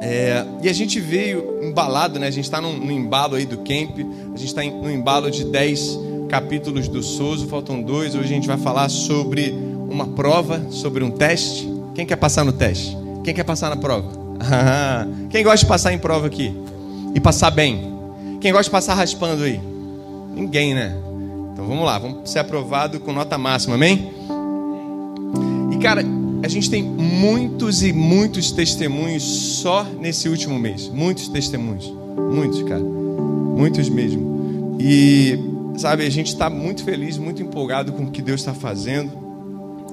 É, 0.00 0.44
e 0.62 0.68
a 0.68 0.72
gente 0.72 1.00
veio 1.00 1.62
embalado, 1.62 2.18
né? 2.18 2.28
A 2.28 2.30
gente 2.30 2.44
está 2.44 2.60
no, 2.60 2.90
embalo 2.90 3.34
aí 3.34 3.44
do 3.44 3.58
camp, 3.58 3.98
a 4.34 4.36
gente 4.36 4.46
está 4.46 4.62
no 4.62 4.90
embalo 4.90 5.30
de 5.30 5.44
10 5.44 5.98
capítulos 6.28 6.86
do 6.88 7.02
Souza, 7.02 7.46
faltam 7.46 7.82
dois. 7.82 8.14
Hoje 8.14 8.24
a 8.26 8.28
gente 8.28 8.46
vai 8.46 8.58
falar 8.58 8.88
sobre 8.88 9.50
uma 9.88 10.06
prova, 10.06 10.66
sobre 10.70 11.02
um 11.02 11.10
teste. 11.10 11.68
Quem 11.94 12.06
quer 12.06 12.16
passar 12.16 12.44
no 12.44 12.52
teste? 12.52 12.96
Quem 13.24 13.34
quer 13.34 13.44
passar 13.44 13.70
na 13.70 13.76
prova? 13.76 14.08
Quem 15.30 15.42
gosta 15.42 15.58
de 15.58 15.66
passar 15.66 15.92
em 15.92 15.98
prova 15.98 16.26
aqui? 16.28 16.54
E 17.14 17.20
passar 17.20 17.50
bem? 17.50 17.98
Quem 18.40 18.52
gosta 18.52 18.64
de 18.64 18.70
passar 18.70 18.94
raspando 18.94 19.42
aí? 19.42 19.60
Ninguém, 20.32 20.74
né? 20.74 20.96
Então 21.52 21.66
vamos 21.66 21.84
lá, 21.84 21.98
vamos 21.98 22.30
ser 22.30 22.38
aprovado 22.38 23.00
com 23.00 23.12
nota 23.12 23.36
máxima, 23.36 23.74
amém? 23.74 24.12
E 25.72 25.78
cara, 25.78 26.04
a 26.42 26.48
gente 26.48 26.70
tem 26.70 26.82
muitos 26.82 27.82
e 27.82 27.92
muitos 27.92 28.52
testemunhos 28.52 29.22
só 29.22 29.84
nesse 29.84 30.28
último 30.28 30.58
mês. 30.58 30.88
Muitos 30.88 31.28
testemunhos. 31.28 31.92
Muitos, 32.32 32.62
cara. 32.62 32.82
Muitos 32.82 33.88
mesmo. 33.88 34.76
E, 34.80 35.38
sabe, 35.76 36.06
a 36.06 36.10
gente 36.10 36.28
está 36.28 36.48
muito 36.48 36.84
feliz, 36.84 37.18
muito 37.18 37.42
empolgado 37.42 37.92
com 37.92 38.04
o 38.04 38.10
que 38.10 38.22
Deus 38.22 38.40
está 38.40 38.54
fazendo 38.54 39.10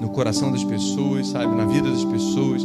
no 0.00 0.10
coração 0.10 0.52
das 0.52 0.62
pessoas, 0.62 1.28
sabe, 1.28 1.54
na 1.56 1.64
vida 1.64 1.90
das 1.90 2.04
pessoas. 2.04 2.62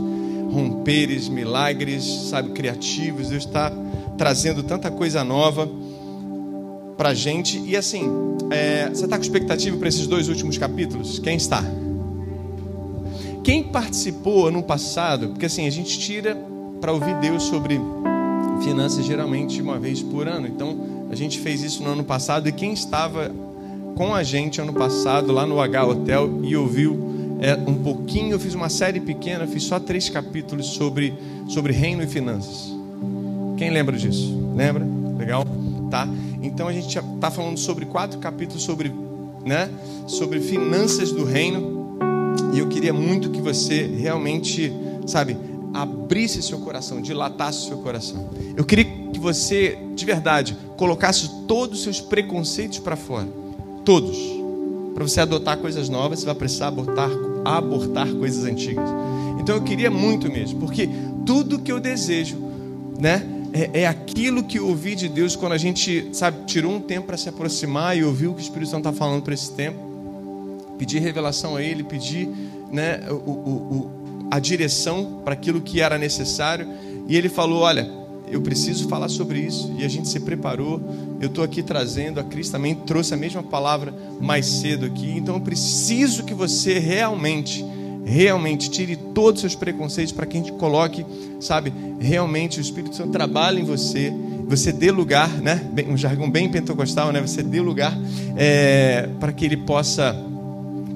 Romperes, 0.52 1.28
milagres, 1.28 2.04
sabe, 2.30 2.52
criativos. 2.52 3.30
Deus 3.30 3.46
está 3.46 3.72
trazendo 4.18 4.62
tanta 4.62 4.92
coisa 4.92 5.24
nova 5.24 5.68
para 6.98 7.16
gente. 7.16 7.60
E 7.66 7.76
assim, 7.76 8.08
é, 8.52 8.90
você 8.90 9.06
está 9.06 9.18
com 9.18 9.24
expectativa 9.24 9.76
para 9.76 9.88
esses 9.88 10.06
dois 10.06 10.30
últimos 10.30 10.58
capítulos? 10.58 11.18
Quem 11.18 11.36
está? 11.36 11.64
Quem 13.44 13.64
participou 13.64 14.48
ano 14.48 14.62
passado? 14.62 15.30
Porque 15.30 15.48
assim, 15.48 15.66
a 15.66 15.72
gente 15.72 16.00
tira 16.00 16.36
para 16.80 16.92
ouvir 16.92 17.16
Deus 17.20 17.44
sobre 17.44 17.80
finanças 18.64 19.06
geralmente 19.06 19.62
uma 19.62 19.80
vez 19.80 20.02
por 20.02 20.28
ano. 20.28 20.48
Então, 20.48 21.08
a 21.10 21.16
gente 21.16 21.40
fez 21.40 21.62
isso 21.64 21.84
no 21.84 21.92
ano 21.92 22.04
passado. 22.04 22.48
E 22.48 22.52
quem 22.52 22.74
estava 22.74 23.32
com 23.96 24.14
a 24.14 24.24
gente 24.24 24.62
ano 24.62 24.74
passado 24.74 25.32
lá 25.32 25.46
no 25.46 25.60
H 25.60 25.86
Hotel 25.86 26.40
e 26.44 26.56
ouviu 26.56 27.12
é, 27.42 27.56
um 27.56 27.76
pouquinho, 27.76 28.34
eu 28.34 28.40
fiz 28.40 28.54
uma 28.54 28.70
série 28.70 29.00
pequena, 29.00 29.48
fiz 29.48 29.64
só 29.64 29.80
três 29.80 30.10
capítulos 30.10 30.68
sobre, 30.68 31.14
sobre 31.48 31.74
reino 31.74 32.04
e 32.04 32.08
finanças. 32.08 32.72
Quem 33.58 33.72
lembra 33.72 33.98
disso? 33.98 34.40
Lembra? 34.56 34.86
Legal? 35.18 35.44
Tá? 35.90 36.08
Então 36.42 36.68
a 36.68 36.74
gente 36.74 36.98
está 36.98 37.32
falando 37.32 37.58
sobre 37.58 37.86
quatro 37.86 38.20
capítulos 38.20 38.64
sobre, 38.64 38.94
né, 39.46 39.70
sobre 40.08 40.40
finanças 40.40 41.12
do 41.12 41.26
reino. 41.26 41.81
E 42.54 42.60
eu 42.60 42.68
queria 42.68 42.94
muito 42.94 43.30
que 43.30 43.42
você 43.42 43.84
realmente, 43.86 44.72
sabe, 45.08 45.38
abrisse 45.74 46.42
seu 46.42 46.60
coração, 46.60 47.02
dilatasse 47.02 47.68
seu 47.68 47.78
coração. 47.78 48.30
Eu 48.56 48.66
queria 48.66 48.86
que 48.86 49.20
você, 49.20 49.78
de 49.96 50.06
verdade, 50.06 50.58
colocasse 50.76 51.30
todos 51.48 51.80
os 51.80 51.84
seus 51.84 52.02
preconceitos 52.02 52.80
para 52.80 52.96
fora. 52.96 53.28
Todos. 53.86 54.18
Para 54.94 55.08
você 55.08 55.22
adotar 55.22 55.58
coisas 55.58 55.90
novas, 55.90 56.20
você 56.20 56.26
vai 56.26 56.36
precisar 56.36 56.68
abortar, 56.68 57.10
abortar 57.46 58.12
coisas 58.14 58.44
antigas. 58.44 58.90
Então 59.40 59.56
eu 59.56 59.62
queria 59.64 59.90
muito 59.90 60.30
mesmo, 60.30 60.60
porque 60.60 60.90
tudo 61.26 61.60
que 61.60 61.72
eu 61.72 61.80
desejo, 61.80 62.38
né, 63.00 63.26
é, 63.54 63.82
é 63.82 63.88
aquilo 63.88 64.44
que 64.44 64.60
eu 64.60 64.68
ouvi 64.68 64.96
de 64.96 65.08
Deus 65.08 65.36
quando 65.36 65.54
a 65.54 65.58
gente, 65.58 66.10
sabe, 66.14 66.46
tirou 66.46 66.72
um 66.72 66.80
tempo 66.80 67.08
para 67.08 67.18
se 67.18 67.30
aproximar 67.30 67.98
e 67.98 68.04
ouviu 68.04 68.32
o 68.32 68.34
que 68.34 68.42
o 68.42 68.44
Espírito 68.44 68.70
Santo 68.70 68.90
está 68.90 68.94
falando 68.94 69.24
para 69.24 69.34
esse 69.34 69.52
tempo. 69.52 69.91
Pedir 70.82 70.98
revelação 70.98 71.58
a 71.58 71.62
Ele, 71.62 71.84
pedir 71.84 72.28
né, 72.72 73.02
o, 73.08 73.14
o, 73.14 73.52
o, 73.52 73.92
a 74.32 74.40
direção 74.40 75.22
para 75.24 75.34
aquilo 75.34 75.62
que 75.62 75.80
era 75.80 75.96
necessário. 75.96 76.68
E 77.08 77.16
Ele 77.16 77.30
falou: 77.30 77.62
Olha, 77.62 77.88
eu 78.28 78.42
preciso 78.42 78.88
falar 78.88 79.08
sobre 79.08 79.38
isso. 79.38 79.72
E 79.78 79.86
a 79.86 79.88
gente 79.88 80.08
se 80.08 80.20
preparou. 80.22 80.82
Eu 81.20 81.28
estou 81.28 81.44
aqui 81.44 81.62
trazendo, 81.62 82.20
a 82.20 82.24
Cris 82.24 82.50
também 82.50 82.74
trouxe 82.74 83.14
a 83.14 83.18
mesma 83.18 83.44
palavra 83.44 83.94
mais 84.20 84.48
cedo 84.48 84.88
aqui. 84.88 85.12
Então 85.16 85.36
eu 85.36 85.42
preciso 85.42 86.24
que 86.24 86.34
você 86.34 86.80
realmente 86.80 87.64
realmente 88.04 88.72
tire 88.72 88.96
todos 88.96 89.36
os 89.36 89.52
seus 89.52 89.56
preconceitos 89.56 90.12
para 90.12 90.26
que 90.26 90.36
a 90.36 90.40
gente 90.40 90.52
coloque, 90.54 91.06
sabe, 91.40 91.72
realmente 92.00 92.58
o 92.58 92.62
Espírito 92.62 92.96
Santo 92.96 93.12
trabalhe 93.12 93.62
em 93.62 93.64
você, 93.64 94.12
você 94.48 94.72
dê 94.72 94.90
lugar, 94.90 95.30
né, 95.30 95.62
um 95.88 95.96
jargão 95.96 96.30
bem 96.30 96.50
pentecostal, 96.50 97.12
né, 97.12 97.22
você 97.22 97.44
dê 97.44 97.62
lugar 97.62 97.96
é, 98.36 99.08
para 99.20 99.32
que 99.32 99.46
ele 99.46 99.56
possa 99.56 100.16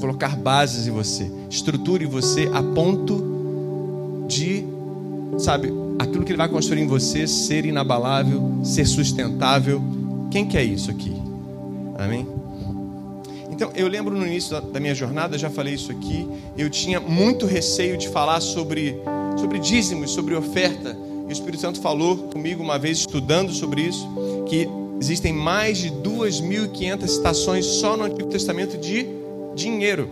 colocar 0.06 0.36
bases 0.36 0.86
em 0.86 0.92
você, 0.92 1.32
estruture 1.50 2.06
você 2.06 2.48
a 2.54 2.62
ponto 2.62 4.26
de, 4.28 4.64
sabe, 5.40 5.74
aquilo 5.98 6.24
que 6.24 6.32
ele 6.32 6.38
vai 6.38 6.48
construir 6.48 6.82
em 6.82 6.88
você 6.88 7.26
ser 7.26 7.66
inabalável, 7.66 8.60
ser 8.64 8.86
sustentável. 8.86 9.82
Quem 10.30 10.46
quer 10.46 10.64
isso 10.64 10.92
aqui? 10.92 11.12
Amém? 11.98 12.28
Então, 13.50 13.72
eu 13.76 13.88
lembro 13.88 14.16
no 14.16 14.28
início 14.28 14.62
da 14.62 14.80
minha 14.80 14.94
jornada, 14.94 15.40
já 15.40 15.50
falei 15.50 15.74
isso 15.74 15.92
aqui, 15.92 16.28
eu 16.56 16.70
tinha 16.70 17.00
muito 17.00 17.48
receio 17.48 17.98
de 17.98 18.08
falar 18.10 18.42
sobre, 18.42 18.96
sobre 19.38 19.58
dízimos, 19.58 20.12
sobre 20.12 20.36
oferta. 20.36 20.96
E 21.28 21.30
o 21.30 21.32
Espírito 21.32 21.62
Santo 21.62 21.82
falou 21.82 22.16
comigo 22.16 22.62
uma 22.62 22.78
vez, 22.78 23.00
estudando 23.00 23.52
sobre 23.52 23.82
isso, 23.82 24.08
que 24.48 24.68
existem 25.02 25.34
mais 25.34 25.80
de 25.80 25.90
2.500 25.90 27.08
citações 27.08 27.66
só 27.66 27.98
no 27.98 28.04
Antigo 28.04 28.30
Testamento 28.30 28.78
de 28.78 29.25
dinheiro, 29.56 30.10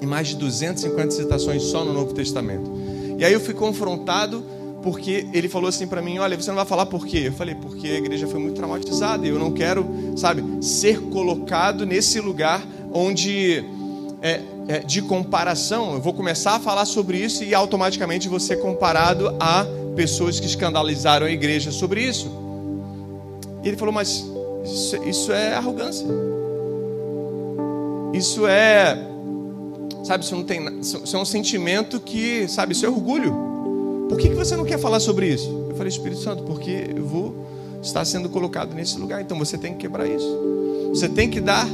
e 0.00 0.06
mais 0.06 0.28
de 0.28 0.36
250 0.36 1.10
citações 1.10 1.62
só 1.64 1.84
no 1.84 1.92
Novo 1.92 2.14
Testamento. 2.14 2.70
E 3.18 3.24
aí 3.24 3.32
eu 3.32 3.40
fui 3.40 3.54
confrontado 3.54 4.42
porque 4.82 5.26
ele 5.32 5.48
falou 5.48 5.68
assim 5.68 5.86
para 5.86 6.00
mim: 6.00 6.18
Olha, 6.18 6.36
você 6.36 6.50
não 6.50 6.56
vai 6.56 6.64
falar 6.64 6.86
por 6.86 7.06
quê? 7.06 7.24
Eu 7.26 7.32
falei: 7.32 7.54
Porque 7.54 7.86
a 7.86 7.98
igreja 7.98 8.26
foi 8.26 8.40
muito 8.40 8.56
traumatizada 8.56 9.26
e 9.26 9.30
eu 9.30 9.38
não 9.38 9.52
quero, 9.52 9.86
sabe, 10.16 10.42
ser 10.64 11.00
colocado 11.00 11.84
nesse 11.84 12.20
lugar 12.20 12.66
onde 12.92 13.64
é, 14.22 14.40
é, 14.68 14.78
de 14.80 15.02
comparação. 15.02 15.94
Eu 15.94 16.00
vou 16.00 16.14
começar 16.14 16.56
a 16.56 16.60
falar 16.60 16.86
sobre 16.86 17.18
isso 17.18 17.44
e 17.44 17.54
automaticamente 17.54 18.28
ser 18.40 18.56
comparado 18.56 19.36
a 19.38 19.66
pessoas 19.94 20.40
que 20.40 20.46
escandalizaram 20.46 21.26
a 21.26 21.30
igreja 21.30 21.70
sobre 21.70 22.02
isso. 22.02 22.30
E 23.62 23.68
ele 23.68 23.76
falou: 23.76 23.92
Mas 23.92 24.24
isso, 24.64 24.96
isso 25.04 25.32
é 25.32 25.54
arrogância. 25.54 26.06
Isso 28.12 28.46
é, 28.46 28.96
sabe, 30.04 30.24
isso 30.24 30.34
não 30.34 30.42
tem, 30.42 30.80
isso 30.80 31.16
é 31.16 31.18
um 31.18 31.24
sentimento 31.24 32.00
que, 32.00 32.48
sabe, 32.48 32.72
isso 32.72 32.84
é 32.84 32.88
orgulho. 32.88 33.50
Por 34.08 34.18
que, 34.18 34.28
que 34.28 34.34
você 34.34 34.56
não 34.56 34.64
quer 34.64 34.78
falar 34.78 34.98
sobre 34.98 35.28
isso? 35.28 35.66
Eu 35.68 35.76
falei, 35.76 35.88
Espírito 35.88 36.20
Santo, 36.20 36.42
porque 36.42 36.90
eu 36.96 37.04
vou 37.04 37.46
estar 37.82 38.04
sendo 38.04 38.28
colocado 38.28 38.74
nesse 38.74 38.98
lugar, 38.98 39.20
então 39.20 39.38
você 39.38 39.56
tem 39.56 39.72
que 39.72 39.78
quebrar 39.78 40.06
isso. 40.08 40.28
Você 40.88 41.08
tem 41.08 41.30
que 41.30 41.40
dar, 41.40 41.66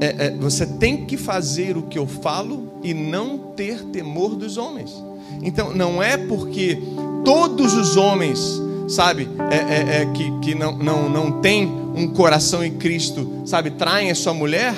é, 0.00 0.26
é, 0.26 0.30
você 0.30 0.66
tem 0.66 1.04
que 1.04 1.16
fazer 1.16 1.76
o 1.76 1.82
que 1.82 1.98
eu 1.98 2.06
falo 2.06 2.72
e 2.82 2.94
não 2.94 3.36
ter 3.38 3.84
temor 3.84 4.34
dos 4.34 4.56
homens. 4.56 4.90
Então, 5.42 5.74
não 5.74 6.02
é 6.02 6.16
porque 6.16 6.78
todos 7.24 7.74
os 7.74 7.96
homens, 7.96 8.40
sabe, 8.88 9.28
é, 9.50 9.56
é, 9.56 10.02
é 10.02 10.06
que, 10.06 10.38
que 10.40 10.54
não, 10.54 10.76
não, 10.76 11.08
não 11.08 11.40
tem 11.40 11.66
um 11.94 12.08
coração 12.08 12.64
em 12.64 12.72
Cristo, 12.72 13.42
sabe, 13.44 13.70
traem 13.72 14.10
a 14.10 14.14
sua 14.14 14.32
mulher, 14.32 14.74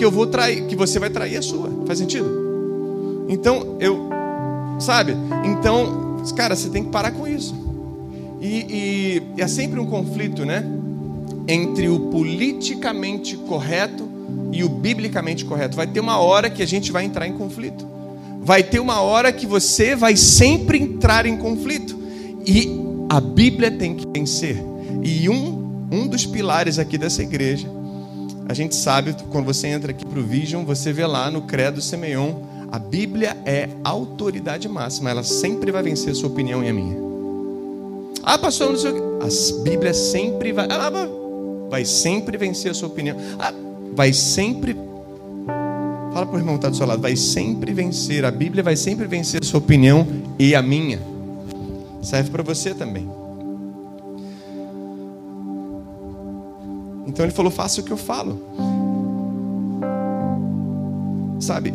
que 0.00 0.04
eu 0.04 0.10
vou 0.10 0.26
trair, 0.26 0.64
que 0.64 0.74
você 0.74 0.98
vai 0.98 1.10
trair 1.10 1.36
a 1.36 1.42
sua. 1.42 1.70
Faz 1.86 1.98
sentido? 1.98 3.26
Então, 3.28 3.76
eu 3.78 4.08
sabe? 4.78 5.14
Então, 5.44 6.24
cara, 6.34 6.56
você 6.56 6.70
tem 6.70 6.82
que 6.82 6.88
parar 6.88 7.10
com 7.10 7.28
isso. 7.28 7.54
E, 8.40 9.22
e 9.36 9.42
é 9.42 9.46
sempre 9.46 9.78
um 9.78 9.84
conflito, 9.84 10.46
né? 10.46 10.64
Entre 11.46 11.86
o 11.90 12.00
politicamente 12.08 13.36
correto 13.36 14.08
e 14.50 14.64
o 14.64 14.70
biblicamente 14.70 15.44
correto. 15.44 15.76
Vai 15.76 15.86
ter 15.86 16.00
uma 16.00 16.16
hora 16.16 16.48
que 16.48 16.62
a 16.62 16.66
gente 16.66 16.90
vai 16.90 17.04
entrar 17.04 17.26
em 17.26 17.34
conflito. 17.34 17.86
Vai 18.40 18.62
ter 18.62 18.80
uma 18.80 19.02
hora 19.02 19.30
que 19.30 19.46
você 19.46 19.94
vai 19.94 20.16
sempre 20.16 20.78
entrar 20.80 21.26
em 21.26 21.36
conflito. 21.36 21.94
E 22.46 22.70
a 23.06 23.20
Bíblia 23.20 23.70
tem 23.70 23.94
que 23.94 24.08
vencer. 24.08 24.64
E 25.02 25.28
um, 25.28 25.88
um 25.92 26.08
dos 26.08 26.24
pilares 26.24 26.78
aqui 26.78 26.96
dessa 26.96 27.22
igreja, 27.22 27.68
a 28.50 28.54
gente 28.54 28.74
sabe, 28.74 29.14
quando 29.30 29.44
você 29.44 29.68
entra 29.68 29.92
aqui 29.92 30.04
para 30.04 30.18
o 30.18 30.24
Vision, 30.24 30.64
você 30.64 30.92
vê 30.92 31.06
lá 31.06 31.30
no 31.30 31.42
Credo 31.42 31.80
Semeion 31.80 32.34
a 32.72 32.80
Bíblia 32.80 33.36
é 33.46 33.68
autoridade 33.84 34.68
máxima, 34.68 35.08
ela 35.08 35.22
sempre 35.22 35.70
vai 35.70 35.84
vencer 35.84 36.10
a 36.10 36.14
sua 36.16 36.28
opinião 36.28 36.62
e 36.64 36.68
a 36.68 36.72
minha. 36.72 36.96
Ah, 38.24 38.36
pastor, 38.36 38.72
não 38.72 38.78
sei 38.78 38.90
o 38.90 38.94
que. 38.94 39.00
A 39.00 39.62
Bíblia 39.62 39.94
sempre 39.94 40.52
vai. 40.52 40.66
Ah, 40.68 40.90
vai 41.68 41.84
sempre 41.84 42.36
vencer 42.36 42.72
a 42.72 42.74
sua 42.74 42.88
opinião. 42.88 43.16
Ah, 43.38 43.54
vai 43.94 44.12
sempre. 44.12 44.76
Fala 46.12 46.26
para 46.26 46.34
o 46.34 46.38
irmão 46.38 46.54
que 46.54 46.58
está 46.58 46.70
do 46.70 46.76
seu 46.76 46.86
lado. 46.86 47.00
Vai 47.00 47.14
sempre 47.14 47.72
vencer. 47.72 48.24
A 48.24 48.32
Bíblia 48.32 48.64
vai 48.64 48.74
sempre 48.74 49.06
vencer 49.06 49.40
a 49.42 49.46
sua 49.46 49.58
opinião 49.58 50.04
e 50.40 50.56
a 50.56 50.62
minha. 50.62 51.00
Serve 52.02 52.30
para 52.30 52.42
você 52.42 52.74
também. 52.74 53.19
Então 57.10 57.26
ele 57.26 57.32
falou: 57.32 57.50
faça 57.50 57.80
o 57.80 57.84
que 57.84 57.90
eu 57.90 57.96
falo. 57.96 58.40
Sabe, 61.40 61.74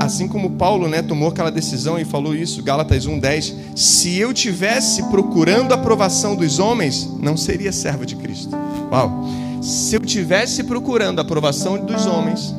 assim 0.00 0.28
como 0.28 0.50
Paulo, 0.50 0.86
né, 0.86 1.02
tomou 1.02 1.28
aquela 1.28 1.50
decisão 1.50 1.98
e 1.98 2.04
falou 2.04 2.34
isso, 2.34 2.62
Gálatas 2.62 3.06
1:10, 3.06 3.54
se 3.74 4.16
eu 4.18 4.32
tivesse 4.32 5.02
procurando 5.04 5.72
a 5.72 5.74
aprovação 5.74 6.36
dos 6.36 6.58
homens, 6.58 7.10
não 7.18 7.36
seria 7.36 7.72
servo 7.72 8.06
de 8.06 8.14
Cristo. 8.16 8.54
Uau. 8.90 9.24
Se 9.60 9.94
eu 9.96 10.00
tivesse 10.00 10.64
procurando 10.64 11.18
a 11.18 11.22
aprovação 11.22 11.84
dos 11.84 12.06
homens, 12.06 12.54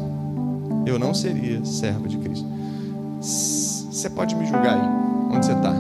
eu 0.86 0.98
não 1.00 1.14
seria 1.14 1.64
servo 1.64 2.08
de 2.08 2.18
Cristo. 2.18 2.46
Você 3.20 4.10
pode 4.10 4.36
me 4.36 4.46
julgar 4.46 4.76
aí, 4.76 5.36
onde 5.36 5.46
você 5.46 5.54
está? 5.54 5.74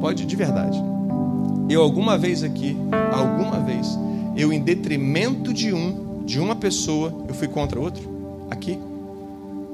Pode 0.00 0.24
de 0.24 0.36
verdade. 0.36 0.82
Eu 1.68 1.82
alguma 1.82 2.18
vez 2.18 2.42
aqui, 2.42 2.76
alguma 3.12 3.60
vez, 3.60 3.98
eu 4.40 4.52
em 4.52 4.60
detrimento 4.60 5.52
de 5.52 5.72
um, 5.72 6.24
de 6.24 6.38
uma 6.40 6.56
pessoa, 6.56 7.14
eu 7.28 7.34
fui 7.34 7.48
contra 7.48 7.78
outro? 7.78 8.02
Aqui? 8.50 8.78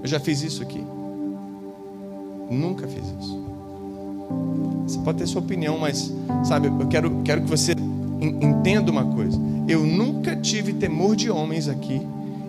Eu 0.02 0.08
já 0.08 0.20
fiz 0.20 0.42
isso 0.42 0.62
aqui? 0.62 0.84
Nunca 2.50 2.86
fiz 2.86 3.04
isso. 3.20 3.46
Você 4.86 4.98
pode 5.00 5.18
ter 5.18 5.26
sua 5.26 5.42
opinião, 5.42 5.78
mas 5.78 6.12
sabe, 6.44 6.68
eu 6.68 6.86
quero, 6.86 7.22
quero 7.24 7.42
que 7.42 7.50
você 7.50 7.72
entenda 8.20 8.90
uma 8.90 9.04
coisa. 9.04 9.38
Eu 9.68 9.84
nunca 9.84 10.36
tive 10.36 10.72
temor 10.72 11.16
de 11.16 11.30
homens 11.30 11.68
aqui 11.68 12.00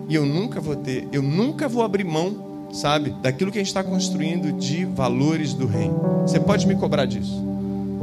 e 0.08 0.14
eu 0.14 0.24
nunca 0.24 0.60
vou 0.60 0.76
ter, 0.76 1.08
eu 1.12 1.20
nunca 1.20 1.68
vou 1.68 1.82
abrir 1.82 2.04
mão, 2.04 2.68
sabe, 2.72 3.10
daquilo 3.22 3.50
que 3.50 3.58
a 3.58 3.60
gente 3.60 3.68
está 3.68 3.82
construindo 3.82 4.52
de 4.52 4.84
valores 4.84 5.52
do 5.52 5.66
reino. 5.66 5.98
Você 6.22 6.38
pode 6.38 6.66
me 6.66 6.76
cobrar 6.76 7.06
disso? 7.06 7.44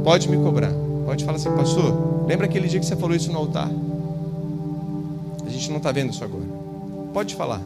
Pode 0.04 0.28
me 0.28 0.36
cobrar. 0.36 0.72
Pode 1.04 1.24
falar 1.24 1.36
assim, 1.36 1.50
pastor. 1.50 2.26
Lembra 2.26 2.46
aquele 2.46 2.68
dia 2.68 2.78
que 2.78 2.86
você 2.86 2.96
falou 2.96 3.16
isso 3.16 3.32
no 3.32 3.38
altar? 3.38 3.70
A 5.46 5.50
gente 5.50 5.70
não 5.70 5.76
está 5.76 5.92
vendo 5.92 6.12
isso 6.12 6.24
agora. 6.24 6.44
Pode 7.14 7.34
falar. 7.34 7.62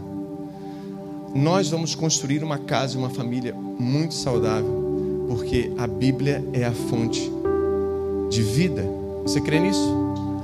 Nós 1.35 1.71
vamos 1.71 1.95
construir 1.95 2.43
uma 2.43 2.59
casa 2.59 2.99
uma 2.99 3.09
família 3.09 3.55
muito 3.55 4.15
saudável, 4.15 5.27
porque 5.29 5.73
a 5.79 5.87
Bíblia 5.87 6.45
é 6.53 6.65
a 6.65 6.73
fonte 6.73 7.31
de 8.29 8.43
vida. 8.43 8.85
Você 9.23 9.41
crê 9.41 9.59
nisso? 9.59 9.97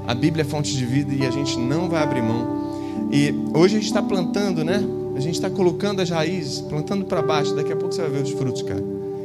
A 0.06 0.14
Bíblia 0.14 0.42
é 0.42 0.44
fonte 0.44 0.76
de 0.76 0.86
vida 0.86 1.12
e 1.12 1.26
a 1.26 1.30
gente 1.30 1.58
não 1.58 1.88
vai 1.88 2.02
abrir 2.02 2.22
mão. 2.22 3.08
E 3.12 3.34
hoje 3.52 3.76
a 3.76 3.78
gente 3.78 3.88
está 3.88 4.02
plantando, 4.02 4.64
né? 4.64 4.82
A 5.16 5.20
gente 5.20 5.34
está 5.34 5.50
colocando 5.50 6.00
as 6.00 6.10
raízes, 6.10 6.60
plantando 6.60 7.04
para 7.04 7.20
baixo. 7.20 7.54
Daqui 7.54 7.72
a 7.72 7.76
pouco 7.76 7.94
você 7.94 8.02
vai 8.02 8.10
ver 8.10 8.22
os 8.22 8.30
frutos, 8.30 8.62
cara. 8.62 8.82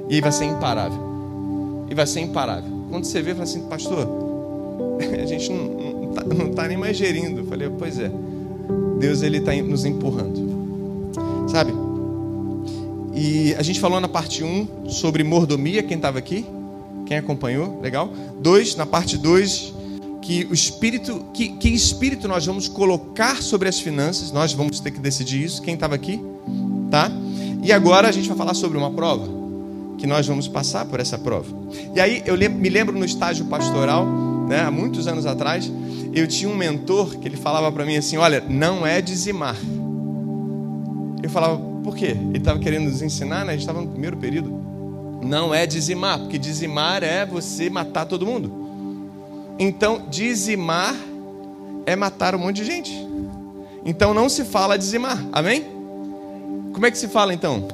E 0.10 0.16
aí 0.16 0.22
vai 0.22 0.32
ser 0.32 0.46
imparável. 0.46 1.00
E 1.90 1.94
vai 1.94 2.08
ser 2.08 2.22
imparável. 2.22 2.72
Quando 2.90 3.06
você 3.06 3.22
vê, 3.22 3.32
fala 3.32 3.44
assim, 3.44 3.62
pastor, 3.64 4.08
a 5.22 5.26
gente 5.26 5.52
não 5.52 6.01
está 6.12 6.24
tá 6.56 6.68
nem 6.68 6.78
mais 6.78 6.96
gerindo. 6.96 7.42
Eu 7.42 7.46
falei, 7.46 7.70
pois 7.78 8.00
é. 8.00 8.12
Deus 9.00 9.22
ele 9.22 9.38
está 9.38 9.54
nos 9.56 9.84
empurrando. 9.84 10.52
Sabe? 11.50 11.74
E 13.14 13.54
a 13.56 13.64
gente 13.64 13.80
falou 13.80 14.00
na 14.00 14.08
parte 14.08 14.44
1 14.44 14.90
sobre 14.90 15.24
mordomia, 15.24 15.84
quem 15.84 15.98
estava 15.98 16.18
aqui? 16.18 16.46
Quem 17.06 17.18
acompanhou? 17.18 17.80
Legal? 17.82 18.12
2, 18.40 18.76
na 18.76 18.86
parte 18.86 19.18
2, 19.18 19.74
que 20.22 20.48
o 20.50 20.54
espírito, 20.54 21.26
que, 21.34 21.50
que 21.50 21.68
espírito 21.70 22.28
nós 22.28 22.46
vamos 22.46 22.68
colocar 22.68 23.42
sobre 23.42 23.68
as 23.68 23.80
finanças, 23.80 24.32
nós 24.32 24.54
vamos 24.54 24.80
ter 24.80 24.92
que 24.92 25.00
decidir 25.00 25.44
isso. 25.44 25.62
Quem 25.62 25.74
estava 25.74 25.96
aqui? 25.96 26.22
Tá? 26.90 27.12
E 27.64 27.72
agora 27.72 28.08
a 28.08 28.12
gente 28.12 28.28
vai 28.28 28.38
falar 28.38 28.54
sobre 28.54 28.78
uma 28.78 28.92
prova, 28.92 29.28
que 29.98 30.08
nós 30.08 30.26
vamos 30.26 30.48
passar 30.48 30.86
por 30.86 31.00
essa 31.00 31.18
prova. 31.18 31.48
E 31.96 32.00
aí 32.00 32.24
eu 32.26 32.38
me 32.38 32.70
lembro 32.70 32.98
no 32.98 33.06
estágio 33.06 33.46
pastoral, 33.46 34.06
né, 34.48 34.62
há 34.62 34.72
muitos 34.72 35.08
anos 35.08 35.26
atrás, 35.26 35.72
eu 36.14 36.28
tinha 36.28 36.50
um 36.50 36.56
mentor 36.56 37.18
que 37.18 37.28
ele 37.28 37.38
falava 37.38 37.72
para 37.72 37.86
mim 37.86 37.98
assim: 37.98 38.18
olha, 38.18 38.44
não 38.48 38.86
é 38.86 39.02
dizimar 39.02 39.58
eu 41.24 41.30
falava, 41.30 41.58
por 41.84 41.96
quê? 41.96 42.08
Ele 42.08 42.38
estava 42.38 42.60
querendo 42.60 42.86
nos 42.86 43.02
ensinar, 43.02 43.46
né? 43.46 43.50
A 43.50 43.56
gente 43.56 43.62
estava 43.62 43.82
no 43.82 43.88
primeiro 43.88 44.18
período. 44.18 44.50
Não 45.22 45.54
é 45.54 45.68
dizimar, 45.68 46.20
porque 46.20 46.38
dizimar 46.38 47.04
é 47.04 47.26
você 47.26 47.70
matar 47.70 48.06
todo 48.06 48.26
mundo. 48.26 48.52
Então, 49.60 50.08
dizimar 50.10 50.96
é 51.86 51.96
matar 51.96 52.34
um 52.34 52.40
monte 52.40 52.58
de 52.58 52.66
gente. 52.66 53.08
Então 53.86 54.14
não 54.14 54.30
se 54.30 54.44
fala 54.46 54.78
dizimar, 54.78 55.24
amém? 55.32 55.66
Como 56.74 56.86
é 56.86 56.92
que 56.92 56.98
se 56.98 57.08
fala 57.08 57.34
então? 57.34 57.68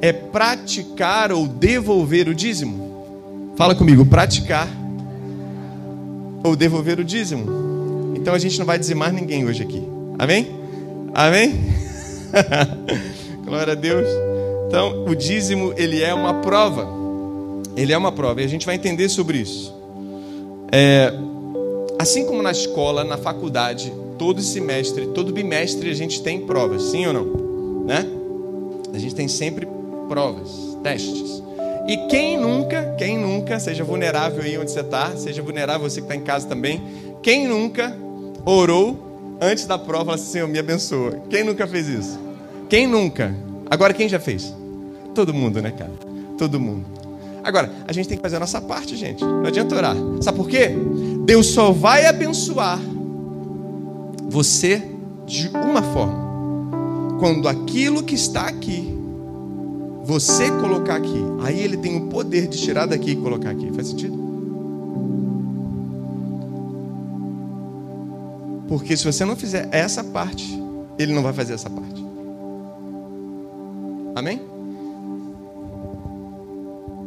É 0.00 0.12
praticar 0.12 1.32
ou 1.32 1.46
devolver 1.46 2.28
o 2.28 2.34
dízimo. 2.34 3.52
Fala 3.56 3.74
comigo, 3.74 4.04
praticar 4.06 4.68
ou 6.44 6.54
devolver 6.54 7.00
o 7.00 7.04
dízimo. 7.04 8.14
Então 8.14 8.34
a 8.34 8.38
gente 8.38 8.58
não 8.58 8.66
vai 8.66 8.78
dizimar 8.78 9.12
ninguém 9.12 9.44
hoje 9.46 9.62
aqui, 9.62 9.82
amém? 10.18 10.54
Amém? 11.14 11.54
Glória 13.44 13.72
a 13.72 13.76
Deus. 13.76 14.06
Então, 14.66 15.04
o 15.04 15.14
dízimo, 15.14 15.72
ele 15.76 16.02
é 16.02 16.12
uma 16.12 16.34
prova. 16.40 16.88
Ele 17.76 17.92
é 17.92 17.96
uma 17.96 18.10
prova. 18.10 18.42
E 18.42 18.44
a 18.44 18.48
gente 18.48 18.66
vai 18.66 18.74
entender 18.74 19.08
sobre 19.08 19.38
isso. 19.38 19.72
É, 20.72 21.12
assim 21.98 22.26
como 22.26 22.42
na 22.42 22.50
escola, 22.50 23.04
na 23.04 23.16
faculdade, 23.16 23.92
todo 24.18 24.40
semestre, 24.40 25.06
todo 25.06 25.32
bimestre 25.32 25.88
a 25.90 25.94
gente 25.94 26.22
tem 26.22 26.40
provas, 26.40 26.82
sim 26.82 27.06
ou 27.06 27.12
não? 27.12 27.84
Né? 27.84 28.04
A 28.92 28.98
gente 28.98 29.14
tem 29.14 29.28
sempre 29.28 29.68
provas, 30.08 30.76
testes. 30.82 31.43
E 31.86 31.96
quem 32.08 32.38
nunca, 32.38 32.94
quem 32.96 33.18
nunca, 33.18 33.60
seja 33.60 33.84
vulnerável 33.84 34.42
aí 34.42 34.56
onde 34.56 34.70
você 34.70 34.80
está, 34.80 35.14
seja 35.16 35.42
vulnerável 35.42 35.88
você 35.88 36.00
que 36.00 36.06
está 36.06 36.16
em 36.16 36.22
casa 36.22 36.46
também, 36.46 36.82
quem 37.22 37.46
nunca 37.46 37.94
orou 38.44 39.36
antes 39.40 39.66
da 39.66 39.78
prova, 39.78 40.14
assim, 40.14 40.32
Senhor, 40.32 40.48
me 40.48 40.58
abençoa. 40.58 41.20
Quem 41.28 41.44
nunca 41.44 41.66
fez 41.66 41.88
isso? 41.88 42.18
Quem 42.68 42.86
nunca? 42.86 43.34
Agora, 43.70 43.92
quem 43.92 44.08
já 44.08 44.18
fez? 44.18 44.54
Todo 45.14 45.34
mundo, 45.34 45.60
né, 45.60 45.70
cara? 45.70 45.92
Todo 46.38 46.58
mundo. 46.58 46.86
Agora, 47.42 47.70
a 47.86 47.92
gente 47.92 48.08
tem 48.08 48.16
que 48.16 48.22
fazer 48.22 48.36
a 48.36 48.40
nossa 48.40 48.60
parte, 48.60 48.96
gente. 48.96 49.22
Não 49.22 49.44
adianta 49.44 49.76
orar. 49.76 49.96
Sabe 50.22 50.38
por 50.38 50.48
quê? 50.48 50.70
Deus 51.24 51.46
só 51.48 51.70
vai 51.70 52.06
abençoar 52.06 52.80
você 54.28 54.82
de 55.26 55.48
uma 55.48 55.82
forma. 55.82 56.24
Quando 57.18 57.48
aquilo 57.48 58.02
que 58.02 58.14
está 58.14 58.46
aqui, 58.46 58.98
você 60.04 60.50
colocar 60.50 60.96
aqui. 60.96 61.24
Aí 61.42 61.60
ele 61.60 61.76
tem 61.76 61.96
o 61.96 62.08
poder 62.08 62.46
de 62.46 62.58
tirar 62.58 62.86
daqui 62.86 63.12
e 63.12 63.16
colocar 63.16 63.50
aqui. 63.50 63.72
Faz 63.72 63.88
sentido? 63.88 64.22
Porque 68.68 68.96
se 68.96 69.04
você 69.04 69.24
não 69.24 69.34
fizer 69.34 69.68
essa 69.72 70.04
parte, 70.04 70.60
ele 70.98 71.12
não 71.12 71.22
vai 71.22 71.32
fazer 71.32 71.54
essa 71.54 71.70
parte. 71.70 72.04
Amém? 74.14 74.40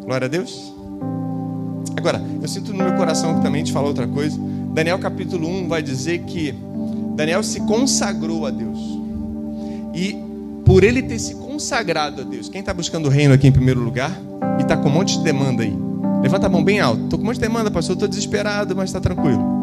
Glória 0.04 0.26
a 0.26 0.30
Deus. 0.30 0.74
Agora, 1.96 2.22
eu 2.42 2.48
sinto 2.48 2.74
no 2.74 2.84
meu 2.84 2.96
coração 2.96 3.42
também 3.42 3.64
te 3.64 3.71
falar 3.71 3.88
outra 3.88 4.07
coisa. 4.07 4.38
Daniel 4.74 5.00
capítulo 5.00 5.48
1 5.48 5.68
vai 5.68 5.81
dizer 5.81 6.19
que 6.19 6.54
Daniel 7.16 7.44
se 7.44 7.60
consagrou 7.62 8.45
a 8.45 8.52
Deus. 8.52 8.80
E 9.94 10.16
por 10.64 10.83
ele 10.83 11.02
ter 11.02 11.19
se 11.19 11.36
consagrado 11.36 11.46
a 11.57 12.09
Deus, 12.23 12.49
quem 12.49 12.59
está 12.59 12.73
buscando 12.73 13.07
o 13.07 13.09
reino 13.09 13.33
aqui 13.33 13.47
em 13.47 13.52
primeiro 13.52 13.80
lugar 13.80 14.11
e 14.59 14.61
está 14.61 14.78
com 14.78 14.90
um 14.90 14.92
monte 14.92 15.18
de 15.18 15.23
demanda 15.23 15.64
aí? 15.64 15.73
Levanta 16.21 16.45
a 16.45 16.49
mão 16.49 16.64
bem 16.64 16.80
alto. 16.80 17.06
Estou 17.06 17.18
com 17.18 17.23
um 17.23 17.28
monte 17.28 17.37
de 17.37 17.42
demanda, 17.42 17.71
pastor. 17.71 17.95
Estou 17.95 18.07
desesperado, 18.07 18.76
mas 18.76 18.90
está 18.90 18.99
tranquilo. 18.99 19.57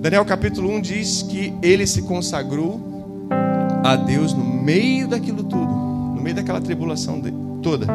Daniel 0.00 0.24
capítulo 0.24 0.70
1 0.70 0.80
diz 0.80 1.22
que 1.22 1.54
ele 1.62 1.86
se 1.86 2.02
consagrou 2.02 2.80
a 3.84 3.96
Deus 3.96 4.34
no 4.34 4.44
meio 4.44 5.08
daquilo 5.08 5.42
tudo, 5.44 5.72
no 5.72 6.20
meio 6.20 6.36
daquela 6.36 6.60
tribulação 6.60 7.22
toda. 7.62 7.86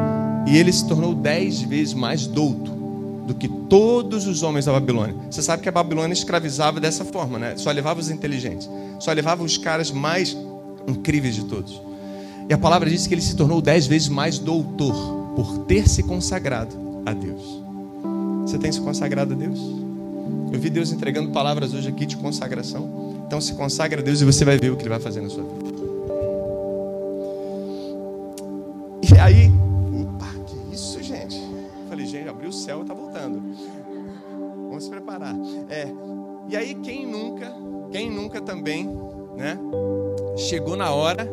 E 0.48 0.58
ele 0.58 0.72
se 0.72 0.88
tornou 0.88 1.14
dez 1.14 1.62
vezes 1.62 1.94
mais 1.94 2.26
douto 2.26 2.72
do 3.28 3.36
que 3.36 3.48
todos 3.48 4.26
os 4.26 4.42
homens 4.42 4.66
da 4.66 4.72
Babilônia. 4.72 5.16
Você 5.30 5.42
sabe 5.42 5.62
que 5.62 5.70
a 5.70 5.72
Babilônia 5.72 6.14
escravizava 6.14 6.80
dessa 6.80 7.04
forma, 7.04 7.38
né? 7.38 7.56
Só 7.58 7.70
levava 7.72 8.00
os 8.00 8.10
inteligentes, 8.10 8.70
só 9.00 9.12
levava 9.12 9.44
os 9.44 9.58
caras 9.58 9.92
mais 9.92 10.36
incríveis 10.88 11.36
de 11.36 11.44
todos. 11.46 11.87
E 12.50 12.54
a 12.54 12.58
palavra 12.58 12.90
diz 12.90 13.06
que 13.06 13.14
ele 13.14 13.22
se 13.22 13.36
tornou 13.36 13.62
dez 13.62 13.88
vezes 13.88 14.08
mais 14.08 14.40
doutor 14.40 14.96
por 15.36 15.66
ter 15.66 15.88
se 15.88 16.02
consagrado 16.02 16.76
a 17.06 17.14
Deus. 17.14 17.62
Você 18.44 18.58
tem 18.58 18.72
se 18.72 18.80
consagrado 18.80 19.34
a 19.34 19.36
Deus? 19.36 19.60
Eu 20.52 20.60
vi 20.60 20.70
Deus 20.70 20.92
entregando 20.94 21.32
palavras 21.32 21.74
hoje 21.74 21.90
aqui 21.90 22.06
de 22.06 22.16
consagração. 22.16 23.18
Então 23.28 23.42
se 23.42 23.54
consagra 23.54 24.00
a 24.00 24.04
Deus 24.04 24.22
e 24.22 24.26
você 24.26 24.46
vai 24.46 24.58
ver 24.58 24.72
o 24.72 24.78
que 24.78 24.84
Ele 24.84 24.90
vai 24.90 25.00
fazer 25.00 25.20
na 25.20 25.30
sua 25.30 25.44
vida. 25.44 25.78
E 29.14 29.20
aí, 29.20 29.52
opa, 30.02 30.28
que 30.46 30.74
isso, 30.74 31.04
gente? 31.04 31.36
Eu 31.36 31.90
falei, 31.90 32.06
gente, 32.06 32.30
abriu 32.30 32.50
o 32.50 32.54
céu 32.54 32.86
tá 32.86 32.94
voltando. 32.94 33.42
Vamos 34.70 34.86
se 34.86 34.90
preparar. 34.90 35.36
É, 35.70 35.88
e 36.48 36.56
aí, 36.56 36.76
quem 36.76 37.06
nunca, 37.06 37.54
quem 37.92 38.10
nunca 38.10 38.40
também, 38.40 38.90
né? 39.36 39.60
Chegou 40.38 40.78
na 40.78 40.92
hora, 40.92 41.28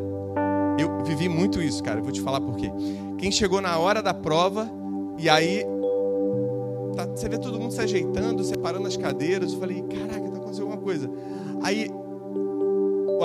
eu 0.78 1.04
vivi 1.04 1.28
muito 1.28 1.60
isso, 1.62 1.82
cara. 1.82 2.00
Eu 2.00 2.04
vou 2.04 2.12
te 2.12 2.20
falar 2.20 2.40
por 2.40 2.56
quê. 2.56 2.70
Quem 3.18 3.30
chegou 3.30 3.60
na 3.60 3.78
hora 3.78 4.02
da 4.02 4.12
prova 4.12 4.70
e 5.18 5.28
aí 5.28 5.64
tá, 6.96 7.06
você 7.06 7.28
vê 7.28 7.38
todo 7.38 7.58
mundo 7.58 7.72
se 7.72 7.80
ajeitando, 7.80 8.42
separando 8.44 8.86
as 8.86 8.96
cadeiras. 8.96 9.52
Eu 9.52 9.60
falei, 9.60 9.82
caraca, 9.82 10.30
tá 10.30 10.38
acontecendo 10.38 10.62
alguma 10.62 10.82
coisa. 10.82 11.10
Aí 11.62 11.90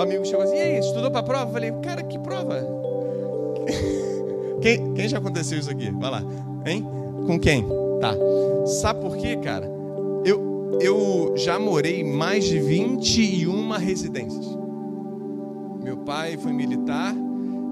amigo 0.00 0.24
chegou 0.24 0.42
assim: 0.42 0.56
e 0.56 0.60
aí, 0.60 0.78
estudou 0.78 1.10
para 1.10 1.20
a 1.20 1.22
prova? 1.22 1.44
Eu 1.44 1.52
falei: 1.52 1.72
cara, 1.82 2.02
que 2.02 2.18
prova? 2.18 2.60
Quem, 4.60 4.92
quem 4.92 5.08
já 5.08 5.16
aconteceu 5.16 5.58
isso 5.58 5.70
aqui? 5.70 5.90
Vai 5.90 6.10
lá. 6.10 6.22
Hein? 6.66 6.86
Com 7.26 7.40
quem? 7.40 7.66
Tá. 7.98 8.14
Sabe 8.66 9.00
por 9.00 9.16
quê, 9.16 9.36
cara? 9.36 9.66
Eu, 10.22 10.78
eu 10.82 11.32
já 11.34 11.58
morei 11.58 12.04
mais 12.04 12.44
de 12.44 12.58
21 12.58 13.70
residências. 13.78 14.46
Meu 15.82 15.96
pai 15.96 16.36
foi 16.36 16.52
militar, 16.52 17.14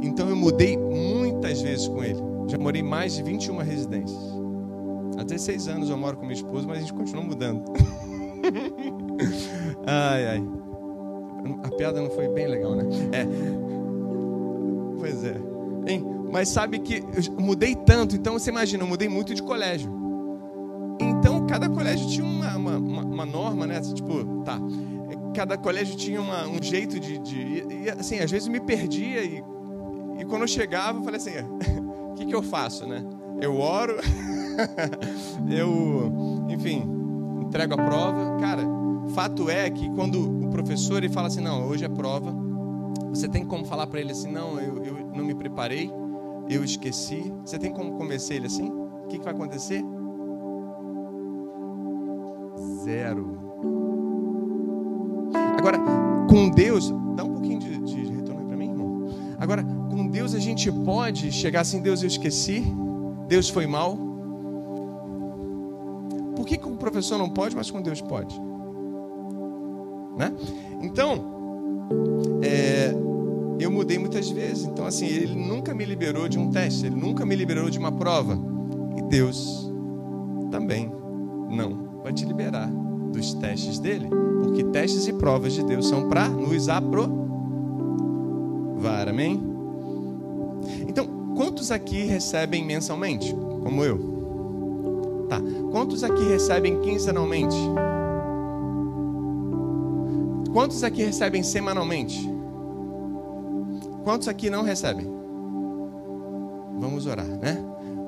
então 0.03 0.29
eu 0.29 0.37
mudei 0.37 0.77
muitas 0.77 1.61
vezes 1.61 1.89
com 1.89 2.03
ele. 2.03 2.21
Já 2.49 2.59
morei 2.59 2.83
mais 2.83 3.15
de 3.15 3.23
21 3.23 3.59
residências. 3.59 4.21
Há 5.19 5.25
16 5.25 5.69
anos 5.69 5.91
eu 5.91 5.97
moro 5.97 6.17
com 6.17 6.23
minha 6.23 6.35
esposa, 6.35 6.67
mas 6.67 6.79
a 6.79 6.81
gente 6.81 6.95
continua 6.95 7.25
mudando. 7.25 7.65
ai, 9.87 10.27
ai. 10.27 10.43
A 11.65 11.71
piada 11.71 12.01
não 12.01 12.11
foi 12.11 12.29
bem 12.29 12.47
legal, 12.47 12.75
né? 12.75 12.85
É. 13.13 13.27
Pois 14.99 15.25
é. 15.25 15.37
Hein? 15.87 16.05
Mas 16.31 16.49
sabe 16.49 16.79
que 16.79 17.03
eu 17.03 17.43
mudei 17.43 17.75
tanto, 17.75 18.15
então 18.15 18.39
você 18.39 18.51
imagina, 18.51 18.83
eu 18.83 18.87
mudei 18.87 19.09
muito 19.09 19.35
de 19.35 19.43
colégio. 19.43 19.91
Então, 21.01 21.47
cada 21.47 21.69
colégio 21.69 22.07
tinha 22.09 22.27
uma, 22.27 22.57
uma, 22.57 22.77
uma, 22.77 23.03
uma 23.03 23.27
norma, 23.27 23.67
né? 23.67 23.81
Tipo, 23.81 24.43
tá. 24.45 24.61
Cada 25.35 25.57
colégio 25.57 25.97
tinha 25.97 26.21
uma, 26.21 26.47
um 26.47 26.63
jeito 26.63 26.99
de. 26.99 27.19
de 27.19 27.65
e, 27.71 27.91
assim, 27.91 28.19
às 28.19 28.31
vezes 28.31 28.47
eu 28.47 28.53
me 28.53 28.61
perdia 28.61 29.23
e, 29.23 29.43
e 30.19 30.25
quando 30.25 30.43
eu 30.43 30.49
chegava, 30.49 30.99
eu 30.99 31.03
falei 31.03 31.19
assim: 31.19 31.31
o 32.11 32.15
que, 32.17 32.27
que 32.27 32.35
eu 32.35 32.43
faço, 32.43 32.87
né? 32.87 33.05
Eu 33.41 33.57
oro, 33.59 33.97
eu, 35.49 36.47
enfim, 36.49 36.83
entrego 37.43 37.75
a 37.75 37.77
prova. 37.77 38.37
Cara, 38.41 38.63
fato 39.15 39.49
é 39.49 39.71
que 39.71 39.89
quando 39.91 40.47
o 40.47 40.51
professor 40.51 40.99
ele 40.99 41.09
fala 41.09 41.29
assim: 41.29 41.41
não, 41.41 41.67
hoje 41.69 41.85
é 41.85 41.89
prova, 41.89 42.35
você 43.11 43.29
tem 43.29 43.45
como 43.45 43.65
falar 43.65 43.87
para 43.87 44.01
ele 44.01 44.13
assim: 44.13 44.31
não, 44.31 44.59
eu, 44.61 44.85
eu 44.85 44.95
não 45.15 45.25
me 45.25 45.35
preparei 45.35 45.91
eu 46.49 46.65
esqueci. 46.65 47.33
Você 47.45 47.59
tem 47.59 47.73
como 47.73 47.93
convencer 47.93 48.37
ele 48.37 48.47
assim? 48.47 48.69
O 48.69 49.07
que, 49.09 49.19
que 49.19 49.25
vai 49.25 49.35
acontecer? 49.35 49.85
Zero. 52.85 53.39
Agora, 55.59 55.79
com 56.29 56.49
Deus, 56.51 56.91
dá 57.17 57.25
um 57.25 57.35
pouquinho 57.35 57.59
de, 57.59 57.79
de 57.79 58.13
retorno 58.13 58.47
para 58.47 58.57
mim, 58.57 58.71
irmão. 58.71 59.07
Agora, 59.39 59.63
com 59.99 60.07
Deus 60.07 60.33
a 60.33 60.39
gente 60.39 60.71
pode 60.71 61.33
chegar 61.33 61.63
assim: 61.63 61.81
Deus, 61.83 62.03
eu 62.03 62.07
esqueci. 62.07 62.63
Deus 63.27 63.49
foi 63.49 63.67
mal. 63.67 63.99
Por 66.37 66.47
que 66.47 66.57
com 66.57 66.71
o 66.71 66.77
professor 66.77 67.19
não 67.19 67.29
pode, 67.29 67.57
mas 67.57 67.69
com 67.69 67.83
Deus 67.83 68.01
pode? 68.01 68.41
Né? 70.17 70.33
Então, 70.81 71.25
é, 72.43 72.95
eu 73.59 73.73
mudei 73.73 73.99
muitas 73.99 74.31
vezes. 74.31 74.65
Então, 74.65 74.87
assim, 74.87 75.07
ele 75.07 75.35
nunca 75.35 75.75
me 75.75 75.85
liberou 75.85 76.29
de 76.29 76.39
um 76.39 76.49
teste, 76.49 76.87
ele 76.87 76.95
nunca 76.95 77.27
me 77.27 77.35
liberou 77.35 77.69
de 77.69 77.79
uma 77.79 77.91
prova. 77.91 78.39
E 78.97 79.03
Deus 79.03 79.69
também 80.53 80.93
não 81.51 82.01
vai 82.05 82.13
te 82.13 82.25
liberar 82.25 82.71
dos 83.13 83.35
testes 83.35 83.81
dele, 83.81 84.09
porque 84.43 84.63
testes 84.65 85.09
e 85.09 85.13
provas 85.13 85.55
de 85.55 85.65
Deus 85.65 85.89
são 85.89 86.09
para 86.09 86.29
nos 86.29 86.69
aprovar. 86.69 87.19
Amém? 89.09 89.48
Quantos 91.59 91.73
aqui 91.73 92.05
recebem 92.05 92.65
mensalmente, 92.65 93.35
como 93.65 93.83
eu? 93.85 95.27
Tá. 95.29 95.41
Quantos 95.73 96.05
aqui 96.05 96.23
recebem 96.23 96.81
quinzenalmente? 96.83 97.57
Quantos 100.53 100.85
aqui 100.85 101.03
recebem 101.03 101.43
semanalmente? 101.43 102.31
Quantos 104.05 104.29
aqui 104.29 104.49
não 104.49 104.63
recebem? 104.63 105.05
Vamos 106.79 107.07
orar, 107.07 107.27
né? 107.27 107.61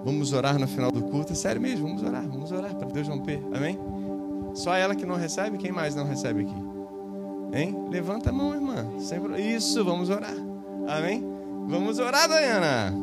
Vamos 0.05 0.33
orar 0.33 0.57
no 0.57 0.69
final 0.69 0.93
do 0.93 1.03
culto. 1.03 1.35
Sério 1.35 1.61
mesmo, 1.61 1.89
vamos 1.89 2.05
orar, 2.05 2.29
vamos 2.29 2.53
orar 2.53 2.73
para 2.77 2.87
Deus 2.87 3.09
romper. 3.09 3.43
Amém? 3.53 3.77
Só 4.55 4.77
ela 4.77 4.95
que 4.95 5.05
não 5.05 5.17
recebe, 5.17 5.59
quem 5.59 5.73
mais 5.73 5.97
não 5.97 6.05
recebe 6.05 6.43
aqui? 6.43 6.55
Hein? 7.53 7.89
Levanta 7.91 8.31
a 8.31 8.33
mão, 8.33 8.55
irmã. 8.55 8.87
Sempre... 9.01 9.43
Isso, 9.43 9.85
vamos 9.85 10.09
orar. 10.09 10.37
Amém? 10.87 11.27
Vamos 11.67 11.99
orar, 11.99 12.29
Dayana. 12.29 13.00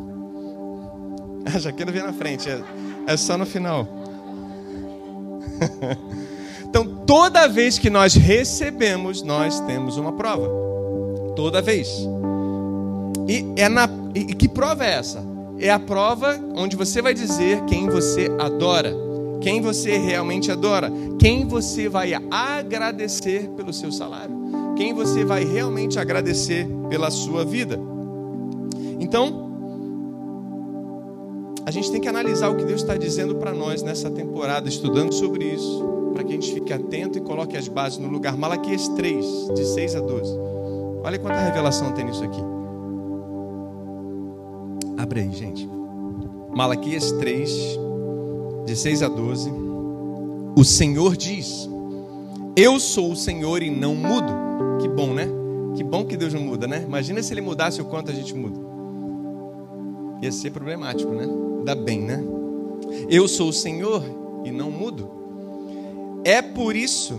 A 1.54 1.60
Jaqueira 1.60 1.92
vem 1.92 2.04
na 2.04 2.13
frente, 2.13 2.50
é, 2.50 2.62
é 3.08 3.18
só 3.18 3.38
no 3.38 3.46
final. 3.46 3.88
então, 6.68 6.86
toda 7.06 7.48
vez 7.48 7.80
que 7.80 7.89
nós 7.89 8.13
recebemos, 8.13 9.22
nós 9.22 9.60
temos 9.62 9.98
uma 9.98 10.13
prova. 10.13 10.48
Toda 11.36 11.62
vez. 11.62 11.88
E, 13.27 13.46
é 13.56 13.70
na, 13.70 13.89
e 14.13 14.34
que 14.34 14.48
prova 14.48 14.86
é 14.86 14.94
essa? 14.94 15.24
É 15.60 15.72
a 15.72 15.80
prova 15.80 16.39
onde 16.56 16.75
você 16.75 17.01
vai 17.01 17.13
dizer 17.13 17.63
quem 17.66 17.89
você 17.89 18.30
adora, 18.39 18.94
quem 19.42 19.62
você 19.62 19.98
realmente 19.98 20.51
adora, 20.51 20.92
quem 21.20 21.48
você 21.48 21.89
vai 21.89 22.13
agradecer 22.30 23.50
pelo 23.50 23.74
seu 23.74 23.92
salário, 23.92 24.36
quem 24.75 24.94
você 24.94 25.25
vai 25.25 25.44
realmente 25.44 26.00
agradecer 26.00 26.68
pela 26.89 27.10
sua 27.10 27.44
vida. 27.44 27.80
Então, 29.00 29.47
a 31.67 31.69
gente 31.69 31.91
tem 31.91 32.00
que 32.00 32.07
analisar 32.07 32.47
o 32.47 32.55
que 32.55 32.63
Deus 32.63 32.79
está 32.79 32.95
dizendo 32.95 33.36
para 33.36 33.53
nós 33.53 33.83
nessa 33.83 34.09
temporada, 34.09 34.69
estudando 34.69 35.13
sobre 35.13 35.43
isso, 35.43 35.83
para 36.13 36.24
que 36.24 36.29
a 36.29 36.36
gente 36.36 36.53
fique 36.53 36.71
atento 36.71 37.17
e 37.17 37.21
coloque 37.21 37.57
as 37.57 37.67
bases 37.67 37.97
no 37.97 38.07
lugar. 38.07 38.38
Malaquias 38.38 38.88
3, 38.88 39.25
de 39.53 39.65
6 39.65 39.97
a 39.97 40.00
12. 40.00 40.31
Olha 41.03 41.19
quanta 41.19 41.41
revelação 41.41 41.91
tem 41.91 42.05
nisso 42.05 42.24
aqui. 42.24 42.39
Abre 44.97 45.19
aí, 45.19 45.31
gente. 45.33 45.69
Malaquias 46.55 47.12
3, 47.12 47.51
de 48.65 48.74
6 48.74 49.03
a 49.03 49.09
12. 49.09 49.51
O 50.55 50.63
Senhor 50.63 51.17
diz: 51.17 51.69
Eu 52.55 52.79
sou 52.79 53.12
o 53.12 53.15
Senhor 53.17 53.62
e 53.62 53.69
não 53.69 53.93
mudo. 53.93 54.31
Que 54.79 54.88
bom, 54.88 55.13
né? 55.13 55.27
Que 55.75 55.83
bom 55.83 56.05
que 56.05 56.15
Deus 56.15 56.33
não 56.33 56.41
muda, 56.41 56.65
né? 56.65 56.81
Imagina 56.88 57.21
se 57.21 57.33
ele 57.33 57.41
mudasse 57.41 57.81
o 57.81 57.86
quanto 57.86 58.09
a 58.09 58.13
gente 58.13 58.33
muda. 58.33 58.66
Ia 60.21 60.31
ser 60.31 60.51
problemático, 60.51 61.12
né? 61.13 61.27
Dá 61.63 61.75
bem, 61.75 62.01
né? 62.01 62.24
Eu 63.09 63.27
sou 63.27 63.50
o 63.50 63.53
Senhor 63.53 64.03
e 64.43 64.51
não 64.51 64.71
mudo. 64.71 65.09
É 66.24 66.41
por 66.41 66.75
isso 66.75 67.17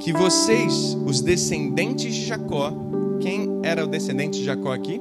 que 0.00 0.12
vocês, 0.12 0.96
os 1.06 1.20
descendentes 1.20 2.14
de 2.14 2.26
Jacó, 2.26 2.72
quem 3.20 3.60
era 3.62 3.84
o 3.84 3.88
descendente 3.88 4.38
de 4.38 4.44
Jacó 4.44 4.72
aqui? 4.72 5.00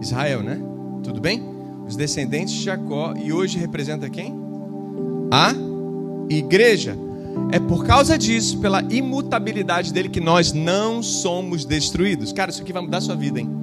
Israel, 0.00 0.42
né? 0.42 0.60
Tudo 1.02 1.20
bem? 1.20 1.42
Os 1.86 1.96
descendentes 1.96 2.54
de 2.54 2.62
Jacó 2.62 3.14
e 3.16 3.32
hoje 3.32 3.58
representa 3.58 4.08
quem? 4.08 4.34
A 5.30 5.52
igreja. 6.28 6.96
É 7.52 7.58
por 7.58 7.84
causa 7.84 8.18
disso, 8.18 8.58
pela 8.58 8.82
imutabilidade 8.82 9.92
dele, 9.92 10.08
que 10.08 10.20
nós 10.20 10.52
não 10.52 11.02
somos 11.02 11.64
destruídos. 11.64 12.32
Cara, 12.32 12.50
isso 12.50 12.62
aqui 12.62 12.72
vai 12.72 12.82
mudar 12.82 13.00
sua 13.00 13.16
vida, 13.16 13.40
hein? 13.40 13.57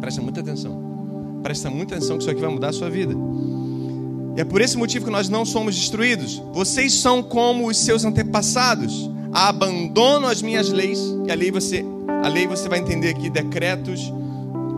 Presta 0.00 0.22
muita 0.22 0.40
atenção. 0.40 1.40
Presta 1.42 1.70
muita 1.70 1.96
atenção 1.96 2.16
que 2.16 2.22
isso 2.22 2.30
aqui 2.30 2.40
vai 2.40 2.50
mudar 2.50 2.68
a 2.68 2.72
sua 2.72 2.90
vida. 2.90 3.14
E 4.36 4.40
é 4.40 4.44
por 4.44 4.60
esse 4.60 4.76
motivo 4.76 5.04
que 5.04 5.10
nós 5.10 5.28
não 5.28 5.44
somos 5.44 5.74
destruídos. 5.74 6.40
Vocês 6.52 6.94
são 6.94 7.22
como 7.22 7.66
os 7.66 7.76
seus 7.76 8.04
antepassados. 8.04 9.10
Abandonam 9.32 10.28
as 10.28 10.40
minhas 10.42 10.70
leis. 10.70 11.00
E 11.26 11.32
a 11.32 11.34
lei 11.34 11.50
você, 11.50 11.84
a 12.22 12.28
lei 12.28 12.46
você 12.46 12.68
vai 12.68 12.78
entender 12.78 13.10
aqui 13.10 13.28
decretos, 13.28 14.12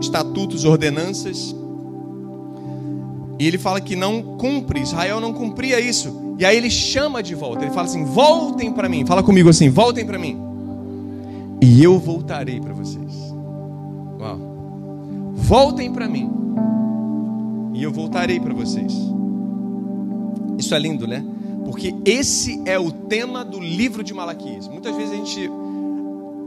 estatutos, 0.01 0.65
ordenanças. 0.65 1.55
E 3.39 3.47
ele 3.47 3.57
fala 3.57 3.79
que 3.81 3.95
não 3.95 4.37
cumpre, 4.37 4.81
Israel 4.81 5.19
não 5.19 5.33
cumpria 5.33 5.79
isso. 5.79 6.35
E 6.37 6.45
aí 6.45 6.57
ele 6.57 6.71
chama 6.71 7.21
de 7.21 7.35
volta. 7.35 7.63
Ele 7.63 7.71
fala 7.71 7.87
assim: 7.87 8.03
voltem 8.03 8.71
para 8.71 8.89
mim. 8.89 9.05
Fala 9.05 9.21
comigo 9.21 9.49
assim: 9.49 9.69
voltem 9.69 10.05
para 10.05 10.17
mim. 10.17 10.39
E 11.61 11.83
eu 11.83 11.99
voltarei 11.99 12.59
para 12.59 12.73
vocês. 12.73 13.30
Voltem 15.51 15.91
para 15.91 16.07
mim. 16.07 16.31
E 17.73 17.83
eu 17.83 17.91
voltarei 17.91 18.39
para 18.39 18.53
vocês. 18.53 18.93
Isso 20.57 20.73
é 20.73 20.79
lindo, 20.79 21.05
né? 21.05 21.21
Porque 21.65 21.93
esse 22.05 22.61
é 22.65 22.79
o 22.79 22.89
tema 22.89 23.43
do 23.43 23.59
livro 23.59 24.01
de 24.01 24.13
Malaquias. 24.13 24.69
Muitas 24.69 24.95
vezes 24.95 25.11
a 25.11 25.15
gente 25.17 25.51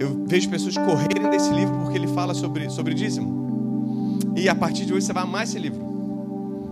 eu 0.00 0.24
vejo 0.26 0.48
pessoas 0.48 0.78
correrem 0.78 1.28
desse 1.28 1.50
livro 1.50 1.80
porque 1.80 1.98
ele 1.98 2.06
fala 2.08 2.32
sobre, 2.32 2.70
sobre 2.70 2.94
dízimo. 2.94 4.18
E 4.34 4.48
a 4.48 4.54
partir 4.54 4.86
de 4.86 4.94
hoje 4.94 5.04
você 5.04 5.12
vai 5.12 5.24
amar 5.24 5.44
esse 5.44 5.58
livro. 5.58 5.84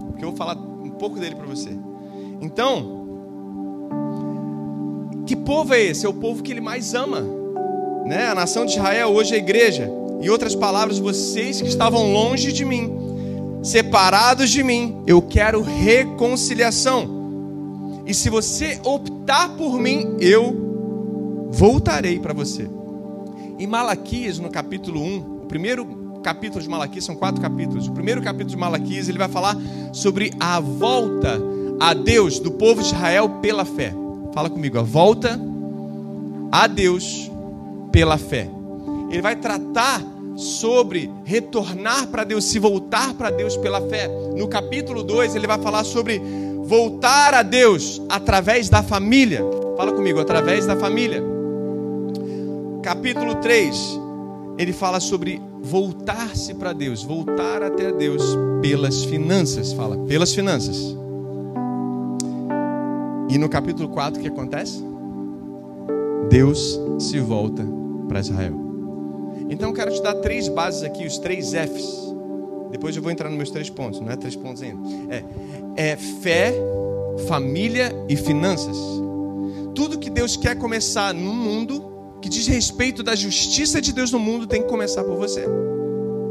Porque 0.07 0.25
eu 0.25 0.31
vou 0.31 0.37
falar 0.39 0.57
um 0.57 0.91
pouco 0.93 1.21
dele 1.21 1.35
para 1.35 1.47
você. 1.47 1.77
Então, 2.41 3.03
que 5.27 5.37
povo 5.37 5.75
é 5.75 5.83
esse? 5.83 6.07
É 6.07 6.09
o 6.09 6.15
povo 6.15 6.43
que 6.43 6.51
ele 6.51 6.63
mais 6.63 6.95
ama. 6.95 7.21
Né? 8.07 8.25
A 8.29 8.35
nação 8.35 8.65
de 8.65 8.73
Israel 8.73 9.11
hoje 9.11 9.35
é 9.35 9.37
a 9.37 9.39
igreja. 9.39 10.02
Em 10.23 10.29
outras 10.29 10.55
palavras, 10.55 11.01
vocês 11.01 11.61
que 11.61 11.67
estavam 11.67 12.13
longe 12.13 12.53
de 12.53 12.65
mim, 12.65 12.89
separados 13.61 14.51
de 14.51 14.63
mim, 14.63 15.03
eu 15.05 15.21
quero 15.21 15.63
reconciliação. 15.63 18.05
E 18.07 18.15
se 18.15 18.31
você 18.31 18.81
optar 18.85 19.57
por 19.57 19.81
mim, 19.81 20.17
eu 20.21 21.49
voltarei 21.51 22.21
para 22.21 22.33
você. 22.33 22.71
Em 23.59 23.67
Malaquias, 23.67 24.39
no 24.39 24.49
capítulo 24.49 25.03
1, 25.03 25.19
o 25.19 25.47
primeiro 25.47 26.21
capítulo 26.23 26.63
de 26.63 26.69
Malaquias 26.69 27.05
são 27.05 27.17
quatro 27.17 27.43
capítulos. 27.43 27.89
O 27.89 27.93
primeiro 27.93 28.23
capítulo 28.23 28.51
de 28.51 28.57
Malaquias, 28.57 29.09
ele 29.09 29.19
vai 29.19 29.29
falar 29.29 29.57
sobre 29.93 30.33
a 30.39 30.61
volta 30.61 31.37
a 31.81 31.95
Deus 31.95 32.39
do 32.39 32.53
povo 32.53 32.81
de 32.81 32.87
Israel 32.87 33.29
pela 33.43 33.65
fé. 33.65 33.93
Fala 34.33 34.49
comigo, 34.49 34.79
a 34.79 34.83
volta 34.83 35.39
a 36.53 36.69
Deus 36.69 37.29
pela 37.91 38.17
fé. 38.17 38.49
Ele 39.11 39.21
vai 39.21 39.37
tratar 39.37 40.12
sobre 40.37 41.11
retornar 41.25 42.07
para 42.09 42.25
Deus, 42.25 42.45
se 42.45 42.59
voltar 42.59 43.15
para 43.15 43.31
Deus 43.31 43.57
pela 43.57 43.81
fé. 43.89 44.09
No 44.37 44.49
capítulo 44.49 45.03
2, 45.03 45.35
ele 45.35 45.47
vai 45.47 45.59
falar 45.59 45.85
sobre 45.85 46.21
voltar 46.65 47.35
a 47.35 47.43
Deus 47.43 48.01
através 48.09 48.69
da 48.69 48.83
família. 48.83 49.43
Fala 49.77 49.93
comigo, 49.93 50.21
através 50.21 50.67
da 50.67 50.77
família. 50.77 51.23
Capítulo 52.83 53.37
3, 53.37 54.01
ele 54.59 54.73
fala 54.73 55.01
sobre 55.01 55.41
voltar-se 55.61 56.55
para 56.55 56.73
Deus, 56.73 57.03
voltar 57.03 57.63
até 57.63 57.93
Deus 57.93 58.23
pelas 58.61 59.05
finanças. 59.05 59.73
Fala, 59.73 59.97
pelas 59.99 60.35
finanças. 60.35 60.97
E 63.29 63.39
no 63.39 63.49
capítulo 63.49 63.89
4, 63.89 64.19
o 64.19 64.23
que 64.23 64.29
acontece? 64.29 64.85
Deus 66.29 66.81
se 66.99 67.19
volta 67.19 67.67
para 68.09 68.21
Israel. 68.21 68.72
Então 69.53 69.69
eu 69.69 69.75
quero 69.75 69.93
te 69.93 70.03
dar 70.03 70.15
três 70.15 70.49
bases 70.49 70.83
aqui, 70.83 71.07
os 71.07 71.19
três 71.19 71.51
Fs. 71.51 72.15
Depois 72.71 72.97
eu 72.97 73.03
vou 73.03 73.13
entrar 73.13 73.29
nos 73.29 73.37
meus 73.37 73.51
três 73.51 73.69
pontos, 73.69 74.01
não 74.01 74.11
é 74.11 74.17
três 74.17 74.35
pontos 74.35 74.63
ainda. 74.63 74.81
É, 75.77 75.91
é 75.93 75.97
fé, 75.97 76.55
família 77.29 77.95
e 78.09 78.17
finanças. 78.17 78.75
Tudo 79.75 79.99
que 79.99 80.09
Deus 80.09 80.39
quer 80.39 80.57
começar 80.57 81.13
no 81.13 81.35
mundo, 81.35 82.17
que 82.23 82.31
diz 82.31 82.47
respeito 82.47 83.03
da 83.03 83.15
justiça 83.15 83.79
de 83.79 83.93
Deus 83.93 84.11
no 84.11 84.19
mundo, 84.19 84.47
tem 84.47 84.63
que 84.63 84.69
começar 84.69 85.05
por 85.05 85.17
você. 85.17 85.45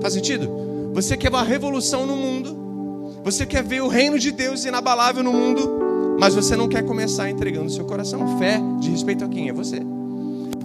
Faz 0.01 0.15
sentido? 0.15 0.91
Você 0.93 1.15
quer 1.15 1.29
uma 1.29 1.43
revolução 1.43 2.07
no 2.07 2.15
mundo, 2.15 3.21
você 3.23 3.45
quer 3.45 3.63
ver 3.63 3.83
o 3.83 3.87
reino 3.87 4.17
de 4.17 4.31
Deus 4.31 4.65
inabalável 4.65 5.23
no 5.23 5.31
mundo, 5.31 6.17
mas 6.19 6.33
você 6.33 6.55
não 6.55 6.67
quer 6.67 6.83
começar 6.83 7.29
entregando 7.29 7.69
seu 7.69 7.85
coração. 7.85 8.39
Fé 8.39 8.59
de 8.79 8.89
respeito 8.89 9.23
a 9.23 9.27
quem? 9.27 9.47
É 9.47 9.53
você. 9.53 9.79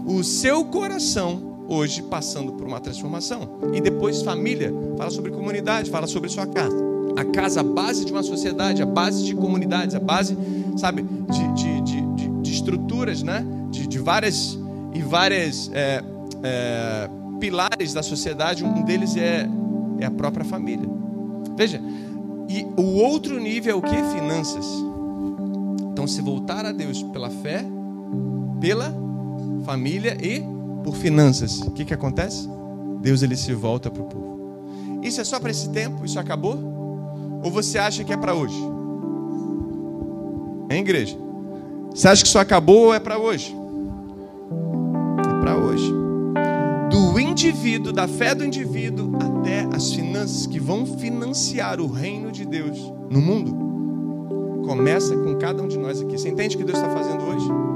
O 0.06 0.24
seu 0.24 0.64
coração 0.64 1.45
hoje 1.68 2.02
passando 2.02 2.52
por 2.52 2.66
uma 2.66 2.80
transformação. 2.80 3.58
E 3.72 3.80
depois 3.80 4.22
família, 4.22 4.72
fala 4.96 5.10
sobre 5.10 5.30
comunidade, 5.30 5.90
fala 5.90 6.06
sobre 6.06 6.28
sua 6.28 6.46
casa. 6.46 6.76
A 7.16 7.24
casa, 7.24 7.60
a 7.60 7.64
base 7.64 8.04
de 8.04 8.12
uma 8.12 8.22
sociedade, 8.22 8.82
a 8.82 8.86
base 8.86 9.24
de 9.24 9.34
comunidades, 9.34 9.94
a 9.94 10.00
base, 10.00 10.36
sabe, 10.76 11.02
de, 11.02 11.54
de, 11.54 11.80
de, 12.14 12.28
de 12.42 12.52
estruturas, 12.52 13.22
né? 13.22 13.44
De, 13.70 13.86
de, 13.86 13.98
várias 13.98 14.58
e 14.92 15.00
várias 15.00 15.70
é, 15.72 16.02
é, 16.42 17.08
pilares 17.40 17.94
da 17.94 18.02
sociedade. 18.02 18.64
Um 18.64 18.82
deles 18.82 19.16
é, 19.16 19.48
é 19.98 20.06
a 20.06 20.10
própria 20.10 20.44
família. 20.44 20.88
Veja, 21.56 21.80
e 22.48 22.66
o 22.76 22.96
outro 22.96 23.40
nível 23.40 23.72
é 23.72 23.78
o 23.78 23.82
que? 23.82 23.96
Finanças. 23.96 24.66
Então, 25.90 26.06
se 26.06 26.20
voltar 26.20 26.66
a 26.66 26.72
Deus 26.72 27.02
pela 27.02 27.30
fé, 27.30 27.64
pela 28.60 28.94
família 29.64 30.16
e 30.20 30.55
por 30.86 30.94
finanças, 30.94 31.60
o 31.62 31.72
que, 31.72 31.84
que 31.84 31.92
acontece? 31.92 32.48
Deus 33.00 33.20
ele 33.24 33.36
se 33.36 33.52
volta 33.52 33.90
para 33.90 34.02
o 34.02 34.06
povo. 34.06 35.00
Isso 35.02 35.20
é 35.20 35.24
só 35.24 35.40
para 35.40 35.50
esse 35.50 35.68
tempo? 35.70 36.04
Isso 36.04 36.18
acabou? 36.18 36.56
Ou 37.42 37.50
você 37.50 37.76
acha 37.76 38.04
que 38.04 38.12
é 38.12 38.16
para 38.16 38.34
hoje? 38.34 38.56
Hein, 40.70 40.80
igreja? 40.80 41.18
Você 41.90 42.06
acha 42.06 42.22
que 42.22 42.28
isso 42.28 42.38
acabou 42.38 42.86
ou 42.86 42.94
é 42.94 43.00
para 43.00 43.18
hoje? 43.18 43.52
É 45.18 45.40
para 45.40 45.56
hoje. 45.56 45.92
Do 46.88 47.18
indivíduo, 47.18 47.92
da 47.92 48.06
fé 48.06 48.32
do 48.32 48.44
indivíduo, 48.44 49.12
até 49.16 49.66
as 49.74 49.92
finanças 49.92 50.46
que 50.46 50.60
vão 50.60 50.86
financiar 50.86 51.80
o 51.80 51.88
reino 51.88 52.30
de 52.30 52.46
Deus 52.46 52.78
no 53.10 53.20
mundo, 53.20 54.62
começa 54.64 55.16
com 55.16 55.34
cada 55.36 55.60
um 55.64 55.68
de 55.68 55.78
nós 55.78 56.00
aqui. 56.00 56.16
Você 56.16 56.28
entende 56.28 56.54
o 56.54 56.58
que 56.60 56.64
Deus 56.64 56.78
está 56.78 56.90
fazendo 56.90 57.24
hoje? 57.24 57.75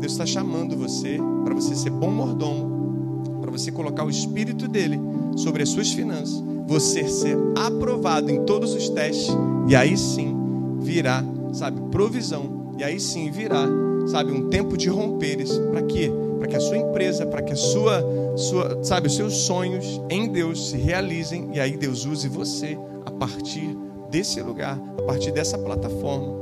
Deus 0.00 0.12
está 0.12 0.24
chamando 0.24 0.76
você 0.76 1.18
para 1.44 1.54
você 1.54 1.74
ser 1.74 1.90
bom 1.90 2.10
mordomo, 2.10 3.40
para 3.40 3.50
você 3.50 3.72
colocar 3.72 4.04
o 4.04 4.10
espírito 4.10 4.68
dele 4.68 4.98
sobre 5.36 5.62
as 5.62 5.68
suas 5.68 5.90
finanças, 5.90 6.42
você 6.66 7.08
ser 7.08 7.36
aprovado 7.56 8.30
em 8.30 8.44
todos 8.44 8.74
os 8.74 8.88
testes 8.88 9.34
e 9.66 9.74
aí 9.74 9.96
sim 9.96 10.36
virá, 10.80 11.24
sabe, 11.52 11.80
provisão. 11.90 12.74
E 12.78 12.84
aí 12.84 13.00
sim 13.00 13.30
virá, 13.30 13.66
sabe, 14.06 14.30
um 14.30 14.48
tempo 14.48 14.76
de 14.76 14.88
romperes 14.88 15.50
para 15.70 15.82
quê? 15.82 16.10
Para 16.38 16.46
que 16.46 16.56
a 16.56 16.60
sua 16.60 16.76
empresa, 16.76 17.26
para 17.26 17.42
que 17.42 17.52
a 17.52 17.56
sua, 17.56 18.04
sua, 18.36 18.84
sabe, 18.84 19.08
os 19.08 19.16
seus 19.16 19.34
sonhos 19.34 20.00
em 20.08 20.28
Deus 20.28 20.70
se 20.70 20.76
realizem 20.76 21.50
e 21.52 21.60
aí 21.60 21.76
Deus 21.76 22.06
use 22.06 22.28
você 22.28 22.78
a 23.04 23.10
partir 23.10 23.76
desse 24.10 24.40
lugar, 24.40 24.80
a 24.98 25.02
partir 25.02 25.32
dessa 25.32 25.58
plataforma, 25.58 26.32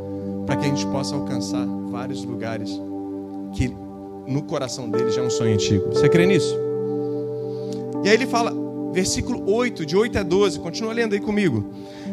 para 0.45 0.57
que 0.57 0.67
a 0.67 0.69
gente 0.69 0.87
possa 0.87 1.15
alcançar 1.15 1.67
vários 1.91 2.23
lugares 2.23 2.79
que 3.57 3.75
no 4.27 4.43
coração 4.43 4.91
dele 4.91 5.11
já 5.11 5.23
é 5.23 5.27
um 5.27 5.31
sonho 5.31 5.55
antigo. 5.55 5.89
Você 5.89 6.09
crê 6.09 6.27
nisso? 6.27 6.55
E 8.05 8.09
aí 8.09 8.15
ele 8.15 8.27
fala, 8.27 8.53
versículo 8.93 9.51
8, 9.51 9.87
de 9.87 9.97
8 9.97 10.19
a 10.19 10.23
12, 10.23 10.61
continua 10.61 10.93
lendo 10.93 11.15
aí 11.15 11.21
comigo. 11.21 11.73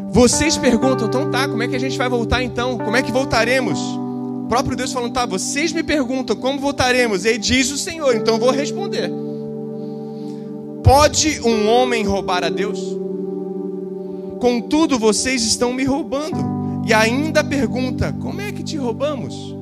Vocês 0.10 0.58
perguntam, 0.58 1.08
então 1.08 1.30
tá, 1.30 1.48
como 1.48 1.62
é 1.62 1.68
que 1.68 1.76
a 1.76 1.80
gente 1.80 1.98
vai 1.98 2.08
voltar 2.08 2.42
então? 2.42 2.78
Como 2.78 2.96
é 2.96 3.02
que 3.02 3.12
voltaremos? 3.12 3.80
O 3.80 4.48
próprio 4.48 4.76
Deus 4.76 4.94
falando, 4.94 5.14
tá, 5.14 5.26
vocês 5.26 5.74
me 5.74 5.84
perguntam 5.84 6.36
como 6.36 6.60
voltaremos? 6.60 7.26
E 7.26 7.30
aí 7.30 7.38
diz 7.38 7.72
o 7.72 7.78
Senhor, 7.78 8.16
então 8.16 8.40
vou 8.40 8.52
responder. 8.52 9.12
Pode 10.84 11.42
um 11.42 11.68
homem 11.68 12.04
roubar 12.06 12.44
a 12.44 12.50
Deus? 12.50 12.80
Contudo, 14.40 14.98
vocês 15.00 15.44
estão 15.44 15.74
me 15.74 15.84
roubando. 15.84 16.38
E 16.86 16.94
ainda 16.94 17.44
pergunta: 17.44 18.14
como 18.22 18.42
é 18.42 18.52
que 18.52 18.62
te 18.62 18.76
roubamos? 18.76 19.53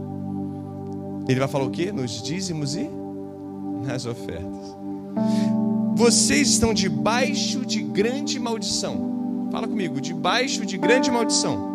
Ele 1.32 1.40
vai 1.40 1.48
falar 1.48 1.64
o 1.64 1.70
quê? 1.70 1.94
Nos 1.94 2.22
dízimos 2.22 2.76
e 2.76 2.90
nas 3.86 4.06
ofertas. 4.06 4.76
Vocês 5.96 6.50
estão 6.50 6.74
debaixo 6.74 7.66
de 7.66 7.82
grande 7.82 8.38
maldição. 8.38 9.48
Fala 9.50 9.66
comigo, 9.66 10.02
debaixo 10.02 10.66
de 10.66 10.78
grande 10.78 11.10
maldição. 11.10 11.72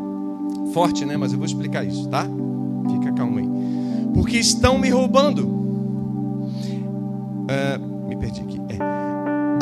Forte, 0.74 1.06
né? 1.06 1.16
Mas 1.16 1.32
eu 1.32 1.38
vou 1.38 1.46
explicar 1.46 1.86
isso, 1.86 2.06
tá? 2.08 2.26
Fica 2.90 3.12
calmo 3.14 3.38
aí. 3.38 3.48
Porque 4.12 4.36
estão 4.36 4.78
me 4.78 4.90
roubando. 4.90 5.46
Uh, 7.46 8.08
me 8.08 8.16
perdi 8.16 8.42
aqui. 8.42 8.60
É. 8.68 8.76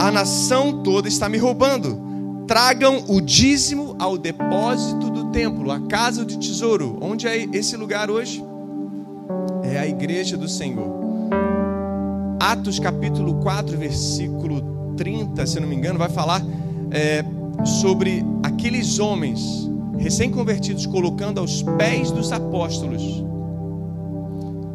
A 0.02 0.10
nação 0.10 0.82
toda 0.82 1.06
está 1.06 1.28
me 1.28 1.38
roubando. 1.38 2.02
Tragam 2.48 3.04
o 3.08 3.20
dízimo 3.20 3.94
ao 3.98 4.18
depósito 4.18 5.08
do 5.08 5.30
templo, 5.30 5.70
a 5.70 5.80
casa 5.86 6.24
de 6.24 6.36
tesouro. 6.36 6.98
Onde 7.00 7.28
é 7.28 7.44
esse 7.52 7.76
lugar 7.76 8.10
hoje? 8.10 8.42
É 9.74 9.80
a 9.80 9.86
igreja 9.86 10.36
do 10.36 10.48
Senhor. 10.48 11.02
Atos 12.40 12.78
capítulo 12.78 13.36
4, 13.36 13.76
versículo 13.76 14.94
30, 14.96 15.46
se 15.46 15.58
não 15.58 15.68
me 15.68 15.74
engano, 15.74 15.98
vai 15.98 16.08
falar 16.08 16.42
é, 16.90 17.24
sobre 17.64 18.24
aqueles 18.42 18.98
homens 18.98 19.68
recém-convertidos 19.98 20.86
colocando 20.86 21.40
aos 21.40 21.62
pés 21.62 22.10
dos 22.10 22.32
apóstolos 22.32 23.24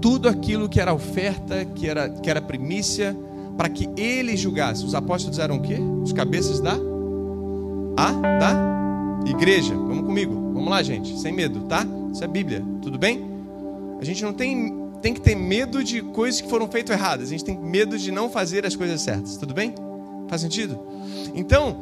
tudo 0.02 0.30
aquilo 0.30 0.70
que 0.70 0.80
era 0.80 0.94
oferta, 0.94 1.66
que 1.66 1.88
era, 1.88 2.10
que 2.10 2.30
era 2.30 2.42
primícia, 2.42 3.16
para 3.58 3.70
que 3.70 3.90
ele 3.98 4.36
julgasse. 4.38 4.86
Os 4.86 4.96
apóstolos 4.96 5.40
eram 5.40 5.58
o 5.58 5.62
quê? 5.62 5.78
Os 6.02 6.14
cabeças 6.14 6.60
da 6.62 6.74
a 7.98 8.12
da 8.12 9.30
igreja. 9.30 9.76
Vamos 9.76 10.06
comigo. 10.06 10.34
Vamos 10.54 10.70
lá, 10.70 10.82
gente, 10.82 11.20
sem 11.20 11.34
medo, 11.34 11.62
tá? 11.62 11.86
Isso 12.14 12.24
é 12.24 12.28
Bíblia, 12.28 12.64
tudo 12.82 12.98
bem? 12.98 13.30
A 14.00 14.06
gente 14.06 14.24
não 14.24 14.32
tem 14.32 14.79
tem 15.02 15.14
que 15.14 15.22
ter 15.22 15.36
medo 15.36 15.84
de 15.84 16.02
coisas 16.02 16.42
que 16.42 16.50
foram 16.50 16.68
feitas 16.68 16.96
erradas. 16.96 17.28
A 17.28 17.32
gente 17.32 17.46
tem 17.46 17.58
medo 17.58 17.98
de 17.98 18.12
não 18.12 18.30
fazer 18.30 18.66
as 18.66 18.76
coisas 18.76 19.02
certas. 19.02 19.38
Tudo 19.38 19.54
bem? 19.54 19.74
Faz 20.28 20.42
sentido? 20.42 20.80
Então, 21.34 21.82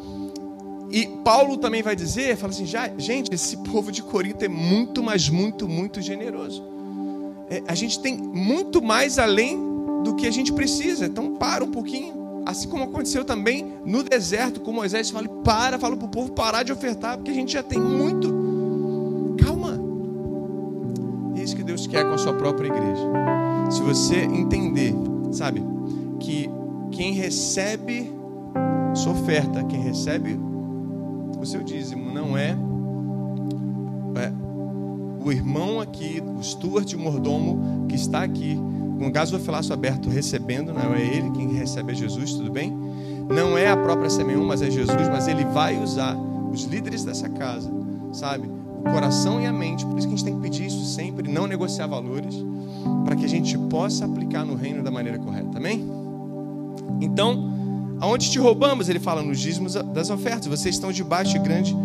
e 0.90 1.06
Paulo 1.24 1.58
também 1.58 1.82
vai 1.82 1.96
dizer, 1.96 2.38
fala 2.38 2.54
assim, 2.54 2.66
já, 2.66 2.90
gente, 2.98 3.34
esse 3.34 3.58
povo 3.72 3.92
de 3.92 4.02
Corinto 4.02 4.46
é 4.46 4.48
muito, 4.48 5.04
mas 5.04 5.30
muito, 5.30 5.68
muito 5.68 6.02
generoso. 6.02 6.64
É, 7.50 7.64
a 7.68 7.76
gente 7.76 8.00
tem 8.00 8.18
muito 8.18 8.82
mais 8.82 9.18
além 9.18 9.58
do 10.04 10.16
que 10.16 10.28
a 10.28 10.32
gente 10.32 10.54
precisa. 10.54 11.06
Então, 11.06 11.36
para 11.36 11.64
um 11.64 11.72
pouquinho. 11.72 12.16
Assim 12.46 12.70
como 12.70 12.86
aconteceu 12.86 13.26
também 13.26 13.74
no 13.86 14.02
deserto 14.04 14.62
com 14.62 14.72
Moisés, 14.72 15.10
fala, 15.10 15.28
para, 15.28 15.78
fala 15.78 15.98
para 15.98 16.06
o 16.06 16.10
povo 16.10 16.32
parar 16.32 16.64
de 16.64 16.72
ofertar, 16.72 17.18
porque 17.18 17.32
a 17.32 17.34
gente 17.34 17.52
já 17.52 17.62
tem 17.62 17.78
muito 17.78 18.37
Deus 21.88 21.90
quer 21.90 22.06
com 22.06 22.14
a 22.14 22.18
sua 22.18 22.34
própria 22.34 22.68
igreja. 22.68 23.04
Se 23.72 23.82
você 23.82 24.24
entender, 24.24 24.94
sabe, 25.32 25.64
que 26.20 26.50
quem 26.92 27.14
recebe 27.14 28.12
sua 28.94 29.14
oferta, 29.14 29.64
quem 29.64 29.82
recebe 29.82 30.40
o 31.40 31.46
seu 31.46 31.64
dízimo, 31.64 32.12
não 32.12 32.38
é, 32.38 32.58
é 34.16 34.34
o 35.24 35.32
irmão 35.32 35.80
aqui, 35.80 36.22
o 36.22 36.44
steward, 36.44 36.96
o 36.96 37.00
mordomo 37.00 37.86
que 37.88 37.96
está 37.96 38.24
aqui 38.24 38.58
no 38.98 39.12
caso 39.12 39.38
do 39.38 39.44
filaço 39.44 39.72
aberto 39.72 40.10
recebendo, 40.10 40.74
não 40.74 40.94
é 40.96 41.02
ele 41.02 41.30
quem 41.32 41.54
recebe 41.54 41.92
é 41.92 41.96
Jesus, 41.96 42.34
tudo 42.34 42.50
bem? 42.50 42.76
Não 43.30 43.56
é 43.56 43.70
a 43.70 43.78
própria 43.78 44.10
Semeon, 44.10 44.44
mas 44.44 44.62
é 44.64 44.72
Jesus, 44.72 45.08
mas 45.10 45.28
ele 45.28 45.46
vai 45.46 45.78
usar 45.78 46.16
os 46.52 46.64
líderes 46.64 47.04
dessa 47.04 47.30
casa, 47.30 47.72
sabe? 48.12 48.50
O 48.80 48.92
coração 48.92 49.42
e 49.42 49.46
a 49.46 49.54
mente, 49.54 49.86
por 49.86 49.98
isso 49.98 50.08
que 50.08 50.14
a 50.14 50.18
gente 50.18 50.26
tem 50.26 50.36
que 50.36 50.42
pedir 50.42 50.66
isso 50.68 50.86
sempre, 50.86 51.30
não 51.30 51.48
negociar 51.48 51.88
valores, 51.88 52.36
para 53.04 53.16
que 53.16 53.26
a 53.26 53.30
gente 53.30 53.58
possa 53.58 54.06
aplicar 54.06 54.46
no 54.46 54.56
reino 54.56 54.84
da 54.84 54.92
maneira 54.92 55.18
correta, 55.18 55.58
amém? 55.58 55.86
Então, 57.02 57.52
aonde 58.00 58.30
te 58.30 58.40
roubamos? 58.40 58.90
Ele 58.90 59.00
fala 59.00 59.22
nos 59.22 59.40
dízimos 59.40 59.74
das 59.74 60.10
ofertas, 60.10 60.48
vocês 60.48 60.76
estão 60.76 60.92
debaixo 60.92 61.34
de 61.34 61.40
grande 61.40 61.76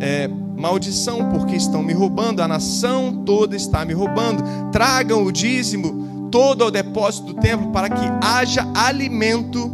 é, 0.00 0.28
maldição, 0.28 1.30
porque 1.30 1.56
estão 1.56 1.82
me 1.82 1.92
roubando, 1.92 2.40
a 2.40 2.48
nação 2.48 3.22
toda 3.24 3.56
está 3.56 3.84
me 3.84 3.94
roubando. 3.94 4.42
Tragam 4.70 5.24
o 5.24 5.32
dízimo 5.32 6.28
todo 6.30 6.64
ao 6.64 6.70
depósito 6.70 7.32
do 7.32 7.34
templo, 7.34 7.70
para 7.70 7.88
que 7.88 8.04
haja 8.20 8.66
alimento 8.74 9.70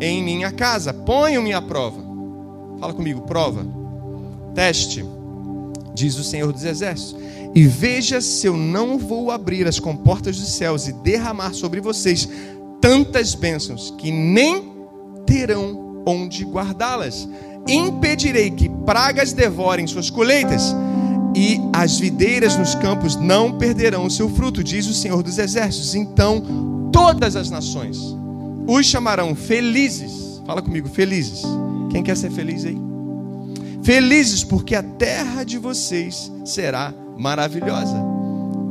em 0.00 0.22
minha 0.22 0.50
casa. 0.50 0.94
Ponham-me 0.94 1.52
à 1.52 1.60
prova. 1.60 2.00
Fala 2.78 2.94
comigo, 2.94 3.22
prova. 3.22 3.66
Teste, 4.54 5.04
diz 5.94 6.16
o 6.18 6.24
Senhor 6.24 6.52
dos 6.52 6.64
Exércitos. 6.64 7.16
E 7.54 7.66
veja 7.66 8.20
se 8.20 8.46
eu 8.46 8.56
não 8.56 8.98
vou 8.98 9.30
abrir 9.30 9.66
as 9.66 9.78
comportas 9.78 10.38
dos 10.38 10.52
céus 10.52 10.86
e 10.86 10.92
derramar 10.92 11.52
sobre 11.52 11.80
vocês 11.80 12.28
tantas 12.80 13.34
bênçãos 13.34 13.94
que 13.98 14.10
nem 14.10 14.72
terão 15.26 16.02
onde 16.06 16.44
guardá-las 16.44 17.28
impedirei 17.68 18.50
que 18.50 18.68
pragas 18.68 19.32
devorem 19.32 19.86
suas 19.86 20.08
colheitas, 20.08 20.74
e 21.34 21.60
as 21.72 21.98
videiras 21.98 22.56
nos 22.56 22.74
campos 22.74 23.14
não 23.16 23.56
perderão 23.56 24.04
o 24.04 24.10
seu 24.10 24.28
fruto, 24.28 24.64
diz 24.64 24.86
o 24.88 24.94
Senhor 24.94 25.22
dos 25.22 25.38
Exércitos. 25.38 25.94
Então 25.94 26.90
todas 26.92 27.36
as 27.36 27.50
nações 27.50 27.98
os 28.66 28.86
chamarão 28.86 29.34
felizes. 29.34 30.42
Fala 30.46 30.62
comigo, 30.62 30.88
felizes. 30.88 31.42
Quem 31.90 32.02
quer 32.02 32.16
ser 32.16 32.30
feliz 32.30 32.64
aí? 32.64 32.89
Felizes, 33.82 34.44
porque 34.44 34.74
a 34.74 34.82
terra 34.82 35.42
de 35.42 35.58
vocês 35.58 36.30
será 36.44 36.92
maravilhosa, 37.16 37.96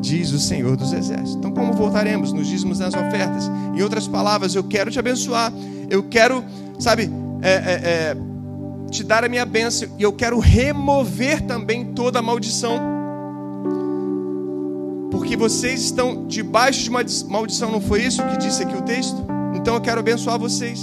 diz 0.02 0.32
o 0.32 0.40
Senhor 0.40 0.78
dos 0.78 0.94
Exércitos. 0.94 1.36
Então, 1.36 1.52
como 1.52 1.74
voltaremos 1.74 2.32
nos 2.32 2.48
dízimos 2.48 2.80
nas 2.80 2.94
ofertas? 2.94 3.50
Em 3.76 3.82
outras 3.82 4.08
palavras, 4.08 4.56
eu 4.56 4.64
quero 4.64 4.92
te 4.92 5.00
abençoar, 5.00 5.52
eu 5.90 6.04
quero, 6.04 6.44
sabe, 6.80 7.10
é, 7.42 7.52
é, 7.52 7.54
é 7.54 8.18
te 8.90 9.04
dar 9.04 9.24
a 9.24 9.30
minha 9.30 9.46
bênção 9.46 9.88
e 9.98 10.04
eu 10.04 10.12
quero 10.12 10.40
remover 10.40 11.42
também 11.42 11.86
toda 11.94 12.20
a 12.20 12.22
maldição. 12.22 12.80
Porque 15.12 15.36
vocês 15.36 15.82
estão 15.82 16.28
debaixo 16.28 16.84
de 16.84 16.90
uma 16.90 17.02
maldição, 17.28 17.72
não 17.72 17.82
foi 17.82 18.04
isso 18.04 18.24
que 18.24 18.38
disse 18.38 18.64
aqui 18.64 18.76
o 18.76 18.82
texto? 18.82 19.18
Então 19.56 19.74
eu 19.76 19.82
quero 19.82 20.00
abençoar 20.00 20.40
vocês. 20.40 20.80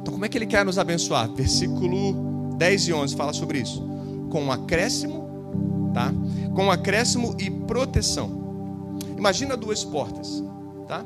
Então, 0.00 0.12
como 0.12 0.24
é 0.24 0.28
que 0.28 0.38
ele 0.38 0.46
quer 0.46 0.64
nos 0.64 0.78
abençoar? 0.78 1.28
Versículo 1.32 2.27
10 2.58 2.88
e 2.88 2.92
11 2.92 3.16
fala 3.16 3.32
sobre 3.32 3.60
isso. 3.60 3.86
Com 4.30 4.42
um 4.42 4.52
acréscimo, 4.52 5.90
tá? 5.94 6.12
Com 6.54 6.64
um 6.64 6.70
acréscimo 6.70 7.34
e 7.38 7.48
proteção. 7.50 8.30
Imagina 9.16 9.56
duas 9.56 9.84
portas, 9.84 10.42
tá? 10.86 11.04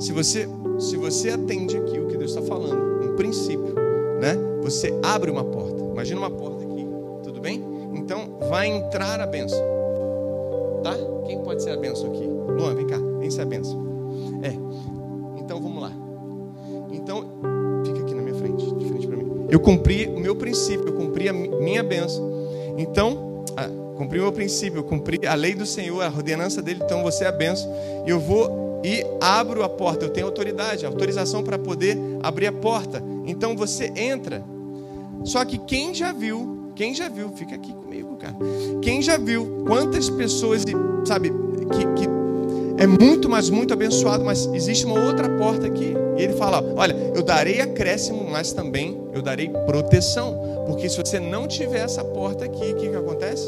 Se 0.00 0.12
você, 0.12 0.48
se 0.78 0.96
você 0.96 1.30
atende 1.30 1.76
aqui 1.76 2.00
o 2.00 2.08
que 2.08 2.16
Deus 2.16 2.34
está 2.34 2.42
falando, 2.42 3.04
um 3.04 3.16
princípio, 3.16 3.74
né? 4.20 4.34
Você 4.62 4.98
abre 5.02 5.30
uma 5.30 5.44
porta. 5.44 5.82
Imagina 5.82 6.20
uma 6.20 6.30
porta 6.30 6.64
aqui, 6.64 6.86
tudo 7.22 7.40
bem? 7.40 7.62
Então 7.94 8.38
vai 8.48 8.66
entrar 8.66 9.20
a 9.20 9.26
benção. 9.26 9.62
Tá? 10.82 10.94
Quem 11.26 11.38
pode 11.42 11.62
ser 11.62 11.70
a 11.70 11.76
benção 11.76 12.10
aqui? 12.10 12.24
Luan, 12.24 12.74
vem 12.74 12.86
cá, 12.86 12.98
vem 13.18 13.30
ser 13.30 13.42
a 13.42 13.46
benção. 13.46 13.83
Eu 19.54 19.60
cumpri 19.60 20.08
o 20.08 20.18
meu 20.18 20.34
princípio, 20.34 20.88
eu 20.88 20.94
cumpri 20.94 21.28
a 21.28 21.32
minha 21.32 21.80
benção. 21.80 22.28
Então, 22.76 23.44
cumpri 23.96 24.18
o 24.18 24.22
meu 24.22 24.32
princípio, 24.32 24.80
eu 24.80 24.82
cumpri 24.82 25.24
a 25.28 25.34
lei 25.34 25.54
do 25.54 25.64
Senhor, 25.64 26.02
a 26.02 26.08
ordenança 26.08 26.60
dele, 26.60 26.80
então 26.84 27.04
você 27.04 27.22
é 27.22 27.28
a 27.28 27.32
benção. 27.32 27.72
E 28.04 28.10
eu 28.10 28.18
vou 28.18 28.80
e 28.82 29.06
abro 29.20 29.62
a 29.62 29.68
porta. 29.68 30.06
Eu 30.06 30.10
tenho 30.10 30.26
autoridade, 30.26 30.84
autorização 30.84 31.44
para 31.44 31.56
poder 31.56 31.96
abrir 32.20 32.48
a 32.48 32.52
porta. 32.52 33.00
Então 33.24 33.56
você 33.56 33.92
entra. 33.94 34.44
Só 35.22 35.44
que 35.44 35.56
quem 35.56 35.94
já 35.94 36.10
viu, 36.10 36.72
quem 36.74 36.92
já 36.92 37.08
viu, 37.08 37.28
fica 37.28 37.54
aqui 37.54 37.72
comigo, 37.72 38.16
cara. 38.16 38.34
Quem 38.82 39.00
já 39.00 39.16
viu 39.16 39.62
quantas 39.64 40.10
pessoas, 40.10 40.64
sabe, 41.04 41.30
que, 41.30 42.02
que 42.02 42.23
é 42.76 42.86
muito, 42.86 43.28
mas 43.28 43.48
muito 43.50 43.72
abençoado, 43.72 44.24
mas 44.24 44.46
existe 44.46 44.84
uma 44.84 44.98
outra 45.00 45.28
porta 45.38 45.66
aqui. 45.66 45.94
E 46.16 46.22
ele 46.22 46.32
fala: 46.34 46.62
Olha, 46.76 46.94
eu 47.14 47.22
darei 47.22 47.60
acréscimo, 47.60 48.28
mas 48.28 48.52
também 48.52 49.00
eu 49.12 49.22
darei 49.22 49.48
proteção. 49.48 50.64
Porque 50.66 50.88
se 50.88 50.96
você 50.96 51.20
não 51.20 51.46
tiver 51.46 51.84
essa 51.84 52.04
porta 52.04 52.44
aqui, 52.44 52.72
o 52.72 52.76
que, 52.76 52.88
que 52.88 52.96
acontece? 52.96 53.46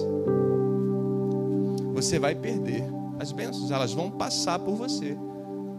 Você 1.95 2.19
vai 2.19 2.35
perder 2.35 2.85
as 3.19 3.33
bênçãos, 3.33 3.71
elas 3.71 3.93
vão 3.93 4.11
passar 4.11 4.59
por 4.59 4.75
você 4.75 5.17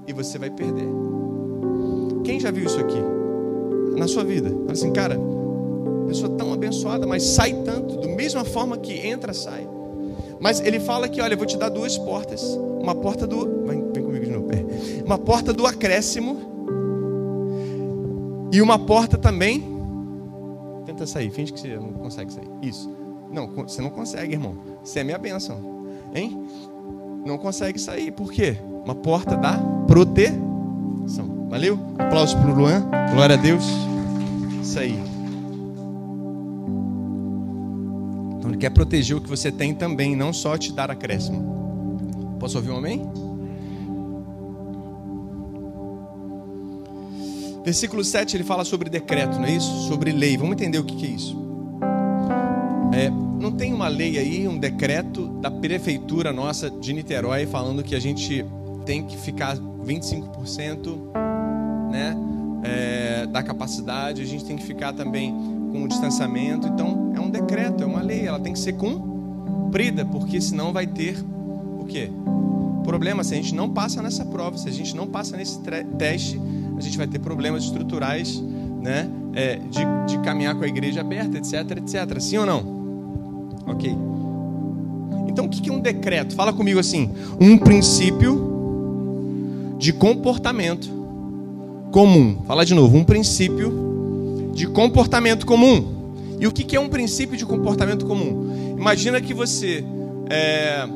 e 0.08 0.14
você 0.14 0.38
vai 0.38 0.50
perder. 0.50 0.88
Quem 2.24 2.40
já 2.40 2.52
viu 2.52 2.66
isso 2.66 2.80
aqui? 2.80 3.00
Na 3.96 4.08
sua 4.08 4.24
vida? 4.24 4.50
Fala 4.50 4.72
assim, 4.72 4.92
cara, 4.92 5.18
pessoa 6.08 6.30
tão 6.32 6.54
abençoada, 6.54 7.06
mas 7.06 7.24
sai 7.24 7.54
tanto, 7.64 7.98
da 7.98 8.08
mesma 8.08 8.44
forma 8.44 8.78
que 8.78 8.94
entra, 9.08 9.34
sai. 9.34 9.68
Mas 10.40 10.60
ele 10.62 10.80
fala 10.80 11.10
que, 11.10 11.22
olha, 11.22 11.34
eu 11.34 11.38
vou 11.38 11.48
te 11.48 11.58
dar 11.58 11.70
duas 11.70 11.98
portas. 11.98 12.44
Uma 12.82 12.96
porta 12.96 13.26
do. 13.26 13.66
Vem, 13.66 13.92
vem 13.92 14.04
comigo 14.04 14.26
de 14.26 14.32
novo. 14.32 14.48
É. 14.52 15.04
Uma 15.04 15.18
porta 15.18 15.52
do 15.52 15.66
acréscimo. 15.66 16.38
E 18.52 18.62
uma 18.62 18.80
porta 18.80 19.18
também. 19.18 19.76
Tenta 20.86 21.06
sair, 21.06 21.30
finge 21.30 21.52
que 21.52 21.60
você 21.60 21.76
não 21.76 21.94
consegue 21.94 22.32
sair. 22.32 22.48
Isso. 22.62 22.90
Não, 23.32 23.48
você 23.48 23.82
não 23.82 23.90
consegue, 23.90 24.34
irmão. 24.34 24.56
Você 24.84 25.00
é 25.00 25.04
minha 25.04 25.18
bênção. 25.18 25.60
Hein? 26.14 26.48
Não 27.26 27.38
consegue 27.38 27.78
sair. 27.78 28.12
Por 28.12 28.32
quê? 28.32 28.58
Uma 28.86 28.96
porta 28.96 29.36
da 29.36 29.58
proteção. 29.86 31.48
Valeu? 31.50 31.78
Aplausos 31.98 32.36
para 32.36 32.50
o 32.50 32.56
Luan. 32.56 32.88
Glória 33.14 33.36
a 33.36 33.38
Deus. 33.38 33.66
Isso 34.62 34.80
aí. 34.80 35.17
Ele 38.58 38.60
quer 38.60 38.72
proteger 38.72 39.16
o 39.16 39.22
que 39.22 39.30
você 39.30 39.52
tem 39.52 39.74
também, 39.74 40.16
não 40.16 40.34
só 40.34 40.58
te 40.58 40.74
dar 40.74 40.90
acréscimo. 40.90 42.36
Posso 42.40 42.58
ouvir 42.58 42.72
um 42.72 42.78
amém? 42.78 43.08
Versículo 47.64 48.04
7 48.04 48.36
ele 48.36 48.44
fala 48.44 48.66
sobre 48.66 48.90
decreto, 48.90 49.38
não 49.38 49.46
é 49.46 49.52
isso? 49.52 49.88
Sobre 49.88 50.12
lei. 50.12 50.38
Vamos 50.38 50.54
entender 50.54 50.80
o 50.80 50.84
que 50.84 51.06
é 51.06 51.10
isso. 51.10 51.38
É, 52.94 53.10
não 53.10 53.52
tem 53.52 53.74
uma 53.74 53.88
lei 53.88 54.18
aí, 54.18 54.48
um 54.48 54.58
decreto 54.58 55.28
da 55.40 55.52
prefeitura 55.52 56.34
nossa 56.34 56.70
de 56.70 56.94
Niterói 56.94 57.46
falando 57.46 57.84
que 57.84 57.94
a 57.94 58.00
gente 58.00 58.44
tem 58.86 59.06
que 59.06 59.18
ficar 59.18 59.58
25% 59.58 60.98
né, 61.92 62.16
é, 62.64 63.28
da 63.28 63.44
capacidade, 63.44 64.22
a 64.22 64.26
gente 64.26 64.46
tem 64.46 64.56
que 64.56 64.64
ficar 64.64 64.94
também 64.94 65.32
com 65.72 65.84
o 65.84 65.88
distanciamento. 65.88 66.68
Então, 66.68 67.07
decreto, 67.40 67.84
é 67.84 67.86
uma 67.86 68.02
lei, 68.02 68.26
ela 68.26 68.40
tem 68.40 68.54
que 68.54 68.60
ser 68.60 68.74
cumprida, 68.74 70.06
porque 70.06 70.42
senão 70.42 70.74
vai 70.74 70.88
ter 70.88 71.18
o 71.80 71.86
quê? 71.86 72.10
Problema, 72.84 73.24
se 73.24 73.34
a 73.34 73.38
gente 73.38 73.54
não 73.54 73.70
passa 73.70 74.02
nessa 74.02 74.26
prova, 74.26 74.58
se 74.58 74.68
a 74.68 74.72
gente 74.72 74.96
não 74.96 75.08
passa 75.08 75.38
nesse 75.38 75.60
teste, 75.98 76.40
a 76.78 76.82
gente 76.82 76.98
vai 76.98 77.08
ter 77.08 77.20
problemas 77.20 77.64
estruturais 77.64 78.42
né, 78.82 79.10
é, 79.34 79.58
de, 79.58 79.80
de 80.08 80.20
caminhar 80.24 80.56
com 80.56 80.64
a 80.64 80.68
igreja 80.68 81.02
aberta, 81.02 81.38
etc, 81.38 81.78
etc. 81.78 82.20
Sim 82.20 82.38
ou 82.38 82.46
não? 82.46 82.78
Ok. 83.68 83.96
Então, 85.28 85.46
o 85.46 85.50
que 85.50 85.70
é 85.70 85.74
um 85.74 85.80
decreto? 85.80 86.34
Fala 86.34 86.54
comigo 86.54 86.80
assim: 86.80 87.12
um 87.40 87.58
princípio 87.58 89.76
de 89.78 89.92
comportamento 89.92 90.90
comum. 91.92 92.38
Fala 92.46 92.66
de 92.66 92.74
novo, 92.74 92.98
um 92.98 93.04
princípio 93.04 94.52
de 94.54 94.66
comportamento 94.68 95.46
comum. 95.46 95.97
E 96.40 96.48
o 96.48 96.52
que 96.52 96.76
é 96.76 96.80
um 96.80 96.90
princípio 96.90 97.36
de 97.36 97.46
comportamento 97.46 98.06
comum? 98.06 98.76
Imagina 98.78 99.20
que 99.20 99.34
você, 99.34 99.84
é, 100.30 100.88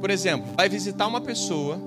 por 0.00 0.10
exemplo, 0.10 0.48
vai 0.56 0.68
visitar 0.68 1.06
uma 1.06 1.20
pessoa, 1.20 1.78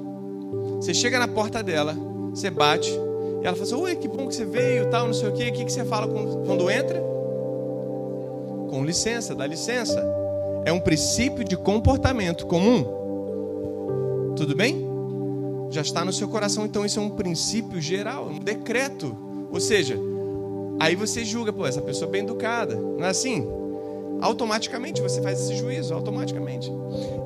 você 0.75 0.93
chega 0.93 1.19
na 1.19 1.27
porta 1.27 1.61
dela, 1.61 1.95
você 2.29 2.49
bate, 2.49 2.89
e 2.89 3.45
ela 3.45 3.55
fala 3.55 3.63
assim: 3.63 3.75
Oi, 3.75 3.95
que 3.95 4.07
bom 4.07 4.27
que 4.27 4.35
você 4.35 4.45
veio, 4.45 4.89
tal, 4.89 5.07
não 5.07 5.13
sei 5.13 5.29
o 5.29 5.33
quê. 5.33 5.49
O 5.49 5.53
que 5.53 5.69
você 5.69 5.83
fala 5.83 6.07
quando 6.07 6.69
entra? 6.69 7.01
Com 8.69 8.83
licença, 8.85 9.35
dá 9.35 9.45
licença. 9.45 10.01
É 10.63 10.71
um 10.71 10.79
princípio 10.79 11.43
de 11.43 11.57
comportamento 11.57 12.45
comum. 12.45 12.85
Tudo 14.35 14.55
bem? 14.55 14.91
já 15.71 15.81
está 15.81 16.03
no 16.03 16.11
seu 16.11 16.27
coração, 16.27 16.65
então 16.65 16.85
isso 16.85 16.99
é 16.99 17.01
um 17.01 17.09
princípio 17.09 17.79
geral, 17.79 18.27
um 18.27 18.39
decreto. 18.39 19.15
Ou 19.49 19.59
seja, 19.59 19.97
aí 20.81 20.95
você 20.95 21.23
julga, 21.23 21.53
pô, 21.53 21.67
essa 21.67 21.81
pessoa 21.81 22.09
é 22.09 22.11
bem 22.11 22.23
educada, 22.23 22.75
não 22.75 23.05
é 23.05 23.09
assim? 23.09 23.47
Automaticamente 24.19 25.01
você 25.01 25.21
faz 25.21 25.39
esse 25.39 25.55
juízo, 25.55 25.93
automaticamente. 25.93 26.71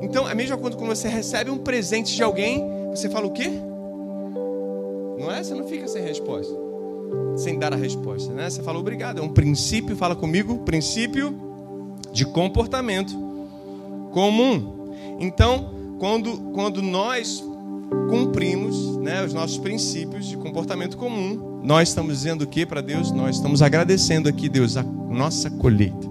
Então, 0.01 0.27
é 0.27 0.31
a 0.31 0.35
mesma 0.35 0.57
coisa 0.57 0.77
quando 0.77 0.89
você 0.89 1.07
recebe 1.07 1.49
um 1.49 1.57
presente 1.57 2.15
de 2.15 2.21
alguém, 2.21 2.63
você 2.89 3.09
fala 3.09 3.25
o 3.25 3.31
quê? 3.31 3.49
Não 5.17 5.31
é? 5.31 5.41
Você 5.43 5.53
não 5.53 5.67
fica 5.67 5.87
sem 5.87 6.03
resposta. 6.03 6.53
Sem 7.37 7.57
dar 7.57 7.73
a 7.73 7.77
resposta, 7.77 8.33
né? 8.33 8.49
Você 8.49 8.61
fala 8.61 8.77
obrigado. 8.77 9.19
É 9.19 9.21
um 9.21 9.29
princípio, 9.29 9.95
fala 9.95 10.15
comigo, 10.15 10.59
princípio 10.59 11.35
de 12.11 12.25
comportamento 12.25 13.13
comum. 14.11 14.95
Então, 15.19 15.69
quando, 15.99 16.51
quando 16.53 16.81
nós 16.81 17.43
cumprimos 18.09 18.97
né, 18.97 19.23
os 19.23 19.33
nossos 19.33 19.57
princípios 19.57 20.25
de 20.25 20.37
comportamento 20.37 20.97
comum, 20.97 21.59
nós 21.63 21.89
estamos 21.89 22.13
dizendo 22.13 22.43
o 22.43 22.47
que 22.47 22.65
para 22.65 22.81
Deus? 22.81 23.11
Nós 23.11 23.37
estamos 23.37 23.61
agradecendo 23.61 24.29
aqui, 24.29 24.47
Deus, 24.47 24.77
a 24.77 24.83
nossa 24.83 25.49
colheita. 25.49 26.07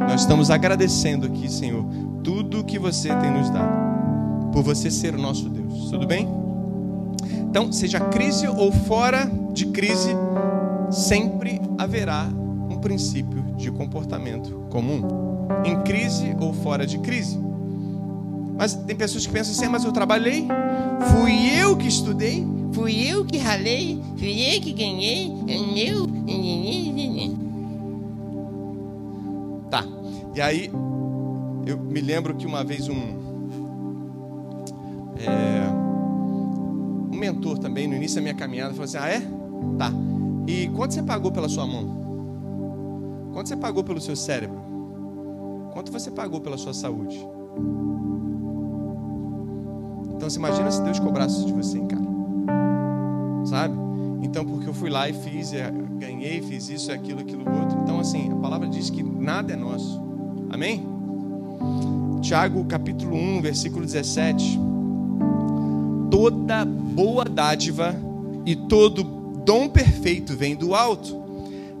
Nós 0.00 0.22
estamos 0.22 0.50
agradecendo 0.50 1.26
aqui, 1.26 1.50
Senhor, 1.50 1.84
tudo 2.22 2.64
que 2.64 2.78
você 2.78 3.08
tem 3.16 3.30
nos 3.30 3.50
dado, 3.50 4.50
por 4.52 4.62
você 4.62 4.90
ser 4.90 5.14
o 5.14 5.18
nosso 5.18 5.48
Deus. 5.48 5.90
Tudo 5.90 6.06
bem? 6.06 6.28
Então, 7.48 7.72
seja 7.72 8.00
crise 8.00 8.46
ou 8.48 8.72
fora 8.72 9.30
de 9.52 9.66
crise, 9.66 10.10
sempre 10.90 11.60
haverá 11.76 12.26
um 12.70 12.78
princípio 12.78 13.42
de 13.56 13.70
comportamento 13.70 14.66
comum. 14.70 15.02
Em 15.64 15.80
crise 15.82 16.34
ou 16.40 16.52
fora 16.52 16.86
de 16.86 16.98
crise. 16.98 17.38
Mas 18.56 18.74
tem 18.74 18.94
pessoas 18.94 19.26
que 19.26 19.32
pensam 19.32 19.52
assim, 19.52 19.64
ah, 19.66 19.70
mas 19.70 19.84
eu 19.84 19.92
trabalhei, 19.92 20.46
fui 21.10 21.60
eu 21.60 21.76
que 21.76 21.88
estudei, 21.88 22.46
fui 22.72 23.06
eu 23.08 23.24
que 23.24 23.38
ralei, 23.38 24.00
fui 24.16 24.56
eu 24.56 24.60
que 24.60 24.72
ganhei, 24.72 25.32
eu. 25.76 26.06
Tá. 29.70 29.84
E 30.34 30.40
aí, 30.40 30.70
eu 31.66 31.78
me 31.78 32.00
lembro 32.00 32.34
que 32.34 32.46
uma 32.46 32.62
vez 32.64 32.88
um. 32.88 33.22
É, 35.18 35.68
um 37.12 37.16
mentor 37.16 37.58
também, 37.58 37.86
no 37.86 37.94
início 37.94 38.16
da 38.16 38.22
minha 38.22 38.34
caminhada, 38.34 38.70
falou 38.70 38.84
assim: 38.84 38.98
Ah, 38.98 39.08
é? 39.08 39.20
Tá. 39.78 39.92
E 40.46 40.68
quanto 40.68 40.94
você 40.94 41.02
pagou 41.02 41.30
pela 41.30 41.48
sua 41.48 41.66
mão? 41.66 43.30
Quanto 43.32 43.48
você 43.48 43.56
pagou 43.56 43.82
pelo 43.82 44.00
seu 44.00 44.14
cérebro? 44.14 44.60
Quanto 45.72 45.90
você 45.90 46.10
pagou 46.10 46.40
pela 46.40 46.58
sua 46.58 46.74
saúde? 46.74 47.18
Então 50.22 50.30
você 50.30 50.38
imagina 50.38 50.70
se 50.70 50.80
Deus 50.80 51.00
cobrasse 51.00 51.38
isso 51.38 51.46
de 51.46 51.52
você, 51.52 51.80
cara. 51.80 52.00
Sabe? 53.44 53.74
Então, 54.22 54.44
porque 54.44 54.68
eu 54.68 54.72
fui 54.72 54.88
lá 54.88 55.08
e 55.08 55.12
fiz, 55.12 55.50
ganhei, 55.98 56.40
fiz 56.40 56.68
isso, 56.68 56.92
aquilo, 56.92 57.18
aquilo, 57.18 57.40
outro. 57.40 57.76
Então, 57.82 57.98
assim, 57.98 58.30
a 58.30 58.36
palavra 58.36 58.68
diz 58.68 58.88
que 58.88 59.02
nada 59.02 59.52
é 59.52 59.56
nosso. 59.56 60.00
Amém? 60.48 60.86
Tiago, 62.20 62.64
capítulo 62.66 63.16
1, 63.16 63.42
versículo 63.42 63.84
17. 63.84 64.60
Toda 66.08 66.64
boa 66.64 67.24
dádiva 67.24 67.92
e 68.46 68.54
todo 68.54 69.02
dom 69.02 69.68
perfeito 69.68 70.36
vem 70.36 70.54
do 70.54 70.72
alto, 70.72 71.21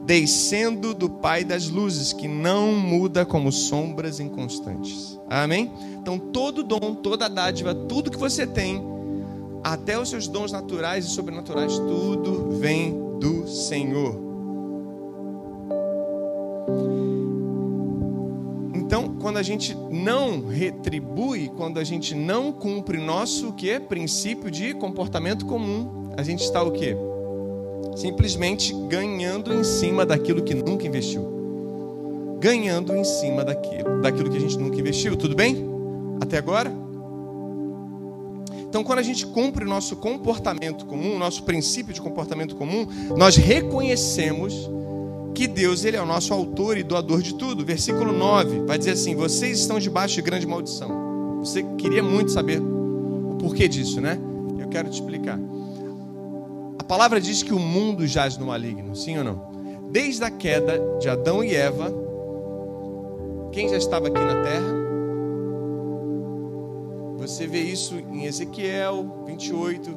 descendo 0.04 0.94
do 0.94 1.08
Pai 1.08 1.44
das 1.44 1.68
luzes, 1.68 2.12
que 2.12 2.26
não 2.26 2.72
muda 2.74 3.24
como 3.24 3.52
sombras 3.52 4.20
inconstantes. 4.20 5.18
Amém? 5.28 5.72
Então, 6.00 6.18
todo 6.18 6.62
dom, 6.62 6.94
toda 6.94 7.28
dádiva, 7.28 7.74
tudo 7.74 8.10
que 8.10 8.18
você 8.18 8.46
tem, 8.46 8.82
até 9.62 9.98
os 9.98 10.10
seus 10.10 10.26
dons 10.26 10.50
naturais 10.50 11.06
e 11.06 11.08
sobrenaturais, 11.08 11.78
tudo 11.78 12.58
vem 12.58 12.92
do 13.20 13.46
Senhor. 13.46 14.20
Então, 18.74 19.16
quando 19.20 19.38
a 19.38 19.42
gente 19.42 19.74
não 19.90 20.46
retribui, 20.46 21.48
quando 21.56 21.78
a 21.78 21.84
gente 21.84 22.14
não 22.14 22.52
cumpre 22.52 22.98
nosso 22.98 23.52
que 23.52 23.78
princípio 23.80 24.50
de 24.50 24.74
comportamento 24.74 25.46
comum, 25.46 26.12
a 26.16 26.22
gente 26.22 26.42
está 26.42 26.62
o 26.62 26.72
quê? 26.72 26.94
Simplesmente 27.96 28.74
ganhando 28.88 29.52
em 29.52 29.64
cima 29.64 30.06
daquilo 30.06 30.42
que 30.42 30.54
nunca 30.54 30.86
investiu. 30.86 32.38
Ganhando 32.40 32.96
em 32.96 33.04
cima 33.04 33.44
daquilo, 33.44 34.00
daquilo 34.00 34.30
que 34.30 34.36
a 34.36 34.40
gente 34.40 34.58
nunca 34.58 34.80
investiu, 34.80 35.16
tudo 35.16 35.36
bem? 35.36 35.64
Até 36.20 36.38
agora? 36.38 36.72
Então, 38.72 38.82
quando 38.82 39.00
a 39.00 39.02
gente 39.02 39.26
cumpre 39.26 39.66
o 39.66 39.68
nosso 39.68 39.96
comportamento 39.96 40.86
comum, 40.86 41.18
nosso 41.18 41.42
princípio 41.42 41.92
de 41.92 42.00
comportamento 42.00 42.56
comum, 42.56 42.86
nós 43.16 43.36
reconhecemos 43.36 44.70
que 45.34 45.46
Deus 45.46 45.84
ele 45.84 45.96
é 45.96 46.02
o 46.02 46.06
nosso 46.06 46.32
autor 46.32 46.78
e 46.78 46.82
doador 46.82 47.20
de 47.20 47.34
tudo. 47.34 47.64
Versículo 47.64 48.12
9 48.12 48.60
vai 48.60 48.78
dizer 48.78 48.92
assim: 48.92 49.14
Vocês 49.14 49.58
estão 49.58 49.78
debaixo 49.78 50.14
de 50.14 50.22
grande 50.22 50.46
maldição. 50.46 51.40
Você 51.40 51.62
queria 51.76 52.02
muito 52.02 52.30
saber 52.30 52.60
o 52.60 53.36
porquê 53.38 53.68
disso, 53.68 54.00
né? 54.00 54.18
Eu 54.58 54.68
quero 54.68 54.88
te 54.88 54.94
explicar. 54.94 55.38
A 56.82 56.84
palavra 56.84 57.20
diz 57.20 57.44
que 57.44 57.54
o 57.54 57.60
mundo 57.60 58.04
jaz 58.08 58.36
no 58.36 58.46
maligno, 58.46 58.96
sim 58.96 59.16
ou 59.16 59.22
não? 59.22 59.52
Desde 59.92 60.24
a 60.24 60.30
queda 60.32 60.98
de 60.98 61.08
Adão 61.08 61.44
e 61.44 61.54
Eva, 61.54 61.94
quem 63.52 63.68
já 63.68 63.76
estava 63.76 64.08
aqui 64.08 64.18
na 64.18 64.42
terra? 64.42 64.74
Você 67.18 67.46
vê 67.46 67.60
isso 67.60 67.94
em 67.94 68.24
Ezequiel 68.24 69.22
28, 69.24 69.96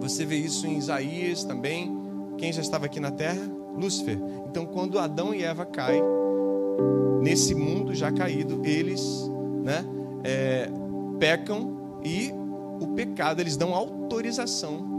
você 0.00 0.24
vê 0.24 0.36
isso 0.36 0.66
em 0.66 0.78
Isaías 0.78 1.44
também. 1.44 1.94
Quem 2.38 2.50
já 2.50 2.62
estava 2.62 2.86
aqui 2.86 2.98
na 2.98 3.10
terra? 3.10 3.42
Lúcifer. 3.76 4.18
Então, 4.48 4.64
quando 4.64 4.98
Adão 4.98 5.34
e 5.34 5.44
Eva 5.44 5.66
caem, 5.66 6.02
nesse 7.20 7.54
mundo 7.54 7.94
já 7.94 8.10
caído, 8.10 8.62
eles 8.64 9.02
né, 9.62 9.84
é, 10.24 10.66
pecam 11.18 12.00
e 12.02 12.32
o 12.80 12.86
pecado, 12.94 13.40
eles 13.40 13.58
dão 13.58 13.74
autorização 13.74 14.89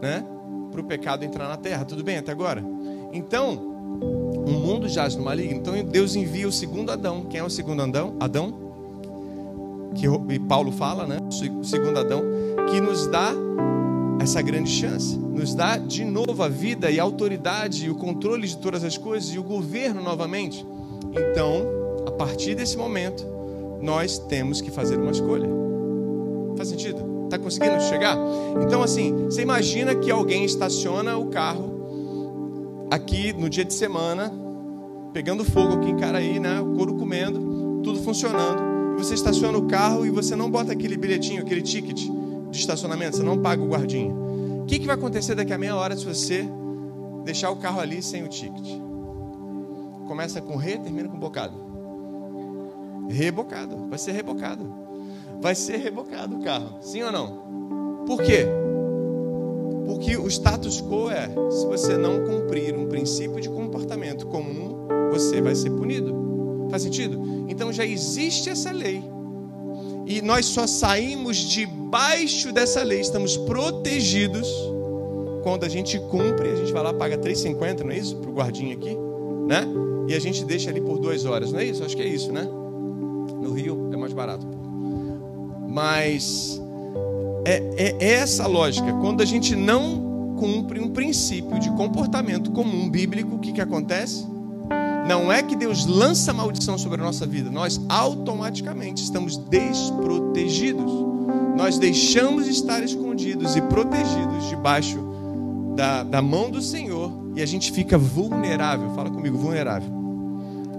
né, 0.00 0.24
para 0.70 0.80
o 0.80 0.84
pecado 0.84 1.24
entrar 1.24 1.48
na 1.48 1.56
terra. 1.56 1.84
Tudo 1.84 2.02
bem 2.02 2.18
até 2.18 2.32
agora? 2.32 2.64
Então, 3.12 3.54
o 3.54 4.50
mundo 4.50 4.88
jaz 4.88 5.16
no 5.16 5.24
maligno. 5.24 5.56
Então, 5.56 5.74
Deus 5.84 6.14
envia 6.14 6.48
o 6.48 6.52
segundo 6.52 6.90
Adão. 6.90 7.24
Quem 7.24 7.40
é 7.40 7.44
o 7.44 7.50
segundo 7.50 7.82
Adão? 7.82 8.16
Adão? 8.20 8.70
que 9.94 10.38
Paulo 10.38 10.72
fala, 10.72 11.06
né? 11.06 11.18
O 11.58 11.64
segundo 11.64 11.98
Adão, 11.98 12.22
que 12.70 12.80
nos 12.80 13.06
dá 13.06 13.32
essa 14.20 14.40
grande 14.42 14.70
chance, 14.70 15.16
nos 15.18 15.54
dá 15.54 15.78
de 15.78 16.04
novo 16.04 16.42
a 16.42 16.48
vida 16.48 16.90
e 16.90 17.00
a 17.00 17.02
autoridade 17.02 17.86
e 17.86 17.90
o 17.90 17.94
controle 17.94 18.46
de 18.46 18.56
todas 18.56 18.84
as 18.84 18.96
coisas 18.96 19.34
e 19.34 19.38
o 19.38 19.42
governo 19.42 20.02
novamente. 20.02 20.64
Então, 21.12 21.66
a 22.06 22.10
partir 22.10 22.54
desse 22.54 22.76
momento, 22.76 23.26
nós 23.80 24.18
temos 24.18 24.60
que 24.60 24.70
fazer 24.70 24.98
uma 24.98 25.10
escolha. 25.10 25.48
Faz 26.56 26.68
sentido? 26.68 27.09
Está 27.30 27.38
conseguindo 27.38 27.80
chegar? 27.82 28.16
Então, 28.62 28.82
assim, 28.82 29.26
você 29.26 29.42
imagina 29.42 29.94
que 29.94 30.10
alguém 30.10 30.44
estaciona 30.44 31.16
o 31.16 31.26
carro 31.26 32.88
aqui 32.90 33.32
no 33.32 33.48
dia 33.48 33.64
de 33.64 33.72
semana, 33.72 34.32
pegando 35.12 35.44
fogo 35.44 35.74
aqui 35.74 35.90
em 35.90 35.96
Caraí, 35.96 36.40
né? 36.40 36.60
O 36.60 36.74
couro 36.74 36.94
comendo, 36.94 37.80
tudo 37.84 38.02
funcionando 38.02 38.70
você 39.02 39.14
estaciona 39.14 39.56
o 39.56 39.66
carro 39.66 40.04
e 40.04 40.10
você 40.10 40.36
não 40.36 40.50
bota 40.50 40.72
aquele 40.72 40.96
bilhetinho, 40.96 41.40
aquele 41.40 41.62
ticket 41.62 41.98
de 41.98 42.58
estacionamento, 42.58 43.16
você 43.16 43.22
não 43.22 43.38
paga 43.38 43.62
o 43.62 43.68
guardinha. 43.68 44.12
O 44.12 44.66
que, 44.66 44.78
que 44.78 44.86
vai 44.86 44.94
acontecer 44.94 45.34
daqui 45.34 45.52
a 45.52 45.58
meia 45.58 45.74
hora 45.74 45.96
se 45.96 46.04
você 46.04 46.46
deixar 47.24 47.50
o 47.50 47.56
carro 47.56 47.80
ali 47.80 48.02
sem 48.02 48.22
o 48.22 48.28
ticket? 48.28 48.78
Começa 50.06 50.40
com 50.40 50.56
re, 50.56 50.78
termina 50.78 51.08
com 51.08 51.18
bocado. 51.18 51.54
Rebocado, 53.08 53.88
vai 53.88 53.98
ser 53.98 54.12
rebocado. 54.12 54.89
Vai 55.40 55.54
ser 55.54 55.78
rebocado 55.78 56.36
o 56.36 56.40
carro, 56.40 56.78
sim 56.82 57.02
ou 57.02 57.10
não? 57.10 58.04
Por 58.06 58.22
quê? 58.22 58.46
Porque 59.86 60.16
o 60.16 60.28
status 60.28 60.80
quo 60.80 61.10
é: 61.10 61.28
se 61.50 61.66
você 61.66 61.96
não 61.96 62.24
cumprir 62.24 62.76
um 62.76 62.86
princípio 62.86 63.40
de 63.40 63.48
comportamento 63.48 64.26
comum, 64.26 64.86
você 65.10 65.40
vai 65.40 65.54
ser 65.54 65.70
punido. 65.70 66.68
Faz 66.70 66.82
sentido? 66.82 67.46
Então 67.48 67.72
já 67.72 67.84
existe 67.84 68.50
essa 68.50 68.70
lei. 68.70 69.02
E 70.06 70.20
nós 70.20 70.46
só 70.46 70.66
saímos 70.66 71.36
debaixo 71.36 72.52
dessa 72.52 72.82
lei, 72.82 73.00
estamos 73.00 73.36
protegidos 73.36 74.48
quando 75.42 75.64
a 75.64 75.68
gente 75.68 75.98
cumpre, 75.98 76.50
a 76.50 76.56
gente 76.56 76.72
vai 76.72 76.82
lá, 76.82 76.92
paga 76.92 77.16
3,50, 77.16 77.80
não 77.80 77.90
é 77.90 77.98
isso? 77.98 78.16
Para 78.16 78.30
o 78.30 78.32
guardinha 78.32 78.74
aqui, 78.74 78.96
né? 79.46 79.66
E 80.08 80.14
a 80.14 80.18
gente 80.18 80.44
deixa 80.44 80.70
ali 80.70 80.80
por 80.80 80.98
duas 80.98 81.24
horas, 81.24 81.52
não 81.52 81.60
é 81.60 81.64
isso? 81.64 81.84
Acho 81.84 81.96
que 81.96 82.02
é 82.02 82.08
isso, 82.08 82.32
né? 82.32 82.42
No 82.42 83.52
Rio 83.52 83.90
é 83.92 83.96
mais 83.96 84.12
barato. 84.12 84.46
Mas 85.70 86.60
é, 87.44 87.96
é 88.00 88.12
essa 88.14 88.46
lógica. 88.46 88.92
Quando 88.94 89.22
a 89.22 89.24
gente 89.24 89.54
não 89.54 90.34
cumpre 90.38 90.80
um 90.80 90.88
princípio 90.88 91.58
de 91.58 91.70
comportamento 91.70 92.50
comum 92.50 92.88
bíblico, 92.88 93.36
o 93.36 93.38
que, 93.38 93.52
que 93.52 93.60
acontece? 93.60 94.26
Não 95.06 95.30
é 95.32 95.42
que 95.42 95.56
Deus 95.56 95.86
lança 95.86 96.32
maldição 96.32 96.78
sobre 96.78 97.00
a 97.00 97.04
nossa 97.04 97.26
vida, 97.26 97.50
nós 97.50 97.80
automaticamente 97.88 99.02
estamos 99.02 99.36
desprotegidos. 99.36 100.92
Nós 101.56 101.78
deixamos 101.78 102.44
de 102.44 102.52
estar 102.52 102.82
escondidos 102.82 103.56
e 103.56 103.62
protegidos 103.62 104.48
debaixo 104.48 104.98
da, 105.76 106.02
da 106.02 106.22
mão 106.22 106.50
do 106.50 106.62
Senhor 106.62 107.12
e 107.34 107.42
a 107.42 107.46
gente 107.46 107.72
fica 107.72 107.98
vulnerável. 107.98 108.90
Fala 108.94 109.10
comigo, 109.10 109.36
vulnerável. 109.36 109.99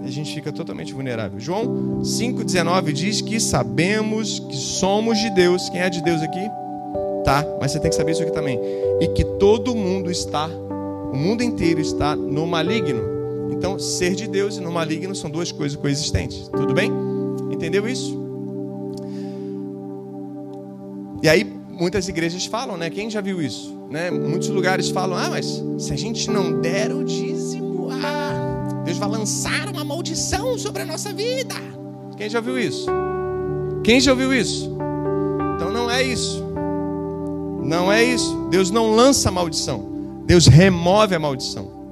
A 0.04 0.10
gente 0.10 0.34
fica 0.34 0.52
totalmente 0.52 0.92
vulnerável. 0.92 1.38
João 1.38 2.00
5,19 2.02 2.92
diz 2.92 3.20
que 3.20 3.38
sabemos 3.38 4.40
que 4.40 4.56
somos 4.56 5.18
de 5.18 5.30
Deus. 5.30 5.68
Quem 5.68 5.80
é 5.80 5.88
de 5.88 6.02
Deus 6.02 6.20
aqui? 6.22 6.40
tá? 7.22 7.44
Mas 7.60 7.72
você 7.72 7.80
tem 7.80 7.90
que 7.90 7.96
saber 7.96 8.12
isso 8.12 8.22
aqui 8.22 8.32
também. 8.32 8.60
E 9.00 9.08
que 9.08 9.24
todo 9.24 9.74
mundo 9.74 10.10
está, 10.10 10.46
o 10.46 11.16
mundo 11.16 11.42
inteiro 11.42 11.80
está 11.80 12.14
no 12.14 12.46
maligno. 12.46 13.02
Então, 13.50 13.78
ser 13.78 14.14
de 14.14 14.26
Deus 14.26 14.56
e 14.56 14.60
no 14.60 14.72
maligno 14.72 15.14
são 15.14 15.30
duas 15.30 15.52
coisas 15.52 15.76
coexistentes. 15.76 16.48
Tudo 16.48 16.74
bem? 16.74 16.90
Entendeu 17.50 17.88
isso? 17.88 18.20
E 21.22 21.28
aí, 21.28 21.44
muitas 21.70 22.08
igrejas 22.08 22.46
falam, 22.46 22.76
né? 22.76 22.90
Quem 22.90 23.08
já 23.08 23.20
viu 23.20 23.40
isso? 23.40 23.78
Né? 23.90 24.10
Muitos 24.10 24.48
lugares 24.48 24.88
falam: 24.88 25.16
ah, 25.16 25.30
mas 25.30 25.62
se 25.78 25.92
a 25.92 25.96
gente 25.96 26.30
não 26.30 26.60
der 26.60 26.90
o 26.92 27.04
dízimo, 27.04 27.41
vai 29.02 29.18
lançar 29.18 29.68
uma 29.68 29.84
maldição 29.84 30.56
sobre 30.56 30.82
a 30.82 30.86
nossa 30.86 31.12
vida. 31.12 31.54
Quem 32.16 32.30
já 32.30 32.40
viu 32.40 32.56
isso? 32.56 32.86
Quem 33.82 34.00
já 34.00 34.12
ouviu 34.12 34.32
isso? 34.32 34.76
Então 35.56 35.72
não 35.72 35.90
é 35.90 36.02
isso. 36.02 36.44
Não 37.64 37.92
é 37.92 38.04
isso. 38.04 38.48
Deus 38.48 38.70
não 38.70 38.92
lança 38.92 39.30
maldição. 39.30 40.22
Deus 40.24 40.46
remove 40.46 41.16
a 41.16 41.18
maldição. 41.18 41.82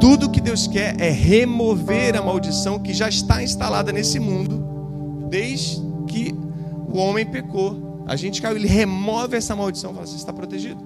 Tudo 0.00 0.30
que 0.30 0.40
Deus 0.40 0.66
quer 0.66 1.00
é 1.00 1.10
remover 1.10 2.16
a 2.16 2.22
maldição 2.22 2.78
que 2.78 2.92
já 2.92 3.08
está 3.08 3.42
instalada 3.42 3.92
nesse 3.92 4.18
mundo 4.18 4.64
desde 5.28 5.80
que 6.08 6.34
o 6.88 6.98
homem 6.98 7.24
pecou. 7.24 8.02
A 8.06 8.16
gente 8.16 8.42
caiu, 8.42 8.56
ele 8.56 8.66
remove 8.66 9.36
essa 9.36 9.54
maldição, 9.54 9.94
fala, 9.94 10.06
você 10.06 10.16
está 10.16 10.32
protegido. 10.32 10.80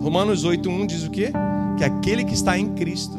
Romanos 0.00 0.44
8:1 0.44 0.86
diz 0.86 1.02
o 1.02 1.10
quê? 1.10 1.32
Que 1.76 1.84
aquele 1.84 2.24
que 2.24 2.34
está 2.34 2.58
em 2.58 2.74
Cristo, 2.74 3.16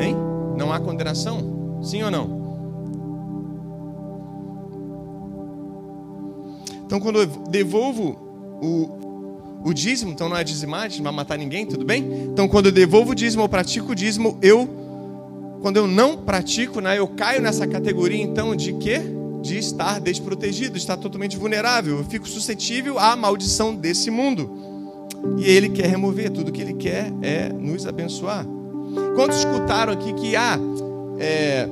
hein? 0.00 0.16
Não 0.56 0.72
há 0.72 0.78
condenação? 0.78 1.80
Sim 1.82 2.02
ou 2.02 2.10
não? 2.10 2.40
Então, 6.84 6.98
quando 6.98 7.20
eu 7.20 7.26
devolvo 7.26 8.16
o, 8.60 9.68
o 9.68 9.72
dízimo, 9.72 10.10
então 10.10 10.28
não 10.28 10.36
é 10.36 10.42
dizimar, 10.42 10.90
não 10.96 11.04
vai 11.04 11.12
matar 11.12 11.38
ninguém, 11.38 11.64
tudo 11.64 11.84
bem? 11.84 12.04
Então, 12.32 12.48
quando 12.48 12.66
eu 12.66 12.72
devolvo 12.72 13.12
o 13.12 13.14
dízimo 13.14 13.42
ou 13.42 13.48
pratico 13.48 13.92
o 13.92 13.94
dízimo, 13.94 14.36
eu, 14.42 14.68
quando 15.62 15.76
eu 15.76 15.86
não 15.86 16.16
pratico, 16.16 16.80
né, 16.80 16.98
eu 16.98 17.06
caio 17.06 17.40
nessa 17.40 17.66
categoria, 17.66 18.20
então, 18.20 18.56
de 18.56 18.72
quê? 18.72 19.00
De 19.40 19.56
estar 19.56 20.00
desprotegido, 20.00 20.76
estar 20.76 20.96
totalmente 20.96 21.36
vulnerável. 21.36 21.98
Eu 21.98 22.04
fico 22.04 22.28
suscetível 22.28 22.98
à 22.98 23.14
maldição 23.14 23.74
desse 23.74 24.10
mundo. 24.10 24.69
E 25.38 25.44
ele 25.44 25.68
quer 25.68 25.86
remover, 25.86 26.30
tudo 26.30 26.52
que 26.52 26.60
ele 26.60 26.74
quer 26.74 27.12
é 27.22 27.48
nos 27.48 27.86
abençoar. 27.86 28.46
Quantos 29.14 29.38
escutaram 29.38 29.92
aqui 29.92 30.12
que, 30.14 30.36
ah, 30.36 30.58
é, 31.18 31.68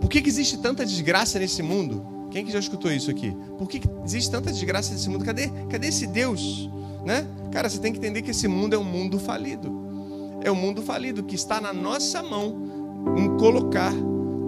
por 0.00 0.08
que, 0.08 0.22
que 0.22 0.28
existe 0.28 0.58
tanta 0.58 0.84
desgraça 0.84 1.38
nesse 1.38 1.62
mundo? 1.62 2.04
Quem 2.30 2.44
que 2.44 2.52
já 2.52 2.58
escutou 2.58 2.90
isso 2.90 3.10
aqui? 3.10 3.36
Por 3.58 3.68
que 3.68 3.80
existe 4.04 4.30
tanta 4.30 4.50
desgraça 4.50 4.92
nesse 4.92 5.08
mundo? 5.08 5.24
Cadê, 5.24 5.48
cadê 5.68 5.88
esse 5.88 6.06
Deus? 6.06 6.68
Né? 7.04 7.26
Cara, 7.52 7.68
você 7.68 7.78
tem 7.78 7.92
que 7.92 7.98
entender 7.98 8.22
que 8.22 8.30
esse 8.30 8.48
mundo 8.48 8.74
é 8.74 8.78
um 8.78 8.84
mundo 8.84 9.18
falido. 9.18 9.72
É 10.42 10.50
um 10.50 10.56
mundo 10.56 10.82
falido 10.82 11.22
que 11.22 11.34
está 11.34 11.60
na 11.60 11.72
nossa 11.72 12.22
mão 12.22 13.14
em 13.16 13.36
colocar 13.36 13.92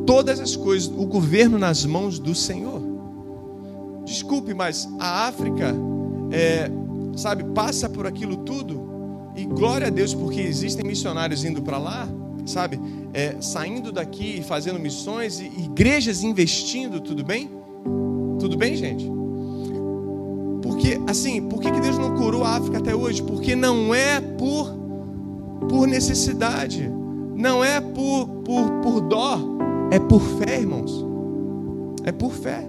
todas 0.07 0.41
as 0.41 0.57
coisas, 0.57 0.89
o 0.89 1.07
governo 1.07 1.59
nas 1.59 1.85
mãos 1.85 2.19
do 2.19 2.35
Senhor. 2.35 2.81
Desculpe, 4.05 4.55
mas 4.55 4.89
a 4.99 5.27
África, 5.27 5.75
é, 6.31 6.71
sabe, 7.17 7.45
passa 7.55 7.89
por 7.89 8.07
aquilo 8.07 8.37
tudo 8.37 8.97
e 9.35 9.45
glória 9.45 9.89
a 9.89 9.91
Deus 9.91 10.15
porque 10.15 10.41
existem 10.41 10.87
missionários 10.87 11.45
indo 11.45 11.63
para 11.63 11.79
lá, 11.79 12.09
sabe, 12.45 12.81
é, 13.13 13.37
saindo 13.41 13.91
daqui 13.91 14.39
e 14.39 14.43
fazendo 14.43 14.79
missões 14.79 15.41
e 15.41 15.47
igrejas 15.47 16.23
investindo, 16.23 17.01
tudo 17.01 17.25
bem? 17.25 17.51
Tudo 18.39 18.57
bem, 18.57 18.77
gente? 18.77 19.11
Porque, 20.63 21.01
assim, 21.07 21.43
por 21.43 21.61
que 21.61 21.71
Deus 21.71 21.99
não 21.99 22.15
curou 22.17 22.45
a 22.45 22.57
África 22.57 22.79
até 22.79 22.95
hoje? 22.95 23.23
Porque 23.23 23.55
não 23.55 23.95
é 23.95 24.21
por, 24.21 24.75
por 25.69 25.87
necessidade, 25.87 26.91
não 27.35 27.65
é 27.65 27.81
por, 27.81 28.27
por, 28.45 28.71
por 28.83 29.01
dó, 29.01 29.39
é 29.91 29.99
por 29.99 30.21
fé, 30.21 30.61
irmãos. 30.61 31.05
É 32.05 32.13
por 32.13 32.33
fé. 32.33 32.67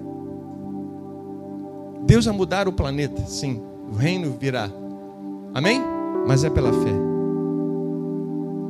Deus 2.05 2.25
vai 2.25 2.35
mudar 2.35 2.67
o 2.67 2.73
planeta, 2.73 3.25
sim. 3.25 3.61
O 3.91 3.95
reino 3.95 4.35
virá. 4.39 4.69
Amém? 5.53 5.81
Mas 6.27 6.43
é 6.43 6.49
pela 6.49 6.71
fé. 6.71 6.93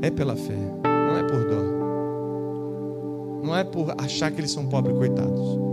É 0.01 0.11
pela 0.11 0.35
fé. 0.35 0.57
Não 0.83 1.17
é 1.17 1.23
por 1.23 1.43
dó. 1.49 1.77
Não 3.43 3.55
é 3.55 3.63
por 3.63 3.93
achar 3.97 4.31
que 4.31 4.39
eles 4.39 4.51
são 4.51 4.65
pobres 4.67 4.97
coitados 4.97 5.67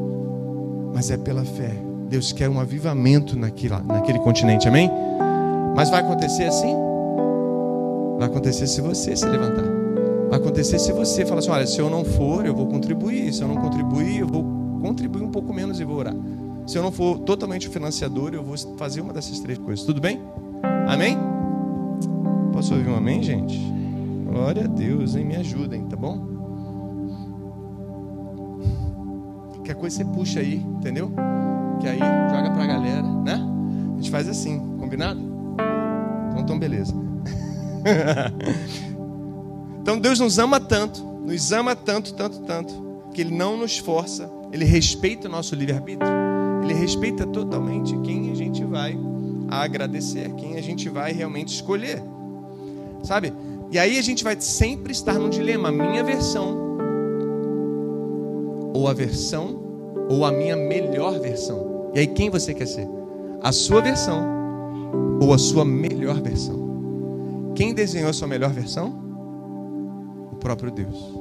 mas 0.94 1.10
é 1.10 1.16
pela 1.16 1.44
fé. 1.44 1.74
Deus 2.08 2.32
quer 2.32 2.48
um 2.48 2.60
avivamento 2.60 3.36
naquele, 3.36 3.74
naquele 3.84 4.20
continente, 4.20 4.68
amém? 4.68 4.88
Mas 5.74 5.90
vai 5.90 6.00
acontecer 6.00 6.44
assim? 6.44 6.72
Vai 8.16 8.28
acontecer 8.28 8.68
se 8.68 8.80
você 8.80 9.16
se 9.16 9.26
levantar. 9.26 9.64
Vai 10.30 10.38
acontecer 10.38 10.78
se 10.78 10.92
você 10.92 11.26
falar 11.26 11.40
assim: 11.40 11.50
olha, 11.50 11.66
se 11.66 11.80
eu 11.80 11.90
não 11.90 12.04
for, 12.04 12.46
eu 12.46 12.54
vou 12.54 12.68
contribuir. 12.68 13.32
Se 13.32 13.42
eu 13.42 13.48
não 13.48 13.56
contribuir, 13.56 14.20
eu 14.20 14.28
vou 14.28 14.44
contribuir 14.80 15.22
um 15.22 15.30
pouco 15.30 15.52
menos 15.52 15.80
e 15.80 15.84
vou 15.84 15.96
orar. 15.96 16.14
Se 16.66 16.78
eu 16.78 16.82
não 16.82 16.90
for 16.90 17.18
totalmente 17.20 17.68
financiador, 17.68 18.32
eu 18.32 18.42
vou 18.42 18.56
fazer 18.78 19.00
uma 19.00 19.12
dessas 19.12 19.38
três 19.40 19.58
coisas. 19.58 19.84
Tudo 19.84 20.00
bem? 20.00 20.20
Amém? 20.88 21.18
Posso 22.52 22.74
ouvir 22.74 22.88
um 22.88 22.96
amém, 22.96 23.22
gente? 23.22 23.58
Glória 24.24 24.64
a 24.64 24.66
Deus, 24.66 25.14
hein? 25.14 25.26
Me 25.26 25.36
ajudem, 25.36 25.86
tá 25.86 25.96
bom? 25.96 26.34
Qualquer 29.54 29.74
coisa 29.74 29.96
você 29.96 30.04
puxa 30.04 30.40
aí, 30.40 30.56
entendeu? 30.56 31.12
Que 31.80 31.88
aí 31.88 31.98
joga 31.98 32.50
pra 32.50 32.66
galera, 32.66 33.02
né? 33.02 33.40
A 33.92 33.96
gente 33.96 34.10
faz 34.10 34.28
assim, 34.28 34.58
combinado? 34.78 35.20
Então, 36.30 36.40
então 36.40 36.58
beleza. 36.58 36.94
então 39.82 39.98
Deus 39.98 40.18
nos 40.18 40.38
ama 40.38 40.58
tanto, 40.58 41.02
nos 41.02 41.52
ama 41.52 41.76
tanto, 41.76 42.14
tanto, 42.14 42.40
tanto, 42.40 42.74
que 43.12 43.20
Ele 43.20 43.34
não 43.34 43.56
nos 43.56 43.78
força, 43.78 44.30
Ele 44.50 44.64
respeita 44.64 45.28
o 45.28 45.30
nosso 45.30 45.54
livre-arbítrio, 45.54 46.23
Ele 46.64 46.74
respeita 46.74 47.26
totalmente 47.26 47.96
quem 47.98 48.30
a 48.30 48.34
gente 48.34 48.64
vai 48.64 48.98
agradecer, 49.48 50.32
quem 50.34 50.56
a 50.56 50.62
gente 50.62 50.88
vai 50.88 51.12
realmente 51.12 51.54
escolher, 51.54 52.02
sabe? 53.02 53.32
E 53.70 53.78
aí 53.78 53.98
a 53.98 54.02
gente 54.02 54.24
vai 54.24 54.40
sempre 54.40 54.92
estar 54.92 55.14
num 55.14 55.28
dilema, 55.28 55.70
minha 55.70 56.02
versão 56.02 56.64
ou 58.72 58.88
a 58.88 58.92
versão 58.92 59.62
ou 60.08 60.24
a 60.24 60.32
minha 60.32 60.56
melhor 60.56 61.20
versão. 61.20 61.90
E 61.94 62.00
aí 62.00 62.06
quem 62.06 62.30
você 62.30 62.54
quer 62.54 62.66
ser? 62.66 62.88
A 63.42 63.52
sua 63.52 63.80
versão 63.80 64.22
ou 65.20 65.32
a 65.32 65.38
sua 65.38 65.64
melhor 65.64 66.20
versão? 66.20 67.52
Quem 67.54 67.72
desenhou 67.72 68.10
a 68.10 68.12
sua 68.12 68.26
melhor 68.26 68.50
versão? 68.50 68.92
O 70.32 70.36
próprio 70.36 70.70
Deus. 70.70 71.14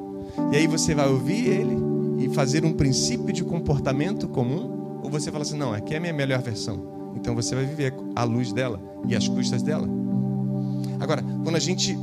E 0.51 0.57
aí 0.57 0.67
você 0.67 0.95
vai 0.95 1.07
ouvir 1.07 1.47
ele 1.47 1.77
e 2.17 2.29
fazer 2.29 2.65
um 2.65 2.73
princípio 2.73 3.31
de 3.31 3.43
comportamento 3.43 4.27
comum, 4.27 4.82
você 5.19 5.31
fala 5.31 5.43
assim: 5.43 5.57
"Não, 5.57 5.73
aqui 5.73 5.93
é 5.93 5.97
a 5.97 5.99
minha 5.99 6.13
melhor 6.13 6.41
versão". 6.41 7.13
Então 7.15 7.35
você 7.35 7.55
vai 7.55 7.65
viver 7.65 7.93
à 8.15 8.23
luz 8.23 8.51
dela 8.51 8.79
e 9.07 9.15
às 9.15 9.27
custas 9.27 9.61
dela. 9.61 9.87
Agora, 10.99 11.23
quando 11.43 11.55
a 11.55 11.59
gente 11.59 11.97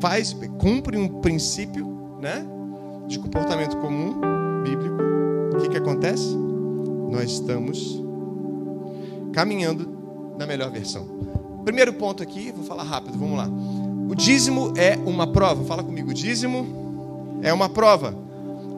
faz, 0.00 0.36
cumpre 0.58 0.96
um 0.96 1.20
princípio, 1.20 1.86
né, 2.20 2.46
de 3.06 3.18
comportamento 3.18 3.76
comum, 3.78 4.20
bíblico, 4.62 4.96
o 5.54 5.60
que, 5.60 5.68
que 5.70 5.76
acontece? 5.76 6.36
Nós 7.10 7.32
estamos 7.32 8.02
caminhando 9.32 9.88
na 10.38 10.46
melhor 10.46 10.70
versão. 10.70 11.06
Primeiro 11.64 11.92
ponto 11.92 12.22
aqui, 12.22 12.52
vou 12.52 12.64
falar 12.64 12.84
rápido, 12.84 13.18
vamos 13.18 13.36
lá. 13.36 13.48
O 14.08 14.14
dízimo 14.14 14.72
é 14.76 14.96
uma 14.96 15.26
prova. 15.26 15.64
Fala 15.64 15.82
comigo, 15.82 16.14
dízimo 16.14 17.38
é 17.42 17.52
uma 17.52 17.68
prova. 17.68 18.14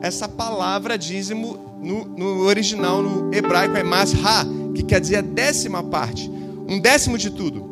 Essa 0.01 0.27
palavra 0.27 0.97
dízimo 0.97 1.70
no, 1.81 2.05
no 2.05 2.45
original, 2.45 3.01
no 3.01 3.33
hebraico, 3.33 3.75
é 3.75 3.83
masra, 3.83 4.45
que 4.73 4.83
quer 4.83 5.01
dizer 5.01 5.17
a 5.17 5.21
décima 5.21 5.83
parte, 5.83 6.29
um 6.67 6.79
décimo 6.79 7.17
de 7.17 7.29
tudo. 7.29 7.69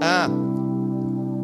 Ah, 0.00 0.28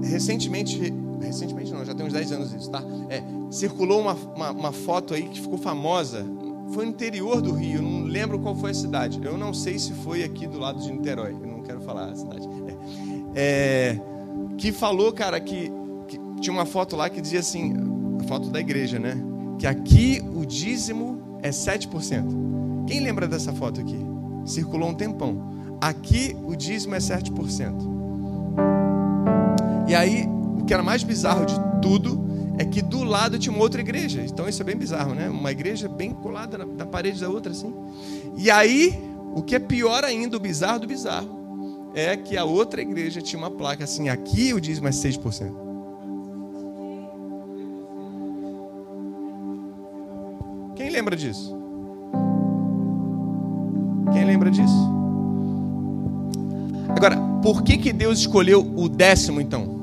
recentemente 0.03 0.93
recentemente 1.21 1.73
não, 1.73 1.85
já 1.85 1.95
tem 1.95 2.07
uns 2.07 2.13
10 2.13 2.33
anos 2.33 2.53
isso, 2.53 2.71
tá? 2.71 2.83
É, 3.09 3.23
circulou 3.51 4.01
uma, 4.01 4.15
uma, 4.15 4.51
uma, 4.51 4.73
foto 4.73 5.15
aí 5.15 5.23
que 5.29 5.41
ficou 5.41 5.59
famosa. 5.59 6.27
Foi 6.73 6.85
no 6.85 6.91
interior 6.91 7.41
do 7.41 7.53
Rio, 7.53 7.81
não 7.81 8.05
lembro 8.05 8.39
qual 8.39 8.55
foi 8.55 8.71
a 8.71 8.75
cidade. 8.75 9.21
Eu 9.23 9.39
não 9.39 9.55
sei 9.55 9.79
se 9.79 9.93
foi 9.93 10.23
aqui 10.23 10.47
do 10.47 10.59
lado 10.59 10.81
de 10.81 10.93
Niterói, 10.93 11.33
eu 11.33 11.47
não 11.47 11.63
quero 11.63 11.81
falar 11.81 12.11
a 12.11 12.17
cidade. 12.17 12.47
É, 13.35 13.95
é, 13.95 14.01
que 14.57 14.73
falou, 14.73 15.13
cara, 15.13 15.41
que, 15.41 15.71
que 16.07 16.19
tinha 16.41 16.53
uma 16.53 16.67
foto 16.67 16.97
lá 16.97 17.09
que 17.09 17.21
dizia 17.21 17.41
assim, 17.41 17.75
a 18.29 18.37
foto 18.39 18.51
da 18.51 18.61
igreja, 18.61 18.99
né? 18.99 19.17
Que 19.59 19.67
aqui 19.67 20.23
o 20.35 20.45
dízimo 20.45 21.41
é 21.43 21.49
7%. 21.49 22.85
Quem 22.87 23.01
lembra 23.01 23.27
dessa 23.27 23.55
foto 23.55 23.81
aqui? 23.81 23.99
Circulou 24.45 24.91
um 24.91 24.95
tempão. 24.95 25.79
Aqui 25.81 26.37
o 26.45 26.55
dízimo 26.55 26.95
é 26.95 26.99
7%. 26.99 27.97
E 29.89 29.95
aí 29.95 30.27
que 30.67 30.75
era 30.75 30.83
mais 30.83 31.03
bizarro 31.03 31.47
de 31.47 31.55
tudo 31.81 32.29
é 32.59 32.65
que 32.65 32.83
do 32.83 33.03
lado 33.03 33.39
tinha 33.39 33.53
uma 33.53 33.63
outra 33.63 33.81
igreja. 33.81 34.23
Então 34.23 34.47
isso 34.47 34.61
é 34.61 34.65
bem 34.65 34.77
bizarro, 34.77 35.15
né? 35.15 35.31
Uma 35.31 35.51
igreja 35.51 35.89
bem 35.89 36.13
colada 36.13 36.59
na, 36.59 36.67
na 36.67 36.85
parede 36.85 37.21
da 37.21 37.31
outra, 37.31 37.53
assim. 37.53 37.73
E 38.37 38.51
aí, 38.51 38.93
o 39.35 39.43
que 39.43 39.55
é 39.55 39.59
pior 39.59 40.05
ainda, 40.05 40.37
o 40.37 40.41
bizarro 40.41 40.81
do 40.81 40.87
bizarro, 40.87 41.91
é 41.95 42.17
que 42.17 42.37
a 42.37 42.45
outra 42.45 42.83
igreja 42.83 43.23
tinha 43.23 43.39
uma 43.39 43.51
placa 43.51 43.85
assim: 43.85 44.09
aqui 44.09 44.53
o 44.53 44.61
dízimo 44.61 44.89
é 44.89 44.91
6%. 44.91 45.68
Lembra 50.99 51.15
disso? 51.15 51.57
Quem 54.13 54.25
lembra 54.25 54.51
disso? 54.51 54.91
Agora, 56.89 57.17
por 57.41 57.63
que, 57.63 57.79
que 57.79 57.93
Deus 57.93 58.19
escolheu 58.19 58.61
o 58.77 58.89
décimo 58.89 59.41
então? 59.41 59.79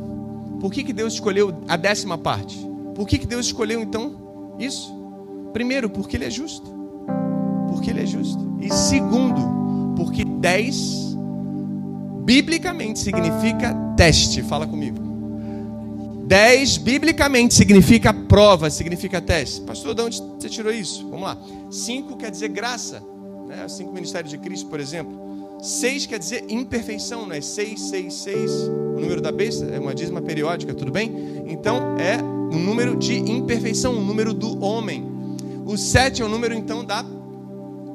Por 0.59 0.74
que, 0.74 0.84
que 0.84 0.91
Deus 0.91 1.13
escolheu 1.13 1.53
a 1.70 1.78
décima 1.78 2.18
parte? 2.18 2.57
Por 2.93 3.07
que, 3.07 3.18
que 3.18 3.26
Deus 3.26 3.45
escolheu 3.45 3.82
então 3.82 4.55
isso? 4.59 4.93
Primeiro, 5.53 5.89
porque 5.89 6.18
Ele 6.18 6.26
é 6.26 6.30
justo. 6.30 6.70
Porque 7.70 7.91
Ele 7.91 8.03
é 8.03 8.05
justo. 8.05 8.57
E 8.59 8.70
segundo, 8.74 9.95
porque 9.95 10.26
dez 10.26 11.16
biblicamente 12.26 12.99
significa 12.99 13.74
teste. 13.95 14.41
Fala 14.41 14.68
comigo. 14.68 15.05
Dez 16.26 16.78
biblicamente 16.78 17.54
significa 17.54 18.12
prova, 18.12 18.72
significa 18.72 19.22
teste. 19.22 19.62
Pastor, 19.62 19.94
de 19.94 20.02
onde 20.02 20.18
você 20.20 20.50
tirou 20.50 20.74
isso? 20.74 21.08
Vamos 21.08 21.22
lá. 21.22 21.38
Cinco 21.70 22.18
quer 22.18 22.32
dizer 22.32 22.48
graça. 22.48 23.04
Né? 23.48 23.68
Cinco 23.68 23.94
ministérios 23.94 24.32
de 24.32 24.40
Cristo, 24.40 24.68
por 24.68 24.80
exemplo. 24.80 25.14
Seis 25.62 26.08
quer 26.08 26.18
dizer 26.18 26.44
imperfeição, 26.50 27.28
não 27.28 27.36
é? 27.36 27.42
Seis, 27.42 27.80
seis, 27.80 28.14
seis. 28.16 28.52
O 28.52 29.00
número 29.00 29.22
da 29.22 29.32
besta 29.32 29.66
é 29.66 29.80
uma 29.80 29.94
dízima 29.94 30.20
periódica, 30.20 30.74
tudo 30.74 30.92
bem? 30.92 31.44
Então 31.48 31.96
é 32.00 32.22
um 32.24 32.60
número 32.60 32.96
de 32.96 33.18
imperfeição, 33.18 33.94
um 33.94 34.04
número 34.04 34.34
do 34.34 34.64
homem. 34.64 35.06
O 35.64 35.78
sete 35.78 36.24
é 36.24 36.26
o 36.26 36.30
número 36.30 36.56
então 36.56 36.84
da 36.84 37.06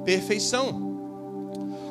perfeição. 0.05 0.89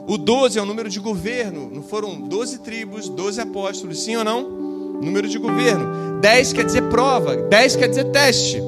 O 0.08 0.18
doze 0.18 0.58
é 0.58 0.62
o 0.62 0.66
número 0.66 0.90
de 0.90 1.02
governo. 1.02 1.70
Não 1.70 1.84
foram 1.84 2.22
doze 2.22 2.60
tribos, 2.60 3.10
doze 3.10 3.42
apóstolos, 3.42 4.04
sim 4.04 4.16
ou 4.16 4.24
não? 4.24 4.59
Número 5.02 5.28
de 5.28 5.38
governo. 5.38 6.20
Dez 6.20 6.52
quer 6.52 6.66
dizer 6.66 6.84
prova, 6.84 7.36
dez 7.36 7.76
quer 7.76 7.88
dizer 7.88 8.06
teste. 8.06 8.62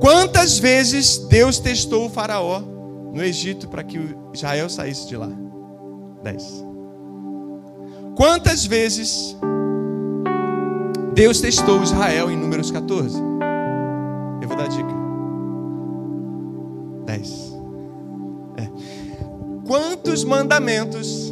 Quantas 0.00 0.58
vezes 0.58 1.18
Deus 1.18 1.58
testou 1.58 2.06
o 2.06 2.10
faraó 2.10 2.60
no 2.60 3.22
Egito 3.22 3.68
para 3.68 3.82
que 3.82 3.98
Israel 4.32 4.68
saísse 4.68 5.08
de 5.08 5.16
lá? 5.16 5.30
10. 6.22 6.64
Quantas 8.16 8.66
vezes 8.66 9.36
Deus 11.14 11.40
testou 11.40 11.82
Israel 11.82 12.30
em 12.30 12.36
Números 12.36 12.70
14? 12.70 13.18
Eu 14.42 14.48
vou 14.48 14.56
dar 14.56 14.64
a 14.64 14.68
dica. 14.68 14.94
10. 17.06 17.52
É. 18.56 18.68
Quantos 19.66 20.24
mandamentos? 20.24 21.27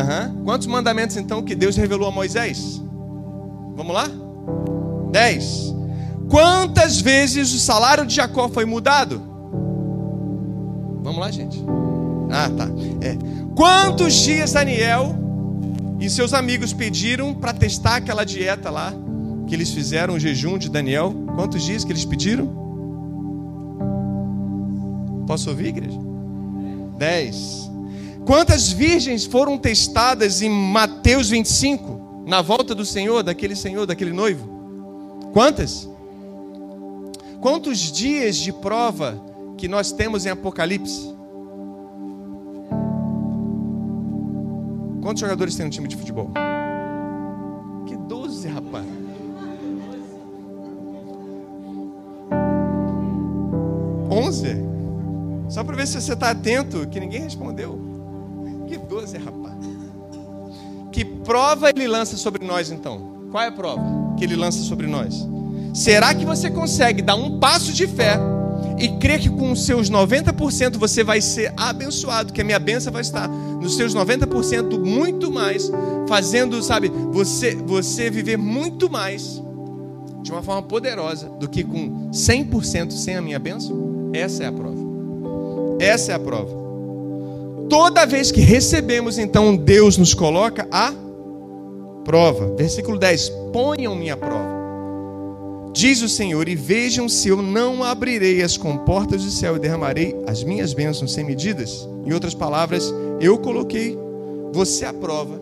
Uhum. 0.00 0.44
Quantos 0.44 0.66
mandamentos 0.66 1.16
então 1.16 1.42
que 1.42 1.54
Deus 1.54 1.76
revelou 1.76 2.08
a 2.08 2.10
Moisés? 2.10 2.82
Vamos 3.76 3.94
lá? 3.94 4.08
10. 5.10 5.74
Quantas 6.28 7.00
vezes 7.00 7.52
o 7.52 7.58
salário 7.58 8.06
de 8.06 8.14
Jacó 8.14 8.48
foi 8.48 8.64
mudado? 8.64 9.22
Vamos 11.02 11.18
lá, 11.18 11.30
gente. 11.30 11.62
Ah, 12.30 12.48
tá. 12.48 12.68
É. 13.06 13.16
Quantos 13.54 14.14
dias 14.14 14.52
Daniel 14.52 15.14
e 16.00 16.08
seus 16.08 16.32
amigos 16.32 16.72
pediram 16.72 17.34
para 17.34 17.52
testar 17.52 17.96
aquela 17.96 18.24
dieta 18.24 18.70
lá 18.70 18.94
que 19.46 19.54
eles 19.54 19.70
fizeram, 19.70 20.14
o 20.14 20.18
jejum 20.18 20.56
de 20.56 20.70
Daniel? 20.70 21.12
Quantos 21.34 21.62
dias 21.62 21.84
que 21.84 21.92
eles 21.92 22.04
pediram? 22.04 22.62
Posso 25.26 25.50
ouvir, 25.50 25.68
igreja? 25.68 25.98
Dez. 26.96 27.70
Quantas 28.24 28.70
virgens 28.70 29.24
foram 29.24 29.58
testadas 29.58 30.42
em 30.42 30.48
Mateus 30.48 31.28
25, 31.28 32.24
na 32.26 32.40
volta 32.40 32.74
do 32.74 32.86
Senhor, 32.86 33.22
daquele 33.22 33.56
Senhor, 33.56 33.84
daquele 33.84 34.12
noivo? 34.12 34.48
Quantas? 35.32 35.88
Quantos 37.40 37.90
dias 37.90 38.36
de 38.36 38.52
prova 38.52 39.20
que 39.58 39.66
nós 39.66 39.90
temos 39.90 40.24
em 40.24 40.28
Apocalipse? 40.28 41.12
Quantos 45.02 45.20
jogadores 45.20 45.56
tem 45.56 45.66
no 45.66 45.72
time 45.72 45.88
de 45.88 45.96
futebol? 45.96 46.30
Que 47.88 47.96
12, 47.96 48.46
rapaz. 48.46 48.86
Onze? 54.08 54.56
Só 55.48 55.64
para 55.64 55.74
ver 55.74 55.88
se 55.88 56.00
você 56.00 56.12
está 56.12 56.30
atento, 56.30 56.86
que 56.86 57.00
ninguém 57.00 57.22
respondeu. 57.22 57.91
Que 58.72 58.78
12, 58.78 59.18
rapaz. 59.18 59.54
Que 60.90 61.04
prova 61.04 61.68
ele 61.68 61.86
lança 61.86 62.16
sobre 62.16 62.42
nós 62.42 62.70
então? 62.70 63.28
Qual 63.30 63.44
é 63.44 63.48
a 63.48 63.52
prova 63.52 63.82
que 64.16 64.24
ele 64.24 64.34
lança 64.34 64.60
sobre 64.60 64.86
nós? 64.86 65.28
Será 65.74 66.14
que 66.14 66.24
você 66.24 66.50
consegue 66.50 67.02
dar 67.02 67.14
um 67.14 67.38
passo 67.38 67.70
de 67.70 67.86
fé 67.86 68.18
e 68.78 68.88
crer 68.96 69.20
que 69.20 69.28
com 69.28 69.52
os 69.52 69.66
seus 69.66 69.90
90% 69.90 70.78
você 70.78 71.04
vai 71.04 71.20
ser 71.20 71.52
abençoado, 71.54 72.32
que 72.32 72.40
a 72.40 72.44
minha 72.44 72.58
benção 72.58 72.90
vai 72.90 73.02
estar 73.02 73.28
nos 73.28 73.76
seus 73.76 73.94
90% 73.94 74.78
muito 74.78 75.30
mais, 75.30 75.70
fazendo, 76.08 76.62
sabe, 76.62 76.90
você, 77.10 77.54
você 77.54 78.08
viver 78.08 78.38
muito 78.38 78.88
mais 78.88 79.42
de 80.22 80.32
uma 80.32 80.42
forma 80.42 80.62
poderosa 80.62 81.28
do 81.28 81.46
que 81.46 81.62
com 81.62 82.10
100% 82.10 82.92
sem 82.92 83.16
a 83.16 83.20
minha 83.20 83.38
benção? 83.38 84.10
Essa 84.14 84.44
é 84.44 84.46
a 84.46 84.52
prova. 84.52 84.78
Essa 85.78 86.12
é 86.12 86.14
a 86.14 86.18
prova. 86.18 86.61
Toda 87.72 88.04
vez 88.04 88.30
que 88.30 88.42
recebemos, 88.42 89.16
então, 89.16 89.56
Deus 89.56 89.96
nos 89.96 90.12
coloca 90.12 90.68
a 90.70 90.92
prova. 92.04 92.54
Versículo 92.54 92.98
10: 92.98 93.30
Ponham-me 93.50 94.10
a 94.10 94.16
prova 94.16 94.52
Diz 95.72 96.02
o 96.02 96.08
Senhor: 96.08 96.48
E 96.48 96.54
vejam 96.54 97.08
se 97.08 97.30
eu 97.30 97.40
não 97.40 97.82
abrirei 97.82 98.42
as 98.42 98.58
comportas 98.58 99.24
do 99.24 99.30
céu 99.30 99.56
e 99.56 99.58
derramarei 99.58 100.14
as 100.26 100.44
minhas 100.44 100.74
bênçãos 100.74 101.14
sem 101.14 101.24
medidas. 101.24 101.88
Em 102.04 102.12
outras 102.12 102.34
palavras, 102.34 102.92
eu 103.18 103.38
coloquei 103.38 103.98
você 104.52 104.84
à 104.84 104.92
prova, 104.92 105.40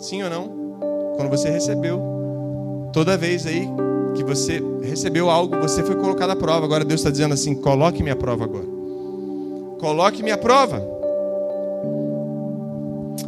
sim 0.00 0.20
ou 0.20 0.28
não? 0.28 1.14
Quando 1.16 1.30
você 1.30 1.48
recebeu, 1.48 2.02
toda 2.92 3.16
vez 3.16 3.46
aí 3.46 3.68
que 4.16 4.24
você 4.24 4.60
recebeu 4.82 5.30
algo, 5.30 5.56
você 5.60 5.84
foi 5.84 5.94
colocado 5.94 6.30
à 6.30 6.36
prova. 6.36 6.64
Agora 6.66 6.84
Deus 6.84 7.00
está 7.00 7.10
dizendo 7.10 7.34
assim: 7.34 7.54
coloque-me 7.54 8.10
à 8.10 8.16
prova 8.16 8.42
agora. 8.42 8.66
Coloque-me 9.78 10.32
à 10.32 10.36
prova. 10.36 11.01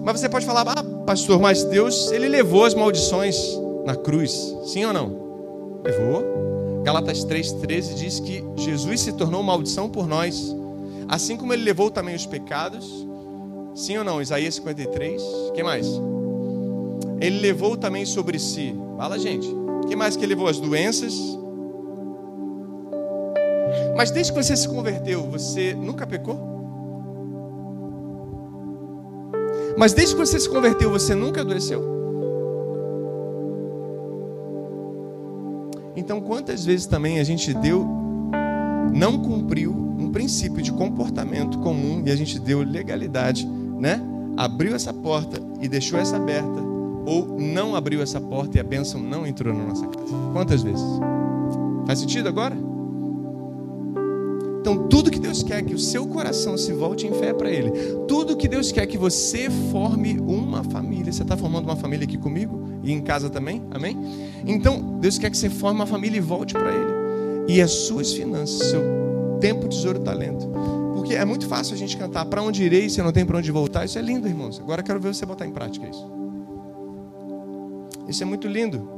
Mas 0.03 0.21
você 0.21 0.29
pode 0.29 0.45
falar, 0.47 0.65
ah, 0.69 0.85
pastor, 1.07 1.41
mas 1.41 1.65
Deus, 1.65 2.13
ele 2.13 2.29
levou 2.29 2.65
as 2.65 2.75
maldições 2.75 3.37
na 3.85 3.97
cruz, 3.97 4.55
sim 4.67 4.85
ou 4.85 4.93
não? 4.93 5.25
levou. 5.85 6.83
Galatas 6.83 7.25
3,13 7.25 7.95
diz 7.95 8.21
que 8.21 8.45
Jesus 8.57 9.01
se 9.01 9.13
tornou 9.13 9.43
maldição 9.43 9.89
por 9.89 10.07
nós, 10.07 10.55
assim 11.09 11.37
como 11.37 11.53
ele 11.53 11.63
levou 11.63 11.91
também 11.91 12.15
os 12.15 12.27
pecados. 12.27 13.07
Sim 13.75 13.99
ou 13.99 14.05
não? 14.05 14.23
Isaías 14.23 14.55
53. 14.55 15.23
que 15.55 15.63
mais? 15.63 15.87
Ele 17.21 17.41
levou 17.41 17.77
também 17.77 18.05
sobre 18.07 18.39
si. 18.39 18.75
Fala, 18.97 19.19
gente. 19.19 19.49
que 19.89 19.97
mais 19.97 20.17
que 20.17 20.25
ele 20.25 20.35
levou? 20.35 20.49
As 20.49 20.61
doenças. 20.61 21.15
Mas 23.97 24.11
desde 24.11 24.33
que 24.33 24.43
você 24.43 24.57
se 24.57 24.69
converteu, 24.69 25.23
você 25.23 25.75
nunca 25.75 26.07
pecou? 26.07 26.54
Mas 29.77 29.93
desde 29.93 30.15
que 30.15 30.21
você 30.21 30.39
se 30.39 30.49
converteu, 30.49 30.91
você 30.91 31.15
nunca 31.15 31.41
adoeceu? 31.41 31.83
Então, 35.97 36.21
quantas 36.21 36.65
vezes 36.65 36.87
também 36.87 37.19
a 37.19 37.25
gente 37.25 37.53
deu, 37.55 37.87
não 38.93 39.19
cumpriu 39.19 39.73
um 39.73 40.11
princípio 40.11 40.63
de 40.63 40.73
comportamento 40.73 41.59
comum 41.59 42.03
e 42.05 42.11
a 42.11 42.17
gente 42.17 42.39
deu 42.39 42.61
legalidade, 42.61 43.47
né? 43.79 44.01
Abriu 44.37 44.75
essa 44.75 44.93
porta 44.93 45.41
e 45.61 45.69
deixou 45.69 45.99
essa 45.99 46.17
aberta, 46.17 46.61
ou 47.07 47.39
não 47.39 47.77
abriu 47.77 48.03
essa 48.03 48.21
porta 48.21 48.57
e 48.57 48.61
a 48.61 48.65
bênção 48.65 49.01
não 49.01 49.27
entrou 49.27 49.55
na 49.55 49.65
nossa 49.65 49.87
casa. 49.87 50.13
Quantas 50.33 50.63
vezes? 50.63 50.85
Faz 51.87 52.01
sentido 52.01 52.29
agora? 52.29 52.74
Então, 54.65 54.89
tudo 54.89 55.11
que 55.11 55.19
Deus 55.19 55.43
quer 55.43 55.63
que 55.63 55.75
o 55.75 55.79
seu 55.79 56.07
coração 56.07 56.57
se 56.57 56.73
volte 56.73 57.07
em 57.07 57.13
fé 57.13 57.35
para 57.35 57.51
Ele. 57.51 57.71
Tudo 58.09 58.35
que 58.35 58.49
Deus 58.49 58.73
quer 58.73 58.87
que 58.87 58.97
você 58.97 59.51
forme 59.71 60.19
uma 60.19 60.65
família. 60.65 61.13
Você 61.13 61.21
está 61.21 61.37
formando 61.37 61.67
uma 61.67 61.77
família 61.77 62.07
aqui 62.07 62.17
comigo? 62.17 62.67
E 62.83 62.91
em 62.91 63.03
casa 63.03 63.29
também? 63.29 63.63
Amém? 63.71 63.95
Então, 64.47 64.99
Deus 64.99 65.19
quer 65.19 65.29
que 65.29 65.37
você 65.37 65.51
forme 65.51 65.81
uma 65.81 65.87
família 65.87 66.17
e 66.17 66.21
volte 66.21 66.55
para 66.55 66.71
Ele. 66.71 67.47
E 67.47 67.61
as 67.61 67.73
suas 67.73 68.15
finanças, 68.15 68.71
seu 68.71 68.81
tempo, 69.39 69.69
tesouro, 69.69 69.99
talento. 69.99 70.51
Porque 70.95 71.15
é 71.15 71.27
muito 71.27 71.47
fácil 71.47 71.75
a 71.75 71.77
gente 71.77 71.95
cantar 71.99 72.25
para 72.25 72.43
onde 72.43 72.63
irei 72.63 72.89
se 72.89 73.03
não 73.03 73.13
tem 73.13 73.27
para 73.27 73.37
onde 73.37 73.53
voltar. 73.53 73.85
Isso 73.85 73.99
é 73.99 74.03
lindo, 74.03 74.27
irmãos. 74.27 74.59
Agora 74.59 74.81
eu 74.81 74.85
quero 74.87 74.99
ver 74.99 75.15
você 75.15 75.27
botar 75.27 75.47
em 75.47 75.53
prática 75.53 75.87
isso. 75.87 76.11
Isso 78.09 78.23
é 78.23 78.27
muito 78.27 78.49
lindo. 78.49 78.94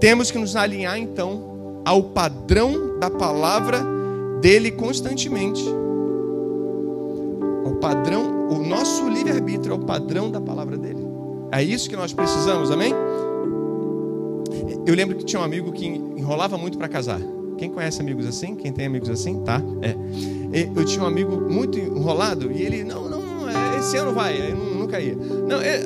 Temos 0.00 0.30
que 0.30 0.38
nos 0.38 0.56
alinhar 0.56 0.98
então 0.98 1.82
ao 1.84 2.02
padrão 2.02 2.98
da 2.98 3.10
palavra 3.10 3.80
dele 4.40 4.70
constantemente. 4.70 5.62
O 7.64 7.76
padrão, 7.80 8.48
o 8.48 8.58
nosso 8.66 9.08
livre-arbítrio 9.08 9.72
é 9.72 9.76
o 9.76 9.80
padrão 9.80 10.30
da 10.30 10.40
palavra 10.40 10.76
dele. 10.76 11.04
É 11.52 11.62
isso 11.62 11.88
que 11.88 11.96
nós 11.96 12.12
precisamos, 12.12 12.70
amém? 12.70 12.92
Eu 14.86 14.94
lembro 14.94 15.16
que 15.16 15.24
tinha 15.24 15.40
um 15.40 15.44
amigo 15.44 15.72
que 15.72 15.86
enrolava 15.86 16.56
muito 16.56 16.78
para 16.78 16.88
casar. 16.88 17.20
Quem 17.58 17.70
conhece 17.70 18.00
amigos 18.00 18.26
assim? 18.26 18.54
Quem 18.54 18.72
tem 18.72 18.86
amigos 18.86 19.08
assim? 19.08 19.40
Tá? 19.40 19.62
É. 19.82 19.96
Eu 20.74 20.84
tinha 20.84 21.02
um 21.02 21.06
amigo 21.08 21.40
muito 21.50 21.78
enrolado 21.78 22.52
e 22.52 22.62
ele, 22.62 22.84
não, 22.84 23.08
não, 23.08 23.48
é, 23.48 23.78
esse 23.78 23.96
ano 23.96 24.12
vai, 24.12 24.52
eu 24.52 24.56
nunca 24.56 25.00
ia. 25.00 25.14
Não, 25.14 25.60
é, 25.60 25.78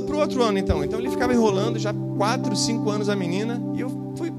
para 0.00 0.14
o 0.14 0.18
outro 0.18 0.42
ano 0.42 0.58
então. 0.58 0.84
Então 0.84 0.98
ele 0.98 1.10
ficava 1.10 1.32
enrolando 1.32 1.78
já 1.78 1.92
quatro, 2.16 2.54
cinco 2.56 2.90
anos 2.90 3.08
a 3.08 3.16
menina 3.16 3.60
e 3.74 3.80
eu 3.80 3.90
fui 4.16 4.32